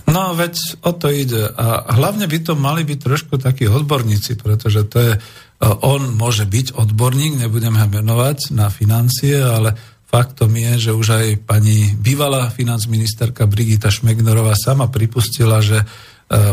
No 0.06 0.22
veď 0.38 0.54
o 0.86 0.94
to 0.94 1.10
ide. 1.10 1.50
A 1.58 1.90
hlavne 1.98 2.30
by 2.30 2.38
to 2.46 2.54
mali 2.54 2.86
byť 2.86 2.98
trošku 3.02 3.34
takí 3.42 3.66
odborníci, 3.66 4.38
pretože 4.38 4.86
to 4.86 4.98
je, 5.02 5.12
e, 5.18 5.20
on 5.82 6.14
môže 6.14 6.46
byť 6.46 6.78
odborník, 6.78 7.42
nebudem 7.42 7.74
ho 7.74 7.86
menovať 7.90 8.54
na 8.54 8.70
financie, 8.70 9.34
ale 9.42 9.74
Faktom 10.08 10.56
je, 10.56 10.88
že 10.88 10.92
už 10.96 11.06
aj 11.20 11.26
pani 11.44 11.92
bývalá 11.92 12.48
financministerka 12.48 13.44
Brigita 13.44 13.92
Šmegnerová 13.92 14.56
sama 14.56 14.88
pripustila, 14.88 15.60
že 15.60 15.84
e, 15.84 15.86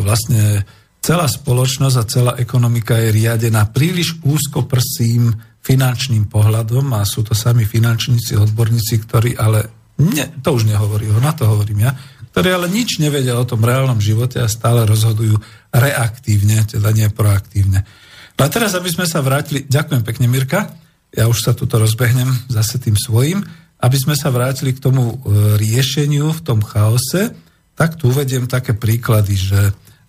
vlastne 0.04 0.68
celá 1.00 1.24
spoločnosť 1.24 1.96
a 1.96 2.10
celá 2.10 2.34
ekonomika 2.36 3.00
je 3.00 3.16
riadená 3.16 3.72
príliš 3.72 4.20
úzkoprsým 4.28 5.32
finančným 5.64 6.28
pohľadom 6.28 7.00
a 7.00 7.08
sú 7.08 7.24
to 7.24 7.32
sami 7.32 7.64
finančníci, 7.64 8.36
odborníci, 8.36 9.00
ktorí 9.08 9.40
ale, 9.40 9.72
ne, 10.04 10.36
to 10.44 10.52
už 10.52 10.68
nehovorí, 10.68 11.08
na 11.24 11.32
to 11.32 11.48
hovorím 11.48 11.88
ja, 11.88 11.96
ktorí 12.36 12.52
ale 12.52 12.68
nič 12.68 13.00
nevedia 13.00 13.40
o 13.40 13.48
tom 13.48 13.64
reálnom 13.64 14.04
živote 14.04 14.44
a 14.44 14.52
stále 14.52 14.84
rozhodujú 14.84 15.40
reaktívne, 15.72 16.68
teda 16.68 16.92
nie 16.92 17.08
proaktívne. 17.08 17.88
No 18.36 18.42
a 18.44 18.52
teraz, 18.52 18.76
aby 18.76 18.92
sme 18.92 19.08
sa 19.08 19.24
vrátili, 19.24 19.64
ďakujem 19.64 20.04
pekne 20.04 20.28
Mirka, 20.28 20.68
ja 21.16 21.32
už 21.32 21.40
sa 21.40 21.52
tuto 21.56 21.80
rozbehnem 21.80 22.28
zase 22.52 22.78
tým 22.78 23.00
svojim, 23.00 23.40
aby 23.80 23.98
sme 23.98 24.16
sa 24.16 24.32
vrátili 24.32 24.76
k 24.76 24.84
tomu 24.84 25.16
e, 25.16 25.16
riešeniu 25.56 26.36
v 26.36 26.44
tom 26.44 26.60
chaose, 26.60 27.32
tak 27.76 27.96
tu 28.00 28.12
uvediem 28.12 28.48
také 28.48 28.76
príklady, 28.76 29.36
že 29.36 29.60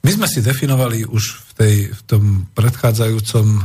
my 0.07 0.11
sme 0.15 0.27
si 0.31 0.39
definovali 0.39 1.03
už 1.03 1.25
v, 1.35 1.51
tej, 1.59 1.77
v 1.91 2.01
tom 2.07 2.23
predchádzajúcom 2.55 3.47
e, 3.47 3.61
e, 3.61 3.65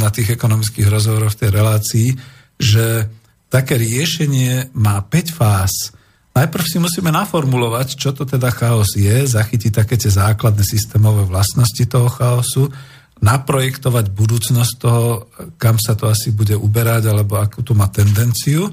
na 0.00 0.08
tých 0.08 0.32
ekonomických 0.32 0.88
rozhovoroch 0.88 1.36
v 1.36 1.40
tej 1.44 1.50
relácii, 1.52 2.08
že 2.56 3.08
také 3.52 3.76
riešenie 3.76 4.72
má 4.76 5.00
5 5.04 5.32
fáz. 5.32 5.92
Najprv 6.32 6.64
si 6.64 6.78
musíme 6.80 7.12
naformulovať, 7.12 8.00
čo 8.00 8.16
to 8.16 8.28
teda 8.28 8.52
chaos 8.52 8.96
je, 8.96 9.28
zachytiť 9.28 9.72
také 9.84 10.00
tie 10.00 10.12
základné 10.12 10.64
systémové 10.64 11.24
vlastnosti 11.28 11.84
toho 11.84 12.08
chaosu, 12.08 12.72
naprojektovať 13.18 14.14
budúcnosť 14.14 14.72
toho, 14.78 15.26
kam 15.58 15.76
sa 15.78 15.98
to 15.98 16.06
asi 16.06 16.30
bude 16.30 16.54
uberať, 16.54 17.10
alebo 17.10 17.38
akú 17.38 17.62
to 17.66 17.74
má 17.74 17.90
tendenciu. 17.90 18.70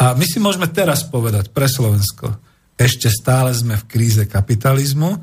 A 0.00 0.16
my 0.16 0.24
si 0.24 0.38
môžeme 0.40 0.70
teraz 0.70 1.04
povedať 1.04 1.52
pre 1.52 1.66
Slovensko, 1.68 2.38
ešte 2.80 3.12
stále 3.12 3.52
sme 3.52 3.76
v 3.76 3.84
kríze 3.84 4.24
kapitalizmu. 4.24 5.20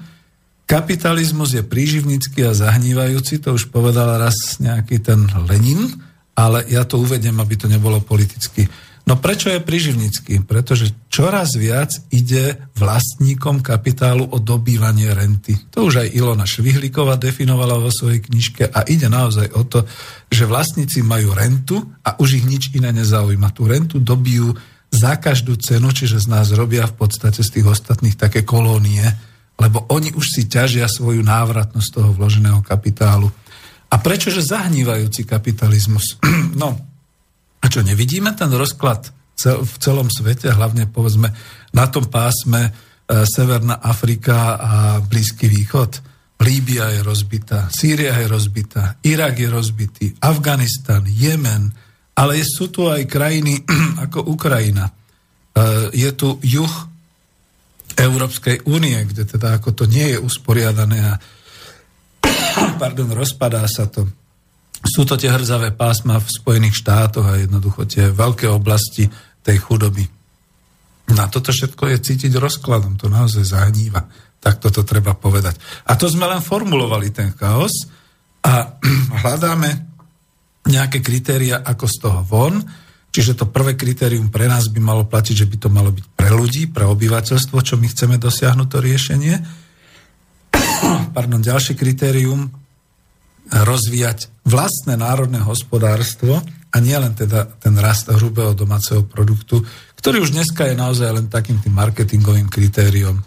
Kapitalizmus 0.70 1.58
je 1.58 1.66
príživnícky 1.66 2.46
a 2.46 2.54
zahnívajúci, 2.54 3.42
to 3.42 3.58
už 3.58 3.74
povedal 3.74 4.22
raz 4.22 4.62
nejaký 4.62 5.02
ten 5.02 5.26
Lenin, 5.50 5.90
ale 6.38 6.70
ja 6.70 6.86
to 6.86 7.02
uvedem, 7.02 7.34
aby 7.42 7.58
to 7.58 7.66
nebolo 7.66 7.98
politicky 8.04 8.70
No 9.08 9.16
prečo 9.16 9.48
je 9.48 9.64
priživnícky? 9.64 10.44
Pretože 10.44 10.92
čoraz 11.08 11.56
viac 11.56 11.96
ide 12.12 12.60
vlastníkom 12.76 13.64
kapitálu 13.64 14.28
o 14.28 14.36
dobývanie 14.36 15.16
renty. 15.16 15.56
To 15.72 15.88
už 15.88 16.04
aj 16.04 16.12
Ilona 16.12 16.44
Švihlíková 16.44 17.16
definovala 17.16 17.80
vo 17.80 17.88
svojej 17.88 18.20
knižke 18.20 18.68
a 18.68 18.84
ide 18.84 19.08
naozaj 19.08 19.56
o 19.56 19.64
to, 19.64 19.88
že 20.28 20.44
vlastníci 20.44 21.08
majú 21.08 21.32
rentu 21.32 21.80
a 22.04 22.20
už 22.20 22.44
ich 22.44 22.46
nič 22.52 22.64
iné 22.76 22.92
nezaujíma. 22.92 23.56
Tú 23.56 23.72
rentu 23.72 24.04
dobijú 24.04 24.52
za 24.92 25.16
každú 25.16 25.56
cenu, 25.56 25.88
čiže 25.96 26.20
z 26.20 26.28
nás 26.28 26.52
robia 26.52 26.84
v 26.84 27.00
podstate 27.00 27.48
z 27.48 27.50
tých 27.60 27.68
ostatných 27.80 28.20
také 28.20 28.44
kolónie, 28.44 29.08
lebo 29.56 29.88
oni 29.88 30.12
už 30.20 30.36
si 30.36 30.52
ťažia 30.52 30.92
svoju 30.92 31.24
návratnosť 31.24 31.90
toho 31.96 32.12
vloženého 32.12 32.60
kapitálu. 32.60 33.32
A 33.88 33.96
prečože 34.04 34.44
zahnívajúci 34.44 35.24
kapitalizmus? 35.24 36.20
no, 36.62 36.76
a 37.62 37.66
čo, 37.68 37.82
nevidíme 37.82 38.34
ten 38.38 38.54
rozklad 38.54 39.12
v 39.46 39.76
celom 39.78 40.10
svete, 40.10 40.50
hlavne 40.50 40.90
povedzme 40.90 41.30
na 41.74 41.86
tom 41.90 42.10
pásme 42.10 42.62
e, 42.66 42.72
Severná 43.30 43.78
Afrika 43.78 44.58
a 44.58 44.74
Blízky 44.98 45.46
východ. 45.46 46.02
Líbia 46.42 46.94
je 46.94 47.02
rozbitá, 47.02 47.70
Sýria 47.70 48.18
je 48.18 48.30
rozbitá, 48.30 48.98
Irak 49.06 49.42
je 49.42 49.50
rozbitý, 49.50 50.06
Afganistan, 50.22 51.06
Jemen, 51.06 51.70
ale 52.18 52.42
sú 52.46 52.74
tu 52.74 52.90
aj 52.90 53.06
krajiny 53.06 53.62
ako 54.10 54.26
Ukrajina. 54.26 54.90
E, 54.90 54.94
je 55.94 56.10
tu 56.18 56.42
juh 56.42 56.74
Európskej 57.98 58.66
únie, 58.70 58.98
kde 59.06 59.26
teda 59.26 59.58
ako 59.58 59.74
to 59.74 59.84
nie 59.90 60.14
je 60.14 60.22
usporiadané 60.22 60.98
a 61.02 61.14
pardon, 62.82 63.10
rozpadá 63.14 63.66
sa 63.70 63.86
to 63.90 64.06
sú 64.86 65.08
to 65.10 65.18
tie 65.18 65.34
hrzavé 65.34 65.74
pásma 65.74 66.22
v 66.22 66.30
Spojených 66.30 66.86
štátoch 66.86 67.26
a 67.26 67.42
jednoducho 67.42 67.90
tie 67.90 68.14
veľké 68.14 68.46
oblasti 68.52 69.10
tej 69.42 69.58
chudoby. 69.58 70.06
Na 71.16 71.32
toto 71.32 71.56
všetko 71.56 71.88
je 71.96 72.04
cítiť 72.04 72.36
rozkladom, 72.36 73.00
to 73.00 73.08
naozaj 73.08 73.42
zahníva. 73.48 74.06
Tak 74.38 74.62
toto 74.62 74.84
treba 74.84 75.16
povedať. 75.18 75.58
A 75.88 75.98
to 75.98 76.06
sme 76.12 76.28
len 76.28 76.44
formulovali 76.44 77.10
ten 77.10 77.34
chaos 77.34 77.88
a 78.44 78.78
hľadáme 79.24 79.70
nejaké 80.68 81.00
kritéria, 81.00 81.64
ako 81.64 81.86
z 81.88 81.96
toho 82.04 82.22
von. 82.28 82.60
Čiže 83.08 83.40
to 83.40 83.50
prvé 83.50 83.80
kritérium 83.80 84.30
pre 84.30 84.46
nás 84.52 84.68
by 84.68 84.84
malo 84.84 85.08
platiť, 85.08 85.48
že 85.48 85.50
by 85.50 85.58
to 85.58 85.70
malo 85.72 85.90
byť 85.96 86.06
pre 86.14 86.30
ľudí, 86.30 86.70
pre 86.70 86.86
obyvateľstvo, 86.86 87.58
čo 87.64 87.80
my 87.80 87.88
chceme 87.88 88.20
dosiahnuť 88.20 88.68
to 88.68 88.78
riešenie. 88.84 89.36
Pardon, 91.16 91.40
ďalšie 91.40 91.74
kritérium 91.74 92.67
rozvíjať 93.52 94.44
vlastné 94.44 95.00
národné 95.00 95.40
hospodárstvo 95.44 96.40
a 96.72 96.78
nielen 96.84 97.16
teda 97.16 97.48
ten 97.60 97.76
rast 97.80 98.12
hrubého 98.12 98.52
domáceho 98.52 99.08
produktu, 99.08 99.64
ktorý 99.98 100.24
už 100.24 100.36
dneska 100.36 100.68
je 100.68 100.76
naozaj 100.76 101.10
len 101.16 101.28
takým 101.32 101.60
tým 101.64 101.74
marketingovým 101.74 102.52
kritériom. 102.52 103.18
E, 103.18 103.24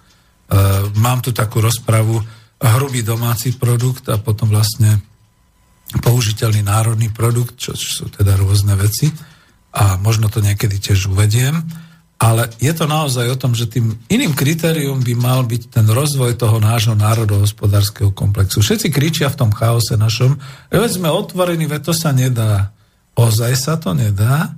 mám 1.00 1.24
tu 1.24 1.32
takú 1.32 1.64
rozpravu 1.64 2.20
hrubý 2.60 3.00
domáci 3.00 3.56
produkt 3.56 4.06
a 4.12 4.20
potom 4.20 4.52
vlastne 4.52 5.00
použiteľný 6.04 6.62
národný 6.62 7.08
produkt, 7.10 7.58
čo, 7.58 7.72
čo 7.74 8.04
sú 8.04 8.04
teda 8.12 8.36
rôzne 8.36 8.76
veci 8.76 9.10
a 9.74 9.98
možno 9.98 10.30
to 10.30 10.44
niekedy 10.44 10.78
tiež 10.78 11.10
uvediem. 11.10 11.58
Ale 12.20 12.52
je 12.60 12.68
to 12.76 12.84
naozaj 12.84 13.32
o 13.32 13.40
tom, 13.40 13.56
že 13.56 13.64
tým 13.64 13.96
iným 14.12 14.36
kritérium 14.36 15.00
by 15.00 15.16
mal 15.16 15.40
byť 15.40 15.72
ten 15.72 15.88
rozvoj 15.88 16.36
toho 16.36 16.60
nášho 16.60 16.92
národohospodárskeho 16.92 18.12
komplexu. 18.12 18.60
Všetci 18.60 18.92
kričia 18.92 19.32
v 19.32 19.40
tom 19.40 19.50
chaose 19.56 19.96
našom, 19.96 20.36
veď 20.68 21.00
sme 21.00 21.08
otvorení, 21.08 21.64
veď 21.64 21.80
to 21.88 21.94
sa 21.96 22.12
nedá. 22.12 22.76
Ozaj 23.16 23.52
sa 23.56 23.80
to 23.80 23.96
nedá. 23.96 24.52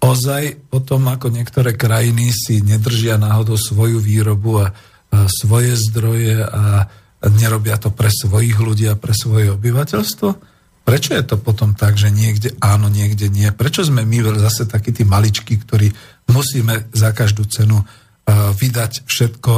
Ozaj 0.00 0.72
potom, 0.72 1.04
ako 1.12 1.28
niektoré 1.28 1.76
krajiny 1.76 2.32
si 2.32 2.64
nedržia 2.64 3.20
náhodou 3.20 3.60
svoju 3.60 4.00
výrobu 4.00 4.64
a, 4.64 4.72
a 5.12 5.28
svoje 5.28 5.76
zdroje 5.76 6.40
a 6.40 6.88
nerobia 7.28 7.76
to 7.80 7.92
pre 7.92 8.08
svojich 8.08 8.56
ľudí 8.56 8.88
a 8.88 8.96
pre 8.96 9.16
svoje 9.16 9.52
obyvateľstvo, 9.52 10.53
Prečo 10.84 11.16
je 11.16 11.24
to 11.24 11.40
potom 11.40 11.72
tak, 11.72 11.96
že 11.96 12.12
niekde 12.12 12.52
áno, 12.60 12.92
niekde 12.92 13.32
nie? 13.32 13.48
Prečo 13.56 13.80
sme 13.80 14.04
my 14.04 14.36
zase 14.36 14.68
takí 14.68 14.92
tí 14.92 15.08
maličky, 15.08 15.56
ktorí 15.56 15.88
musíme 16.28 16.92
za 16.92 17.16
každú 17.16 17.48
cenu 17.48 17.80
uh, 17.80 17.86
vydať 18.52 19.08
všetko 19.08 19.52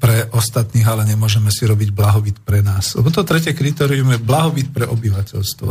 pre 0.00 0.24
ostatných, 0.32 0.88
ale 0.88 1.04
nemôžeme 1.04 1.52
si 1.52 1.68
robiť 1.68 1.92
blahobyt 1.92 2.40
pre 2.40 2.64
nás? 2.64 2.96
Lebo 2.96 3.12
to 3.12 3.28
tretie 3.28 3.52
kritérium 3.52 4.16
je 4.16 4.24
blahobyt 4.24 4.72
pre 4.72 4.88
obyvateľstvo. 4.88 5.68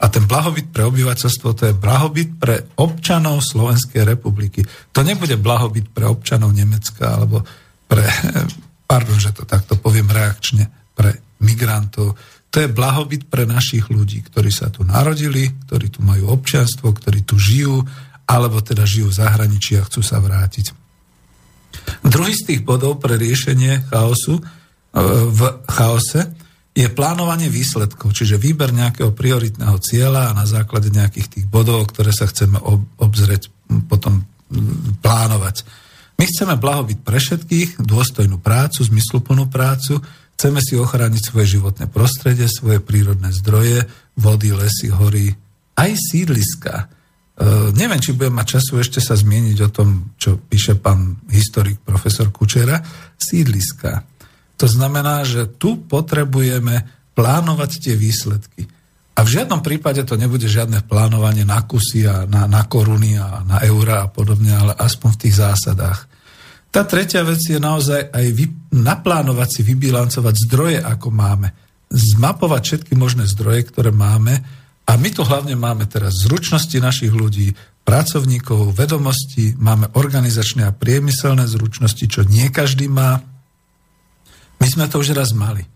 A 0.00 0.04
ten 0.08 0.24
blahobyt 0.24 0.70
pre 0.70 0.86
obyvateľstvo 0.86 1.48
to 1.52 1.62
je 1.66 1.74
blahobyt 1.74 2.38
pre 2.38 2.70
občanov 2.78 3.42
Slovenskej 3.42 4.06
republiky. 4.06 4.62
To 4.94 5.02
nebude 5.02 5.36
blahobyt 5.36 5.90
pre 5.90 6.06
občanov 6.06 6.54
Nemecka 6.54 7.18
alebo 7.18 7.42
pre, 7.90 8.06
pardon, 8.90 9.18
že 9.18 9.34
to 9.34 9.42
takto 9.42 9.74
poviem 9.74 10.06
reakčne, 10.06 10.70
pre 10.94 11.18
migrantov, 11.40 12.14
to 12.50 12.66
je 12.66 12.68
blahobyt 12.68 13.30
pre 13.30 13.46
našich 13.46 13.86
ľudí, 13.86 14.26
ktorí 14.26 14.50
sa 14.50 14.74
tu 14.74 14.82
narodili, 14.82 15.54
ktorí 15.66 15.86
tu 15.94 16.02
majú 16.02 16.34
občianstvo, 16.34 16.90
ktorí 16.90 17.22
tu 17.22 17.38
žijú, 17.38 17.86
alebo 18.26 18.58
teda 18.58 18.82
žijú 18.82 19.10
v 19.10 19.18
zahraničí 19.22 19.78
a 19.78 19.86
chcú 19.86 20.02
sa 20.02 20.18
vrátiť. 20.18 20.74
Druhý 22.02 22.34
z 22.34 22.42
tých 22.50 22.60
bodov 22.66 22.98
pre 22.98 23.14
riešenie 23.14 23.86
chaosu 23.86 24.38
e, 24.38 24.42
v 25.30 25.40
chaose 25.70 26.26
je 26.74 26.86
plánovanie 26.90 27.50
výsledkov, 27.50 28.14
čiže 28.14 28.38
výber 28.38 28.70
nejakého 28.74 29.14
prioritného 29.14 29.78
cieľa 29.82 30.30
a 30.30 30.36
na 30.36 30.46
základe 30.46 30.90
nejakých 30.90 31.38
tých 31.38 31.46
bodov, 31.50 31.90
ktoré 31.90 32.14
sa 32.14 32.30
chceme 32.30 32.58
obzrieť, 32.98 33.50
potom 33.90 34.26
plánovať. 35.02 35.66
My 36.18 36.28
chceme 36.30 36.54
blahobyt 36.58 37.02
pre 37.02 37.18
všetkých, 37.18 37.80
dôstojnú 37.80 38.38
prácu, 38.38 38.86
zmysluplnú 38.86 39.50
prácu, 39.50 39.98
Chceme 40.40 40.64
si 40.64 40.72
ochrániť 40.72 41.20
svoje 41.20 41.60
životné 41.60 41.92
prostredie, 41.92 42.48
svoje 42.48 42.80
prírodné 42.80 43.28
zdroje, 43.28 43.84
vody, 44.16 44.56
lesy, 44.56 44.88
hory, 44.88 45.36
aj 45.76 46.00
sídliska. 46.00 46.74
E, 46.80 47.76
neviem, 47.76 48.00
či 48.00 48.16
budem 48.16 48.40
mať 48.40 48.56
času 48.56 48.80
ešte 48.80 49.04
sa 49.04 49.20
zmieniť 49.20 49.58
o 49.60 49.68
tom, 49.68 50.16
čo 50.16 50.40
píše 50.40 50.80
pán 50.80 51.20
historik 51.28 51.84
profesor 51.84 52.32
Kučera. 52.32 52.80
Sídliska. 53.20 54.00
To 54.56 54.64
znamená, 54.64 55.28
že 55.28 55.44
tu 55.44 55.84
potrebujeme 55.84 56.88
plánovať 57.12 57.70
tie 57.76 57.94
výsledky. 58.00 58.64
A 59.12 59.20
v 59.20 59.36
žiadnom 59.36 59.60
prípade 59.60 60.00
to 60.08 60.16
nebude 60.16 60.48
žiadne 60.48 60.88
plánovanie 60.88 61.44
na 61.44 61.60
kusy 61.68 62.08
a 62.08 62.24
na, 62.24 62.48
na 62.48 62.64
koruny 62.64 63.12
a 63.20 63.44
na 63.44 63.60
eurá 63.68 64.08
a 64.08 64.12
podobne, 64.12 64.56
ale 64.56 64.72
aspoň 64.72 65.20
v 65.20 65.20
tých 65.20 65.36
zásadách. 65.36 66.08
Tá 66.70 66.86
tretia 66.86 67.26
vec 67.26 67.42
je 67.42 67.58
naozaj 67.58 68.14
aj 68.14 68.26
vy, 68.30 68.46
naplánovať 68.70 69.48
si, 69.58 69.60
vybilancovať 69.66 70.34
zdroje, 70.46 70.78
ako 70.78 71.10
máme. 71.10 71.50
Zmapovať 71.90 72.62
všetky 72.62 72.92
možné 72.94 73.26
zdroje, 73.26 73.66
ktoré 73.66 73.90
máme. 73.90 74.38
A 74.86 74.94
my 74.94 75.08
tu 75.10 75.26
hlavne 75.26 75.58
máme 75.58 75.90
teraz 75.90 76.22
zručnosti 76.22 76.78
našich 76.78 77.10
ľudí, 77.10 77.54
pracovníkov, 77.82 78.70
vedomosti, 78.78 79.58
máme 79.58 79.90
organizačné 79.98 80.62
a 80.62 80.74
priemyselné 80.74 81.42
zručnosti, 81.50 82.06
čo 82.06 82.22
nie 82.22 82.46
každý 82.54 82.86
má. 82.86 83.18
My 84.62 84.66
sme 84.70 84.86
to 84.86 85.02
už 85.02 85.18
raz 85.18 85.34
mali. 85.34 85.66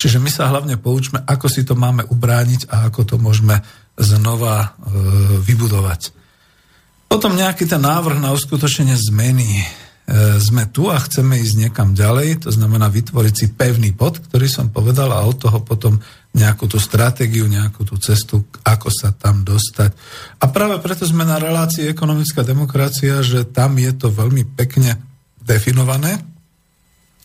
Čiže 0.00 0.22
my 0.22 0.30
sa 0.30 0.48
hlavne 0.48 0.78
poučme, 0.78 1.20
ako 1.26 1.46
si 1.50 1.66
to 1.66 1.74
máme 1.74 2.06
ubrániť 2.06 2.70
a 2.70 2.88
ako 2.88 3.00
to 3.04 3.16
môžeme 3.18 3.60
znova 3.98 4.56
e, 4.62 4.68
vybudovať. 5.44 6.16
Potom 7.10 7.34
nejaký 7.34 7.66
ten 7.66 7.82
návrh 7.82 8.22
na 8.22 8.32
uskutočnenie 8.32 8.96
zmeny 8.96 9.66
sme 10.42 10.66
tu 10.74 10.90
a 10.90 10.98
chceme 10.98 11.38
ísť 11.38 11.56
niekam 11.66 11.94
ďalej, 11.94 12.42
to 12.42 12.50
znamená 12.50 12.90
vytvoriť 12.90 13.34
si 13.34 13.46
pevný 13.54 13.94
bod, 13.94 14.18
ktorý 14.18 14.50
som 14.50 14.66
povedal 14.74 15.14
a 15.14 15.22
od 15.22 15.38
toho 15.38 15.62
potom 15.62 16.02
nejakú 16.34 16.66
tú 16.66 16.82
stratégiu, 16.82 17.46
nejakú 17.46 17.86
tú 17.86 17.94
cestu, 17.98 18.42
ako 18.66 18.90
sa 18.90 19.14
tam 19.14 19.46
dostať. 19.46 19.94
A 20.42 20.50
práve 20.50 20.82
preto 20.82 21.06
sme 21.06 21.22
na 21.22 21.38
relácii 21.38 21.86
ekonomická 21.86 22.42
demokracia, 22.42 23.22
že 23.22 23.46
tam 23.46 23.78
je 23.78 23.90
to 23.94 24.10
veľmi 24.10 24.50
pekne 24.58 24.98
definované, 25.38 26.18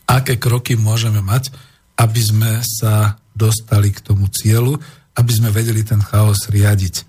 aké 0.05 0.37
kroky 0.37 0.77
môžeme 0.77 1.25
mať, 1.25 1.53
aby 1.97 2.21
sme 2.21 2.51
sa 2.61 3.17
dostali 3.33 3.89
k 3.89 4.01
tomu 4.01 4.29
cieľu, 4.29 4.77
aby 5.17 5.31
sme 5.33 5.49
vedeli 5.49 5.81
ten 5.81 6.01
chaos 6.05 6.49
riadiť. 6.53 7.05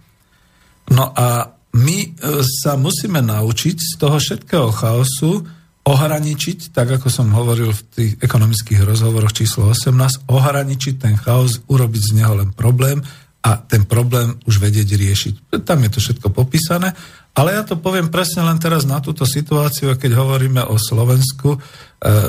No 0.96 1.12
a 1.12 1.52
my 1.76 1.98
e, 2.00 2.08
sa 2.44 2.80
musíme 2.80 3.20
naučiť 3.20 3.76
z 3.76 3.92
toho 4.00 4.16
všetkého 4.16 4.72
chaosu, 4.72 5.55
ohraničiť, 5.86 6.74
tak 6.74 6.98
ako 6.98 7.06
som 7.06 7.30
hovoril 7.30 7.70
v 7.70 7.82
tých 7.94 8.12
ekonomických 8.18 8.82
rozhovoroch 8.82 9.30
číslo 9.30 9.70
18, 9.70 10.26
ohraničiť 10.26 10.94
ten 10.98 11.14
chaos, 11.14 11.62
urobiť 11.70 12.02
z 12.02 12.12
neho 12.18 12.34
len 12.34 12.50
problém 12.50 12.98
a 13.46 13.62
ten 13.62 13.86
problém 13.86 14.34
už 14.50 14.58
vedieť 14.58 14.98
riešiť. 14.98 15.34
Tam 15.62 15.78
je 15.86 15.90
to 15.94 16.02
všetko 16.02 16.34
popísané, 16.34 16.90
ale 17.38 17.54
ja 17.54 17.62
to 17.62 17.78
poviem 17.78 18.10
presne 18.10 18.42
len 18.42 18.58
teraz 18.58 18.82
na 18.82 18.98
túto 18.98 19.22
situáciu, 19.22 19.94
keď 19.94 20.18
hovoríme 20.18 20.66
o 20.66 20.74
Slovensku, 20.74 21.54
e, 21.54 21.58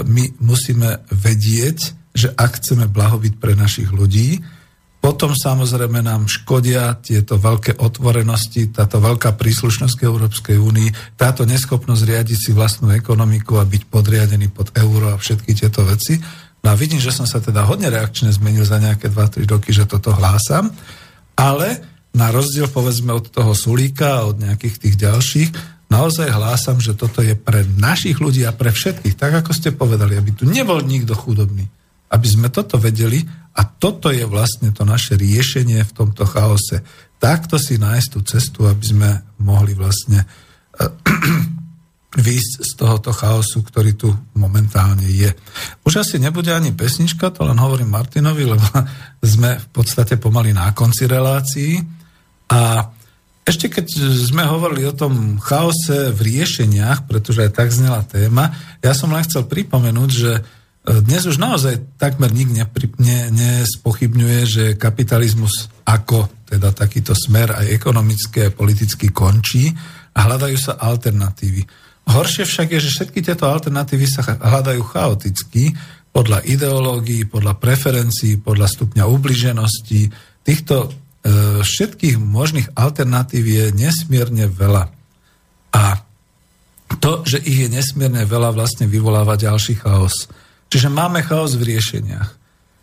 my 0.06 0.38
musíme 0.38 1.02
vedieť, 1.10 1.98
že 2.14 2.30
ak 2.38 2.62
chceme 2.62 2.86
blahobyt 2.86 3.42
pre 3.42 3.58
našich 3.58 3.90
ľudí, 3.90 4.38
potom 4.98 5.32
samozrejme 5.38 6.02
nám 6.04 6.26
škodia 6.28 6.98
tieto 7.00 7.38
veľké 7.38 7.80
otvorenosti, 7.80 8.74
táto 8.74 8.98
veľká 8.98 9.38
príslušnosť 9.38 9.94
k 9.94 10.06
Európskej 10.10 10.58
únii, 10.58 11.16
táto 11.16 11.46
neschopnosť 11.46 12.04
riadiť 12.04 12.38
si 12.38 12.52
vlastnú 12.52 12.92
ekonomiku 12.92 13.62
a 13.62 13.68
byť 13.70 13.84
podriadený 13.88 14.50
pod 14.52 14.74
euro 14.76 15.14
a 15.14 15.22
všetky 15.22 15.54
tieto 15.54 15.86
veci. 15.86 16.18
No 16.66 16.74
a 16.74 16.76
vidím, 16.76 17.00
že 17.00 17.14
som 17.14 17.30
sa 17.30 17.38
teda 17.38 17.64
hodne 17.64 17.88
reakčne 17.94 18.34
zmenil 18.34 18.66
za 18.66 18.82
nejaké 18.82 19.08
2-3 19.14 19.48
roky, 19.48 19.70
že 19.72 19.88
toto 19.88 20.12
hlásam, 20.12 20.74
ale 21.38 21.80
na 22.18 22.34
rozdiel 22.34 22.66
povedzme 22.68 23.14
od 23.14 23.30
toho 23.30 23.54
Sulíka 23.54 24.26
a 24.26 24.28
od 24.28 24.42
nejakých 24.42 24.76
tých 24.82 24.96
ďalších, 24.98 25.50
naozaj 25.94 26.34
hlásam, 26.34 26.82
že 26.82 26.98
toto 26.98 27.22
je 27.22 27.38
pre 27.38 27.64
našich 27.78 28.18
ľudí 28.18 28.44
a 28.44 28.52
pre 28.52 28.74
všetkých, 28.74 29.16
tak 29.16 29.46
ako 29.46 29.54
ste 29.54 29.72
povedali, 29.78 30.18
aby 30.18 30.34
tu 30.34 30.44
nebol 30.50 30.82
nikto 30.82 31.14
chudobný. 31.14 31.70
Aby 32.08 32.28
sme 32.28 32.48
toto 32.48 32.80
vedeli 32.80 33.24
a 33.58 33.62
toto 33.66 34.14
je 34.14 34.24
vlastne 34.24 34.70
to 34.70 34.86
naše 34.86 35.18
riešenie 35.18 35.82
v 35.82 35.96
tomto 35.96 36.30
chaose. 36.30 36.86
Takto 37.18 37.58
si 37.58 37.82
nájsť 37.82 38.08
tú 38.14 38.20
cestu, 38.22 38.60
aby 38.70 38.86
sme 38.86 39.10
mohli 39.42 39.74
vlastne 39.74 40.22
uh, 40.22 40.86
výjsť 42.28 42.54
z 42.62 42.72
tohoto 42.78 43.10
chaosu, 43.10 43.66
ktorý 43.66 43.98
tu 43.98 44.14
momentálne 44.38 45.10
je. 45.10 45.34
Už 45.82 46.06
asi 46.06 46.22
nebude 46.22 46.54
ani 46.54 46.74
pesnička, 46.74 47.34
to 47.34 47.50
len 47.50 47.58
hovorím 47.58 47.90
Martinovi, 47.90 48.46
lebo 48.46 48.66
sme 49.38 49.58
v 49.58 49.68
podstate 49.74 50.22
pomaly 50.22 50.54
na 50.54 50.70
konci 50.78 51.10
relácií. 51.10 51.82
A 52.54 52.94
ešte 53.48 53.72
keď 53.72 53.88
sme 54.28 54.44
hovorili 54.44 54.84
o 54.86 54.94
tom 54.94 55.40
chaose 55.40 56.12
v 56.12 56.20
riešeniach, 56.20 57.08
pretože 57.08 57.48
aj 57.48 57.52
tak 57.56 57.72
znela 57.72 58.04
téma, 58.04 58.52
ja 58.84 58.92
som 58.92 59.10
len 59.10 59.24
chcel 59.24 59.48
pripomenúť, 59.48 60.10
že 60.12 60.32
dnes 60.88 61.28
už 61.28 61.36
naozaj 61.36 62.00
takmer 62.00 62.32
nik 62.32 62.48
nepri, 62.48 62.88
ne, 63.04 63.28
nespochybňuje, 63.36 64.40
že 64.48 64.64
kapitalizmus 64.80 65.68
ako 65.84 66.32
teda 66.48 66.72
takýto 66.72 67.12
smer 67.12 67.52
aj 67.60 67.68
ekonomické 67.76 68.48
a 68.48 68.56
politicky 68.56 69.12
končí 69.12 69.68
a 70.16 70.20
hľadajú 70.24 70.56
sa 70.56 70.80
alternatívy. 70.80 71.68
Horšie 72.08 72.48
však 72.48 72.72
je, 72.72 72.80
že 72.80 72.94
všetky 72.96 73.20
tieto 73.20 73.52
alternatívy 73.52 74.08
sa 74.08 74.24
hľadajú 74.24 74.80
chaoticky, 74.88 75.76
podľa 76.18 76.42
ideológií, 76.50 77.30
podľa 77.30 77.62
preferencií, 77.62 78.42
podľa 78.42 78.66
stupňa 78.74 79.06
ubliženosti. 79.06 80.10
Týchto 80.42 80.76
e, 80.82 81.62
všetkých 81.62 82.18
možných 82.18 82.74
alternatív 82.74 83.46
je 83.46 83.66
nesmierne 83.78 84.50
veľa. 84.50 84.90
A 85.78 86.02
to, 86.98 87.22
že 87.22 87.38
ich 87.46 87.62
je 87.62 87.70
nesmierne 87.70 88.26
veľa, 88.26 88.50
vlastne 88.58 88.90
vyvoláva 88.90 89.38
ďalší 89.38 89.78
chaos. 89.78 90.26
Čiže 90.68 90.92
máme 90.92 91.24
chaos 91.24 91.56
v 91.56 91.76
riešeniach. 91.76 92.30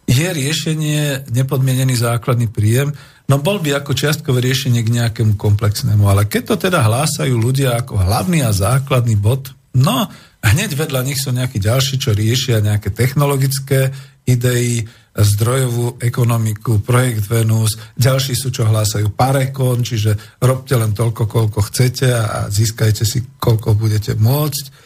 Je 0.05 0.29
riešenie 0.29 1.33
nepodmienený 1.33 1.97
základný 1.97 2.53
príjem, 2.53 2.93
no 3.25 3.41
bol 3.41 3.57
by 3.61 3.81
ako 3.81 3.97
čiastkové 3.97 4.45
riešenie 4.45 4.85
k 4.85 4.95
nejakému 5.01 5.41
komplexnému. 5.41 6.05
Ale 6.05 6.29
keď 6.29 6.43
to 6.53 6.57
teda 6.69 6.85
hlásajú 6.85 7.33
ľudia 7.33 7.81
ako 7.81 8.05
hlavný 8.05 8.45
a 8.45 8.53
základný 8.53 9.17
bod, 9.17 9.49
no 9.73 10.09
hneď 10.45 10.77
vedľa 10.77 11.01
nich 11.09 11.21
sú 11.21 11.33
nejakí 11.33 11.57
ďalší, 11.57 11.97
čo 11.97 12.13
riešia 12.13 12.61
nejaké 12.61 12.93
technologické 12.93 13.97
idei, 14.29 14.85
zdrojovú 15.15 16.03
ekonomiku, 16.03 16.83
projekt 16.83 17.31
Venus, 17.31 17.79
ďalší 17.95 18.35
sú, 18.35 18.51
čo 18.51 18.67
hlásajú 18.67 19.15
parekon, 19.15 19.87
čiže 19.87 20.43
robte 20.43 20.75
len 20.75 20.91
toľko, 20.91 21.31
koľko 21.31 21.61
chcete 21.71 22.09
a 22.11 22.51
získajte 22.51 23.07
si, 23.07 23.23
koľko 23.39 23.79
budete 23.79 24.19
môcť. 24.19 24.84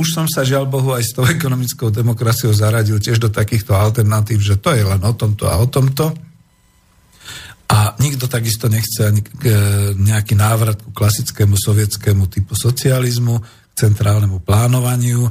Už 0.00 0.06
som 0.16 0.24
sa 0.30 0.46
žiaľ 0.46 0.70
Bohu 0.70 0.96
aj 0.96 1.04
s 1.04 1.12
tou 1.12 1.26
ekonomickou 1.28 1.92
demokraciou 1.92 2.54
zaradil 2.54 2.96
tiež 3.02 3.20
do 3.20 3.28
takýchto 3.28 3.76
alternatív, 3.76 4.40
že 4.40 4.56
to 4.56 4.72
je 4.72 4.84
len 4.84 5.00
o 5.04 5.12
tomto 5.12 5.44
a 5.50 5.60
o 5.60 5.66
tomto. 5.68 6.12
A 7.70 7.94
nikto 8.02 8.26
takisto 8.26 8.66
nechce 8.66 9.06
ani 9.06 9.22
nejaký 10.00 10.34
návrat 10.34 10.82
ku 10.82 10.90
klasickému 10.90 11.54
sovietskému 11.54 12.26
typu 12.26 12.58
socializmu, 12.58 13.38
k 13.40 13.72
centrálnemu 13.78 14.42
plánovaniu 14.42 15.30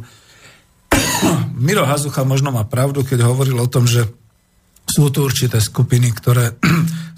Miro 1.65 1.85
Hazucha 1.85 2.23
možno 2.25 2.51
má 2.51 2.65
pravdu, 2.65 3.05
keď 3.05 3.25
hovoril 3.27 3.57
o 3.59 3.69
tom, 3.69 3.85
že 3.85 4.05
sú 4.89 5.13
tu 5.13 5.21
určité 5.21 5.61
skupiny, 5.61 6.09
ktoré 6.09 6.57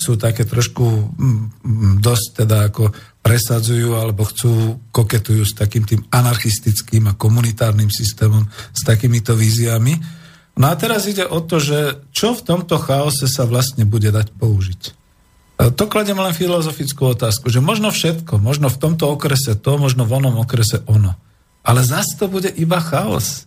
sú 0.01 0.17
také 0.17 0.49
trošku 0.49 0.81
mm, 0.81 1.61
mm, 1.61 1.93
dosť 2.01 2.27
teda 2.41 2.73
ako 2.73 2.89
presadzujú 3.21 3.93
alebo 3.93 4.25
chcú, 4.25 4.81
koketujú 4.89 5.45
s 5.45 5.53
takým 5.53 5.85
tým 5.85 6.01
anarchistickým 6.09 7.05
a 7.05 7.17
komunitárnym 7.17 7.93
systémom, 7.93 8.49
s 8.73 8.81
takýmito 8.81 9.37
víziami. 9.37 9.93
No 10.57 10.73
a 10.73 10.73
teraz 10.73 11.05
ide 11.05 11.29
o 11.29 11.37
to, 11.45 11.61
že 11.61 12.01
čo 12.09 12.33
v 12.33 12.41
tomto 12.41 12.81
chaose 12.81 13.29
sa 13.29 13.45
vlastne 13.45 13.85
bude 13.85 14.09
dať 14.09 14.33
použiť. 14.33 14.81
E, 14.89 14.91
to 15.69 15.85
kladem 15.85 16.17
len 16.17 16.33
filozofickú 16.33 17.13
otázku, 17.13 17.53
že 17.53 17.61
možno 17.61 17.93
všetko, 17.93 18.41
možno 18.41 18.73
v 18.73 18.81
tomto 18.81 19.05
okrese 19.13 19.53
to, 19.53 19.77
možno 19.77 20.09
v 20.09 20.17
onom 20.17 20.41
okrese 20.41 20.81
ono. 20.89 21.13
Ale 21.61 21.85
zase 21.85 22.17
to 22.17 22.25
bude 22.25 22.49
iba 22.57 22.81
chaos. 22.81 23.45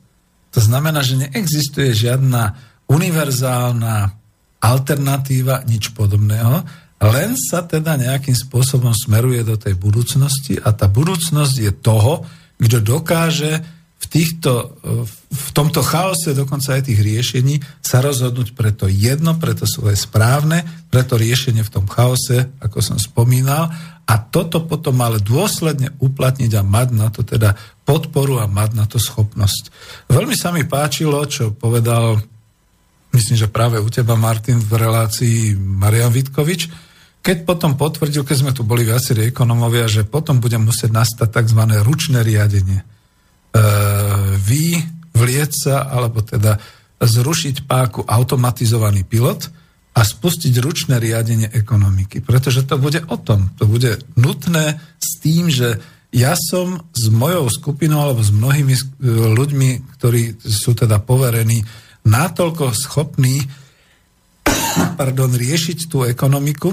To 0.55 0.62
znamená, 0.62 1.02
že 1.02 1.18
neexistuje 1.18 1.90
žiadna 1.90 2.55
univerzálna 2.86 4.24
alternatíva, 4.65 5.69
nič 5.69 5.93
podobného, 5.93 6.65
len 7.05 7.37
sa 7.37 7.61
teda 7.61 8.01
nejakým 8.01 8.33
spôsobom 8.33 8.97
smeruje 8.97 9.45
do 9.45 9.61
tej 9.61 9.77
budúcnosti 9.77 10.57
a 10.57 10.73
tá 10.73 10.89
budúcnosť 10.89 11.55
je 11.61 11.73
toho, 11.75 12.25
kto 12.57 12.81
dokáže 12.81 13.61
v, 14.01 14.07
týchto, 14.09 14.81
v 15.29 15.49
tomto 15.53 15.85
chaose 15.85 16.33
dokonca 16.33 16.77
aj 16.77 16.89
tých 16.89 17.01
riešení 17.01 17.61
sa 17.81 18.01
rozhodnúť 18.05 18.57
pre 18.57 18.73
to 18.73 18.89
jedno, 18.89 19.37
pre 19.37 19.53
to 19.57 19.69
svoje 19.69 19.97
správne, 19.97 20.65
pre 20.89 21.05
to 21.05 21.21
riešenie 21.21 21.65
v 21.65 21.73
tom 21.73 21.85
chaose, 21.89 22.49
ako 22.61 22.79
som 22.81 22.97
spomínal, 22.97 23.69
a 24.05 24.15
toto 24.21 24.61
potom 24.69 25.01
ale 25.01 25.25
dôsledne 25.25 25.97
uplatniť 25.97 26.53
a 26.53 26.62
mať 26.62 26.89
na 26.93 27.09
to 27.09 27.25
teda 27.25 27.57
podporu 27.89 28.45
a 28.45 28.47
mať 28.49 28.71
na 28.77 28.85
to 28.85 29.01
schopnosť. 29.01 29.73
Veľmi 30.12 30.37
sa 30.37 30.53
mi 30.53 30.69
páčilo, 30.69 31.25
čo 31.25 31.57
povedal, 31.57 32.21
myslím, 33.15 33.37
že 33.39 33.49
práve 33.49 33.79
u 33.79 33.89
teba, 33.89 34.19
Martin, 34.19 34.59
v 34.59 34.75
relácii 34.75 35.55
Marian 35.57 36.11
Vitkovič, 36.11 36.69
keď 37.25 37.49
potom 37.49 37.81
potvrdil, 37.81 38.21
keď 38.21 38.37
sme 38.37 38.53
tu 38.53 38.69
boli 38.69 38.85
viacerí 38.85 39.25
ekonomovia, 39.25 39.89
že 39.89 40.05
potom 40.05 40.45
bude 40.45 40.61
musieť 40.61 40.93
nastať 40.93 41.33
tzv. 41.33 41.61
ručné 41.81 42.21
riadenie. 42.21 42.85
E, 42.85 42.87
vy 44.37 44.85
vlieť 45.17 45.51
sa, 45.57 45.89
alebo 45.89 46.21
teda 46.21 46.61
zrušiť 47.01 47.65
páku 47.65 48.05
automatizovaný 48.05 49.09
pilot 49.09 49.49
a 49.95 50.05
spustiť 50.05 50.53
ručné 50.61 51.01
riadenie 51.01 51.49
ekonomiky. 51.49 52.21
Pretože 52.21 52.67
to 52.67 52.77
bude 52.77 53.01
o 53.09 53.17
tom. 53.17 53.55
To 53.57 53.65
bude 53.65 54.05
nutné 54.19 54.83
s 55.01 55.23
tým, 55.23 55.49
že 55.49 55.81
ja 56.15 56.35
som 56.37 56.83
s 56.95 57.11
mojou 57.11 57.47
skupinou 57.51 58.05
alebo 58.05 58.23
s 58.23 58.31
mnohými 58.31 58.75
ľuďmi, 59.35 59.99
ktorí 59.99 60.39
sú 60.45 60.77
teda 60.77 61.03
poverení, 61.03 61.62
natoľko 62.05 62.72
schopní 62.76 63.42
pardon, 64.98 65.30
riešiť 65.30 65.78
tú 65.86 66.02
ekonomiku, 66.07 66.70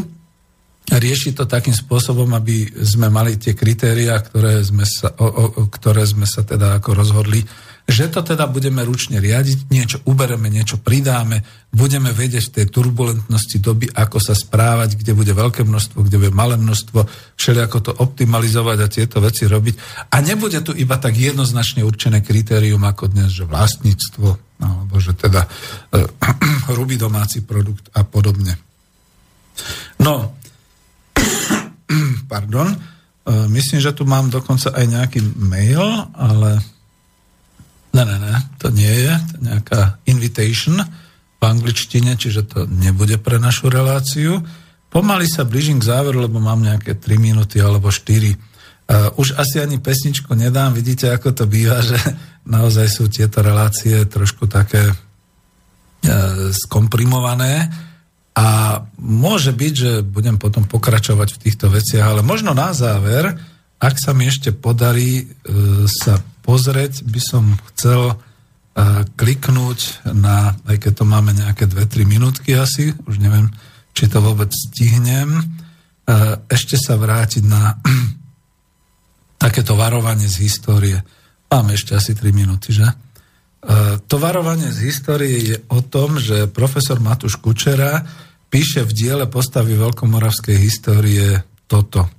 riešiť 0.89 1.33
to 1.37 1.45
takým 1.45 1.73
spôsobom, 1.73 2.27
aby 2.33 2.65
sme 2.81 3.07
mali 3.13 3.37
tie 3.37 3.53
kritériá, 3.53 4.17
ktoré 4.19 4.59
sme 4.65 4.83
sa, 4.83 5.13
o, 5.13 5.27
o, 5.27 5.43
ktoré 5.69 6.03
sme 6.03 6.25
sa 6.25 6.41
teda 6.41 6.81
ako 6.81 6.89
rozhodli, 6.97 7.41
že 7.91 8.07
to 8.07 8.23
teda 8.23 8.47
budeme 8.47 8.79
ručne 8.87 9.19
riadiť, 9.19 9.67
niečo 9.67 9.99
ubereme, 10.07 10.47
niečo 10.47 10.79
pridáme, 10.79 11.43
budeme 11.75 12.15
vedieť 12.15 12.47
v 12.47 12.55
tej 12.55 12.65
turbulentnosti 12.71 13.59
doby, 13.59 13.91
ako 13.91 14.17
sa 14.23 14.31
správať, 14.31 14.95
kde 14.95 15.11
bude 15.11 15.35
veľké 15.35 15.67
množstvo, 15.67 15.99
kde 16.07 16.17
bude 16.17 16.31
malé 16.31 16.55
množstvo, 16.55 17.03
všelijako 17.35 17.77
to 17.83 17.91
optimalizovať 17.91 18.77
a 18.79 18.87
tieto 18.87 19.19
veci 19.19 19.43
robiť. 19.43 20.07
A 20.07 20.23
nebude 20.23 20.63
tu 20.63 20.71
iba 20.71 20.95
tak 20.95 21.19
jednoznačne 21.19 21.83
určené 21.83 22.23
kritérium 22.23 22.81
ako 22.87 23.11
dnes, 23.11 23.35
že 23.35 23.43
vlastníctvo, 23.43 24.27
alebo 24.63 24.95
že 24.95 25.11
teda 25.11 25.43
hrubý 26.71 26.95
domáci 26.95 27.43
produkt 27.43 27.91
a 27.91 28.07
podobne. 28.07 28.55
No, 29.99 30.31
pardon, 32.31 32.71
uh, 32.71 33.45
myslím, 33.51 33.83
že 33.83 33.91
tu 33.91 34.07
mám 34.07 34.31
dokonca 34.31 34.71
aj 34.71 34.85
nejaký 34.87 35.19
mail, 35.43 35.83
ale 36.15 36.79
Ne, 37.91 38.03
ne, 38.07 38.17
ne, 38.19 38.35
to 38.55 38.71
nie 38.71 38.87
je. 38.87 39.13
To 39.15 39.33
je 39.35 39.41
nejaká 39.51 39.81
invitation 40.07 40.79
v 41.41 41.43
angličtine, 41.43 42.15
čiže 42.15 42.47
to 42.47 42.59
nebude 42.69 43.19
pre 43.19 43.35
našu 43.41 43.67
reláciu. 43.67 44.39
Pomaly 44.91 45.27
sa 45.27 45.43
blížim 45.43 45.79
k 45.79 45.87
záveru, 45.87 46.23
lebo 46.23 46.39
mám 46.39 46.63
nejaké 46.63 46.95
3 46.95 47.19
minúty 47.19 47.59
alebo 47.59 47.91
4. 47.91 48.35
Uh, 48.91 49.07
už 49.15 49.39
asi 49.39 49.63
ani 49.63 49.79
pesničku 49.79 50.35
nedám, 50.35 50.75
vidíte, 50.75 51.11
ako 51.11 51.31
to 51.31 51.47
býva, 51.47 51.79
že 51.79 51.95
naozaj 52.55 52.87
sú 52.91 53.07
tieto 53.07 53.39
relácie 53.39 54.03
trošku 54.03 54.51
také 54.51 54.83
uh, 54.91 54.95
skomprimované 56.51 57.71
a 58.35 58.79
môže 58.99 59.51
byť, 59.51 59.73
že 59.75 59.91
budem 60.03 60.39
potom 60.39 60.63
pokračovať 60.67 61.35
v 61.35 61.41
týchto 61.43 61.67
veciach, 61.71 62.03
ale 62.03 62.21
možno 62.23 62.51
na 62.55 62.75
záver, 62.75 63.31
ak 63.79 63.95
sa 63.95 64.11
mi 64.11 64.27
ešte 64.27 64.51
podarí 64.51 65.23
uh, 65.23 65.87
sa 65.87 66.19
pozrieť, 66.51 67.07
by 67.07 67.21
som 67.23 67.55
chcel 67.71 68.11
uh, 68.11 68.19
kliknúť 69.15 70.11
na, 70.11 70.51
aj 70.67 70.83
keď 70.83 70.91
to 70.99 71.05
máme 71.07 71.31
nejaké 71.31 71.63
2-3 71.63 72.03
minútky 72.03 72.59
asi, 72.59 72.91
už 73.07 73.23
neviem, 73.23 73.47
či 73.95 74.11
to 74.11 74.19
vôbec 74.19 74.51
stihnem, 74.51 75.31
uh, 75.31 76.43
ešte 76.51 76.75
sa 76.75 76.99
vrátiť 76.99 77.47
na 77.47 77.79
takéto 79.47 79.79
varovanie 79.79 80.27
z 80.27 80.43
histórie. 80.43 80.99
Máme 81.47 81.79
ešte 81.79 81.95
asi 81.95 82.11
3 82.11 82.35
minúty, 82.35 82.75
že? 82.75 82.83
Uh, 82.83 83.95
to 84.11 84.19
varovanie 84.19 84.67
z 84.75 84.91
histórie 84.91 85.55
je 85.55 85.57
o 85.71 85.79
tom, 85.79 86.19
že 86.19 86.51
profesor 86.51 86.99
Matúš 86.99 87.39
Kučera 87.39 88.03
píše 88.51 88.83
v 88.83 88.91
diele 88.91 89.25
postavy 89.31 89.79
Veľkomoravskej 89.79 90.57
histórie 90.59 91.39
toto. 91.71 92.11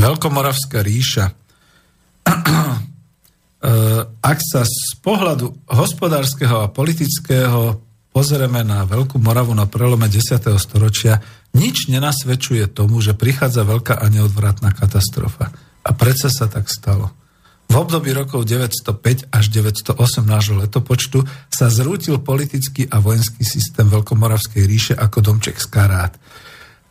Veľkomoravská 0.00 0.80
ríša 0.80 1.47
ak 4.22 4.38
sa 4.44 4.62
z 4.62 5.00
pohľadu 5.02 5.66
hospodárskeho 5.66 6.62
a 6.62 6.70
politického 6.70 7.80
pozrieme 8.14 8.62
na 8.62 8.84
Veľkú 8.86 9.18
Moravu 9.18 9.54
na 9.54 9.66
prelome 9.66 10.06
10. 10.06 10.38
storočia, 10.58 11.22
nič 11.54 11.88
nenasvedčuje 11.88 12.70
tomu, 12.70 13.00
že 13.00 13.16
prichádza 13.16 13.64
veľká 13.64 13.98
a 13.98 14.06
neodvratná 14.10 14.74
katastrofa. 14.74 15.50
A 15.82 15.90
predsa 15.96 16.28
sa 16.28 16.46
tak 16.50 16.68
stalo. 16.68 17.14
V 17.68 17.76
období 17.76 18.16
rokov 18.16 18.48
905 18.48 19.28
až 19.28 19.44
908 19.52 20.24
nášho 20.24 20.56
letopočtu 20.56 21.20
sa 21.52 21.68
zrútil 21.68 22.16
politický 22.16 22.88
a 22.88 22.96
vojenský 22.96 23.44
systém 23.44 23.84
Veľkomoravskej 23.84 24.62
ríše 24.64 24.94
ako 24.96 25.20
domček 25.20 25.60
z 25.60 25.68
karát. 25.68 26.16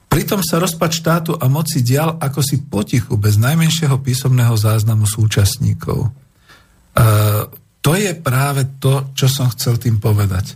Pritom 0.08 0.40
sa 0.40 0.58
rozpad 0.58 0.92
štátu 0.92 1.32
a 1.36 1.46
moci 1.52 1.84
dial 1.84 2.16
ako 2.18 2.40
si 2.40 2.64
potichu, 2.64 3.20
bez 3.20 3.36
najmenšieho 3.36 4.00
písomného 4.00 4.56
záznamu 4.56 5.04
súčasníkov. 5.04 6.08
E, 6.08 6.10
to 7.84 7.92
je 7.94 8.12
práve 8.16 8.66
to, 8.80 9.12
čo 9.12 9.28
som 9.28 9.52
chcel 9.52 9.76
tým 9.76 10.00
povedať. 10.00 10.52
E, 10.52 10.56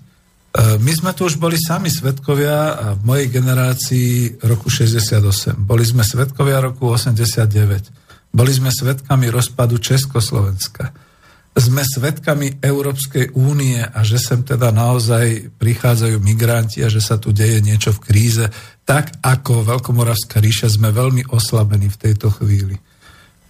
my 0.79 0.91
sme 0.95 1.11
tu 1.11 1.27
už 1.27 1.35
boli 1.35 1.59
sami 1.59 1.91
svetkovia 1.91 2.57
a 2.79 2.85
v 2.95 3.01
mojej 3.03 3.27
generácii 3.27 4.39
roku 4.47 4.71
68. 4.71 5.59
Boli 5.59 5.83
sme 5.83 6.07
svetkovia 6.07 6.63
roku 6.63 6.87
89. 6.87 8.31
Boli 8.31 8.51
sme 8.55 8.71
svetkami 8.71 9.27
rozpadu 9.27 9.75
Československa. 9.83 11.10
Sme 11.51 11.83
svetkami 11.83 12.63
Európskej 12.63 13.35
únie 13.35 13.83
a 13.83 13.99
že 14.07 14.15
sem 14.15 14.39
teda 14.39 14.71
naozaj 14.71 15.51
prichádzajú 15.59 16.17
migranti 16.23 16.79
a 16.79 16.87
že 16.87 17.03
sa 17.03 17.19
tu 17.19 17.35
deje 17.35 17.59
niečo 17.59 17.91
v 17.91 18.03
kríze, 18.07 18.45
tak 18.87 19.11
ako 19.19 19.67
Veľkomoravská 19.67 20.39
ríša 20.39 20.71
sme 20.71 20.95
veľmi 20.95 21.27
oslabení 21.27 21.91
v 21.91 21.99
tejto 22.07 22.31
chvíli. 22.31 22.79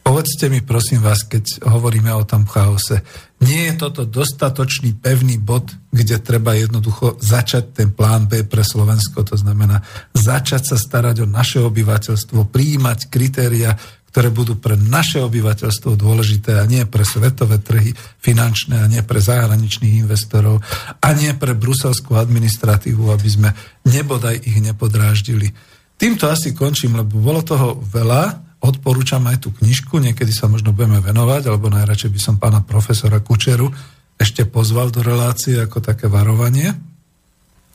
Povedzte 0.02 0.49
mi 0.49 0.66
prosím 0.66 1.06
vás, 1.06 1.22
keď 1.30 1.62
hovoríme 1.62 2.10
o 2.18 2.26
tom 2.26 2.49
chaose, 2.49 3.06
nie 3.45 3.70
je 3.70 3.78
toto 3.78 4.02
dostatočný 4.02 4.97
pevný 4.97 5.38
bod, 5.38 5.70
kde 5.93 6.18
treba 6.18 6.58
jednoducho 6.58 7.22
začať 7.22 7.78
ten 7.78 7.89
plán 7.93 8.26
B 8.26 8.41
pre 8.41 8.66
Slovensko, 8.66 9.22
to 9.22 9.38
znamená 9.38 9.86
začať 10.18 10.74
sa 10.74 10.78
starať 10.82 11.22
o 11.22 11.30
naše 11.30 11.62
obyvateľstvo, 11.62 12.49
prijímať 12.49 13.14
kritéria, 13.14 13.78
ktoré 14.12 14.28
budú 14.28 14.59
pre 14.59 14.76
naše 14.76 15.24
obyvateľstvo 15.24 15.95
dôležité 15.95 16.59
a 16.59 16.68
nie 16.68 16.84
pre 16.84 17.07
svetové 17.07 17.64
trhy 17.64 17.95
finančné 18.20 18.84
a 18.84 18.91
nie 18.91 18.99
pre 19.07 19.24
zahraničných 19.24 20.03
investorov 20.03 20.59
a 20.99 21.07
nie 21.16 21.32
pre 21.32 21.55
bruselskú 21.55 22.20
administratívu, 22.20 23.07
aby 23.07 23.30
sme 23.32 23.49
nebodaj 23.88 24.43
ich 24.43 24.59
nepodráždili. 24.59 25.55
Týmto 25.95 26.28
asi 26.28 26.51
končím, 26.51 26.99
lebo 26.99 27.24
bolo 27.24 27.39
toho 27.39 27.80
veľa 27.80 28.51
odporúčam 28.62 29.24
aj 29.32 29.47
tú 29.47 29.49
knižku, 29.55 29.97
niekedy 29.97 30.30
sa 30.30 30.51
možno 30.51 30.76
budeme 30.76 31.01
venovať, 31.01 31.49
alebo 31.49 31.72
najradšej 31.72 32.12
by 32.14 32.20
som 32.22 32.36
pána 32.38 32.62
profesora 32.62 33.24
Kučeru 33.24 33.72
ešte 34.20 34.45
pozval 34.45 34.93
do 34.93 35.01
relácie 35.01 35.57
ako 35.57 35.82
také 35.82 36.05
varovanie. 36.05 36.70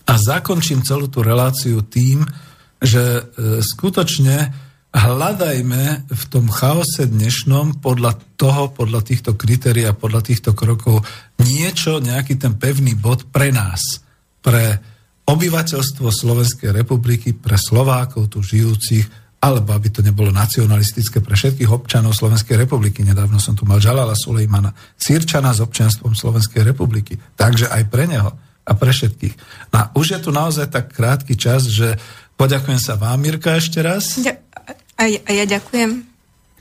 A 0.07 0.13
zakončím 0.15 0.87
celú 0.87 1.11
tú 1.11 1.27
reláciu 1.27 1.83
tým, 1.83 2.23
že 2.79 3.03
e, 3.03 3.23
skutočne 3.67 4.66
hľadajme 4.97 6.09
v 6.09 6.25
tom 6.33 6.49
chaose 6.49 7.05
dnešnom 7.05 7.85
podľa 7.85 8.17
toho, 8.41 8.73
podľa 8.73 9.05
týchto 9.05 9.37
kritérií 9.37 9.85
a 9.85 9.93
podľa 9.93 10.33
týchto 10.33 10.57
krokov 10.57 11.05
niečo, 11.45 12.01
nejaký 12.01 12.41
ten 12.41 12.57
pevný 12.57 12.97
bod 12.97 13.29
pre 13.29 13.53
nás, 13.53 14.01
pre 14.41 14.81
obyvateľstvo 15.29 16.09
Slovenskej 16.09 16.73
republiky, 16.73 17.37
pre 17.37 17.61
Slovákov 17.61 18.33
tu 18.33 18.41
žijúcich, 18.41 19.05
alebo 19.37 19.77
aby 19.77 19.93
to 19.93 20.01
nebolo 20.01 20.33
nacionalistické 20.33 21.21
pre 21.21 21.37
všetkých 21.37 21.69
občanov 21.69 22.17
Slovenskej 22.17 22.57
republiky. 22.57 23.05
Nedávno 23.05 23.37
som 23.37 23.53
tu 23.53 23.69
mal 23.69 23.83
Žalala 23.83 24.17
Sulejmana, 24.17 24.73
Sýrčana 24.97 25.53
s 25.53 25.61
občanstvom 25.61 26.17
Slovenskej 26.17 26.65
republiky. 26.65 27.21
Takže 27.37 27.69
aj 27.69 27.83
pre 27.93 28.09
neho 28.09 28.33
a 28.67 28.73
pre 28.75 28.91
všetkých. 28.91 29.35
No 29.71 29.77
a 29.77 29.85
už 29.95 30.17
je 30.17 30.21
tu 30.25 30.31
naozaj 30.33 30.73
tak 30.73 30.91
krátky 30.91 31.37
čas, 31.39 31.69
že 31.69 32.01
poďakujem 32.35 32.81
sa 32.81 32.97
vám, 32.99 33.21
Mirka, 33.23 33.55
ešte 33.55 33.79
raz. 33.85 34.19
Ja, 34.19 34.35
a, 34.97 35.09
ja, 35.09 35.21
a 35.23 35.31
ja 35.33 35.45
ďakujem. 35.45 35.91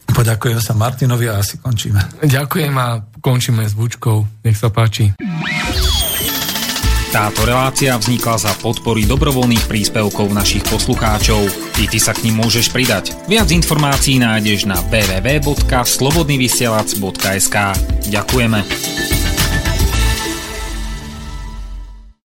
Poďakujem 0.05 0.59
sa 0.61 0.77
Martinovi 0.77 1.25
a 1.27 1.41
asi 1.41 1.57
končíme. 1.57 1.97
Ďakujem 2.21 2.73
a 2.77 3.01
končíme 3.19 3.65
s 3.65 3.73
Vúčkou. 3.73 4.23
Nech 4.45 4.55
sa 4.55 4.69
páči. 4.69 5.17
Táto 7.15 7.47
relácia 7.47 7.95
vznikla 7.95 8.35
za 8.35 8.51
podpory 8.59 9.07
dobrovoľných 9.07 9.71
príspevkov 9.71 10.35
našich 10.35 10.67
poslucháčov. 10.67 11.47
I 11.79 11.87
ty 11.87 11.95
sa 11.95 12.11
k 12.11 12.27
ním 12.27 12.43
môžeš 12.43 12.75
pridať. 12.75 13.15
Viac 13.31 13.47
informácií 13.55 14.19
nájdeš 14.19 14.67
na 14.67 14.83
www.slobodnyvysielac.sk 14.91 17.55
Ďakujeme. 18.11 19.24